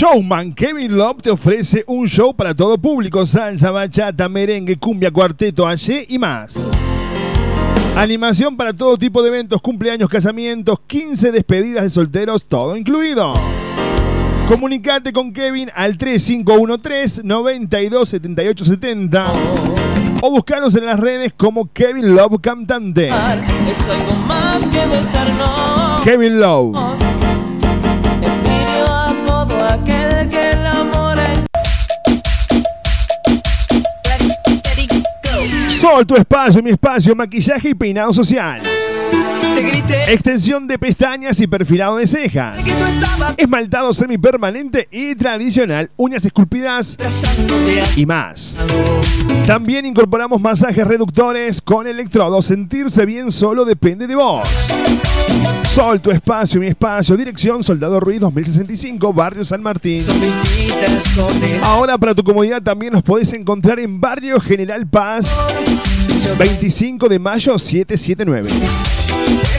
Showman 0.00 0.54
Kevin 0.54 0.96
Love 0.96 1.22
te 1.22 1.30
ofrece 1.30 1.84
un 1.86 2.08
show 2.08 2.34
para 2.34 2.54
todo 2.54 2.78
público, 2.78 3.26
salsa, 3.26 3.70
bachata, 3.70 4.30
merengue, 4.30 4.78
cumbia, 4.78 5.10
cuarteto, 5.10 5.66
ayer 5.66 6.06
y 6.08 6.18
más. 6.18 6.70
Animación 7.96 8.56
para 8.56 8.72
todo 8.72 8.96
tipo 8.96 9.20
de 9.22 9.28
eventos, 9.28 9.60
cumpleaños, 9.60 10.08
casamientos, 10.08 10.78
15 10.86 11.32
despedidas 11.32 11.82
de 11.82 11.90
solteros, 11.90 12.44
todo 12.44 12.76
incluido. 12.76 13.32
Comunicate 14.48 15.12
con 15.12 15.32
Kevin 15.32 15.70
al 15.74 15.98
3513 15.98 17.22
927870 17.24 19.26
o 20.22 20.30
buscanos 20.30 20.74
en 20.76 20.86
las 20.86 20.98
redes 20.98 21.34
como 21.36 21.70
Kevin 21.72 22.14
Love 22.14 22.40
Cantante. 22.40 23.10
Es 23.68 23.88
algo 23.88 24.12
más 24.26 24.68
que 24.68 24.86
besarnos 24.86 26.00
Kevin 26.04 26.40
Love. 26.40 26.76
Sol, 35.80 36.04
tu 36.04 36.14
espacio, 36.14 36.62
mi 36.62 36.68
espacio, 36.68 37.16
maquillaje 37.16 37.70
y 37.70 37.74
peinado 37.74 38.12
social. 38.12 38.60
Extensión 40.08 40.66
de 40.66 40.78
pestañas 40.78 41.40
y 41.40 41.46
perfilado 41.46 41.96
de 41.96 42.06
cejas. 42.06 42.58
Esmaltado 43.36 43.92
semipermanente 43.92 44.88
y 44.90 45.14
tradicional, 45.14 45.90
uñas 45.96 46.24
esculpidas 46.24 46.96
y 47.96 48.06
más. 48.06 48.56
También 49.46 49.86
incorporamos 49.86 50.40
masajes 50.40 50.86
reductores 50.86 51.60
con 51.60 51.86
electrodos. 51.86 52.46
Sentirse 52.46 53.04
bien 53.06 53.30
solo 53.30 53.64
depende 53.64 54.06
de 54.06 54.14
vos. 54.14 54.48
Sol, 55.68 56.00
tu 56.00 56.10
espacio, 56.10 56.60
mi 56.60 56.66
espacio. 56.66 57.16
Dirección 57.16 57.62
Soldado 57.62 58.00
Ruiz 58.00 58.20
2065, 58.20 59.12
Barrio 59.12 59.44
San 59.44 59.62
Martín. 59.62 60.02
Ahora 61.62 61.98
para 61.98 62.14
tu 62.14 62.24
comodidad 62.24 62.62
también 62.62 62.92
nos 62.92 63.02
podés 63.02 63.32
encontrar 63.32 63.78
en 63.78 64.00
Barrio 64.00 64.40
General 64.40 64.86
Paz 64.86 65.36
25 66.38 67.08
de 67.08 67.18
mayo 67.18 67.58
779. 67.58 68.50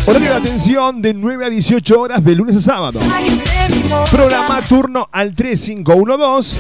Horario 0.05 0.31
de 0.31 0.35
atención 0.35 1.01
de 1.01 1.13
9 1.13 1.45
a 1.45 1.49
18 1.49 1.99
horas 1.99 2.23
de 2.23 2.35
lunes 2.35 2.57
a 2.57 2.61
sábado. 2.61 2.99
Programa 4.09 4.61
turno 4.67 5.07
al 5.11 5.35
3512 5.35 6.57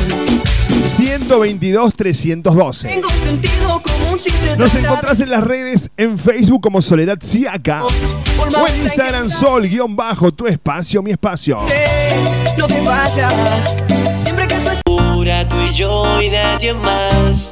122 0.85 1.95
312. 1.95 2.87
Tengo 2.87 3.07
un 3.07 3.13
sentido 3.13 3.81
común 3.81 4.19
sin 4.19 4.33
ser 4.33 4.59
Nos 4.59 4.75
encontrás 4.75 5.21
en 5.21 5.29
las 5.31 5.43
redes 5.43 5.89
en 5.97 6.17
Facebook 6.19 6.61
como 6.61 6.81
Soledad 6.81 7.17
Siaca 7.19 7.83
o 7.83 8.67
en 8.67 8.81
Instagram 8.81 9.29
Sol 9.29 9.67
guion 9.67 9.95
bajo 9.95 10.31
tu 10.31 10.47
espacio, 10.47 11.01
mi 11.01 11.11
espacio. 11.11 11.59
No 12.57 12.67
te 12.67 12.81
vayas 12.81 13.75
Siempre 14.15 14.47
que 14.47 14.55
tú 14.55 14.69
Pura 14.85 15.47
tú 15.47 15.55
y 15.61 15.73
yo 15.73 16.21
y 16.21 16.29
nadie 16.29 16.73
más. 16.73 17.51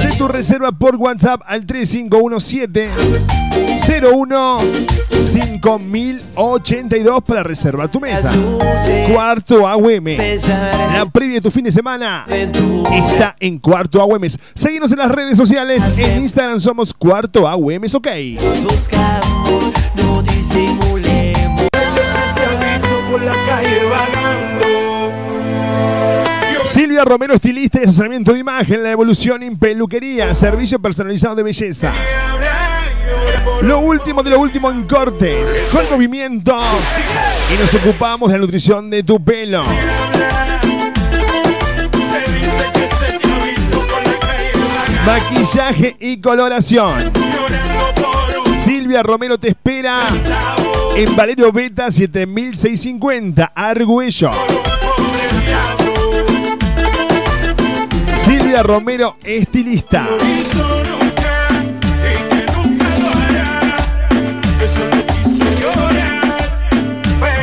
Hacé 0.00 0.16
tu 0.16 0.28
reserva 0.28 0.72
por 0.72 0.96
WhatsApp 0.96 1.42
al 1.44 1.66
3517 1.66 2.88
01 4.02 4.58
5082 5.22 7.22
para 7.22 7.42
reservar 7.42 7.88
tu 7.88 8.00
mesa. 8.00 8.32
Cuarto 9.12 9.68
AUM. 9.68 10.06
La 10.94 11.04
previa 11.12 11.34
de 11.34 11.40
tu 11.42 11.50
fin 11.50 11.64
de 11.64 11.72
semana 11.72 12.24
está 12.30 13.36
en 13.40 13.58
Cuarto 13.58 14.00
AUM. 14.00 14.22
Seguimos 14.54 14.90
en 14.90 15.00
las 15.00 15.10
redes 15.10 15.36
sociales. 15.36 15.86
En 15.98 16.22
Instagram 16.22 16.60
somos 16.60 16.94
Cuarto 16.94 17.46
AUM. 17.46 17.84
Ok. 17.92 18.08
buscamos 18.62 19.74
No 19.96 20.22
disimulemos 20.22 21.68
por 23.10 23.22
la 23.22 23.34
calle 23.46 23.84
vagando. 23.84 24.49
Silvia 26.90 27.04
Romero, 27.04 27.34
estilista 27.34 27.78
y 27.78 27.84
asesoramiento 27.84 28.32
de 28.32 28.40
imagen, 28.40 28.82
la 28.82 28.90
evolución 28.90 29.44
en 29.44 29.56
peluquería, 29.56 30.34
servicio 30.34 30.82
personalizado 30.82 31.36
de 31.36 31.44
belleza. 31.44 31.92
Lo 33.62 33.78
último 33.78 34.24
de 34.24 34.30
lo 34.30 34.40
último 34.40 34.72
en 34.72 34.88
cortes, 34.88 35.62
con 35.70 35.88
movimiento. 35.88 36.58
Y 37.54 37.60
nos 37.60 37.72
ocupamos 37.74 38.28
de 38.28 38.38
la 38.38 38.40
nutrición 38.40 38.90
de 38.90 39.04
tu 39.04 39.24
pelo. 39.24 39.62
Maquillaje 45.06 45.96
y 46.00 46.20
coloración. 46.20 47.12
Silvia 48.64 49.04
Romero 49.04 49.38
te 49.38 49.50
espera 49.50 50.08
en 50.96 51.14
Valerio 51.14 51.52
Beta 51.52 51.88
7650, 51.88 53.52
Argüello. 53.54 54.32
Romero, 58.58 59.16
estilista. 59.24 60.08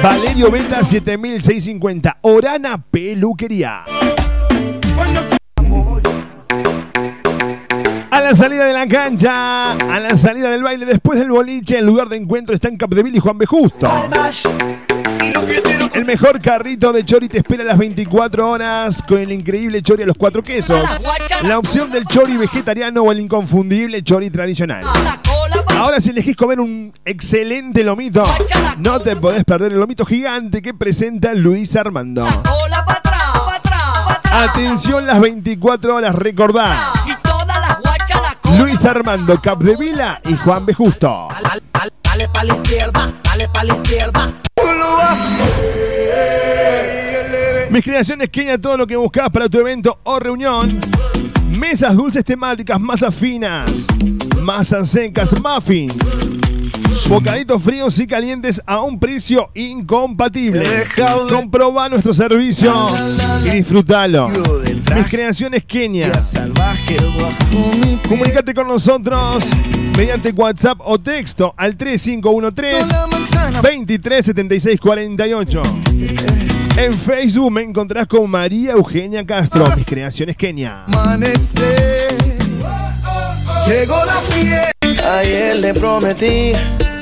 Valerio 0.03 0.51
Beta 0.51 0.83
7650, 0.83 2.17
Orana 2.21 2.83
Peluquería. 2.83 3.85
A 8.11 8.21
la 8.21 8.35
salida 8.35 8.65
de 8.65 8.73
la 8.73 8.87
cancha, 8.87 9.71
a 9.71 9.99
la 9.99 10.15
salida 10.15 10.51
del 10.51 10.61
baile, 10.61 10.85
después 10.85 11.17
del 11.19 11.29
boliche, 11.29 11.79
el 11.79 11.85
lugar 11.85 12.09
de 12.09 12.17
encuentro 12.17 12.53
está 12.53 12.67
en 12.67 12.77
Capdeville 12.77 13.17
y 13.17 13.19
Juan 13.19 13.37
B. 13.37 13.45
Justo. 13.45 13.89
El 15.93 16.05
mejor 16.05 16.41
carrito 16.41 16.91
de 16.91 17.03
chori 17.03 17.27
te 17.27 17.37
espera 17.37 17.63
las 17.63 17.77
24 17.77 18.49
horas 18.49 19.03
con 19.03 19.19
el 19.19 19.31
increíble 19.31 19.81
chori 19.81 20.03
a 20.03 20.05
los 20.05 20.15
cuatro 20.15 20.43
quesos. 20.43 20.79
La 21.43 21.57
opción 21.57 21.91
del 21.91 22.05
chori 22.05 22.37
vegetariano 22.37 23.01
o 23.01 23.11
el 23.11 23.19
inconfundible 23.19 24.03
chori 24.03 24.29
tradicional. 24.29 24.85
Ahora 25.69 25.99
si 25.99 26.09
elegís 26.09 26.35
comer 26.35 26.59
un 26.59 26.93
excelente 27.05 27.83
lomito, 27.83 28.23
no 28.79 28.99
te 28.99 29.15
podés 29.15 29.43
perder 29.43 29.73
el 29.73 29.79
lomito 29.79 30.05
gigante 30.05 30.61
que 30.61 30.73
presenta 30.73 31.33
Luis 31.33 31.75
Armando. 31.75 32.27
Atención 34.31 35.05
las 35.05 35.19
24 35.19 35.95
horas, 35.95 36.15
recordá. 36.15 36.93
Luis 38.57 38.85
Armando 38.85 39.39
Capdevila 39.41 40.21
y 40.25 40.35
Juan 40.35 40.65
B. 40.65 40.73
Justo. 40.73 41.27
Dale 42.03 42.27
pa' 42.29 42.43
la 42.43 42.55
izquierda, 42.55 43.13
dale 43.23 43.47
pa' 43.49 43.63
la 43.63 43.73
izquierda. 43.75 44.46
Mis 47.69 47.83
creaciones 47.83 48.29
Kenia, 48.29 48.57
todo 48.57 48.77
lo 48.77 48.87
que 48.87 48.95
buscas 48.95 49.29
para 49.29 49.47
tu 49.47 49.59
evento 49.59 49.99
o 50.03 50.19
reunión. 50.19 50.79
Mesas 51.49 51.95
dulces 51.95 52.23
temáticas, 52.23 52.79
masas 52.79 53.13
finas, 53.13 53.85
masas 54.41 54.89
secas, 54.89 55.35
muffins. 55.41 55.95
Bocaditos 57.07 57.61
fríos 57.61 57.99
y 57.99 58.07
calientes 58.07 58.61
a 58.65 58.81
un 58.81 58.99
precio 58.99 59.49
incompatible. 59.53 60.65
Comproba 61.29 61.87
nuestro 61.87 62.13
servicio 62.13 62.73
y 63.45 63.49
disfrútalo. 63.49 64.29
Mis 64.95 65.07
creaciones 65.07 65.65
Kenia. 65.65 66.09
Comunicate 68.07 68.53
con 68.53 68.67
nosotros 68.67 69.43
mediante 69.97 70.29
WhatsApp 70.31 70.79
o 70.83 70.99
texto 70.99 71.53
al 71.57 71.75
3513 71.75 72.85
237648. 73.61 75.63
En 76.77 76.93
Facebook 76.93 77.51
me 77.51 77.63
encontrás 77.63 78.07
con 78.07 78.29
María 78.29 78.71
Eugenia 78.73 79.25
Castro, 79.25 79.65
mis 79.75 79.85
creaciones 79.85 80.37
Kenia. 80.37 80.85
Llegó 83.67 84.05
la 84.05 84.21
fiesta. 84.29 85.19
Ayer 85.19 85.55
le 85.57 85.73
prometí. 85.73 86.53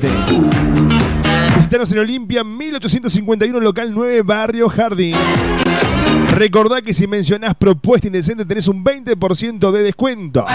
Visítanos 1.57 1.91
en 1.91 1.99
Olimpia 1.99 2.45
1851, 2.45 3.59
local 3.59 3.93
9, 3.93 4.23
Barrio 4.23 4.69
Jardín. 4.69 5.17
Recordá 6.31 6.81
que 6.81 6.95
si 6.95 7.09
mencionás 7.09 7.57
propuesta 7.57 8.07
indecente 8.07 8.45
tenés 8.45 8.69
un 8.69 8.85
20% 8.85 9.73
de 9.73 9.83
descuento. 9.83 10.47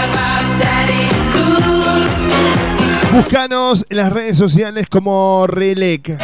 Búscanos 3.12 3.84
en 3.90 3.96
las 3.96 4.12
redes 4.12 4.38
sociales 4.38 4.86
como 4.88 5.46
Relec. 5.46 6.16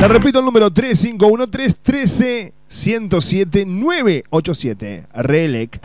Te 0.00 0.08
repito 0.08 0.38
el 0.38 0.44
número 0.44 0.70
3513 0.70 1.76
13 1.82 2.52
107 2.68 3.66
987. 3.66 5.06
Relec. 5.14 5.80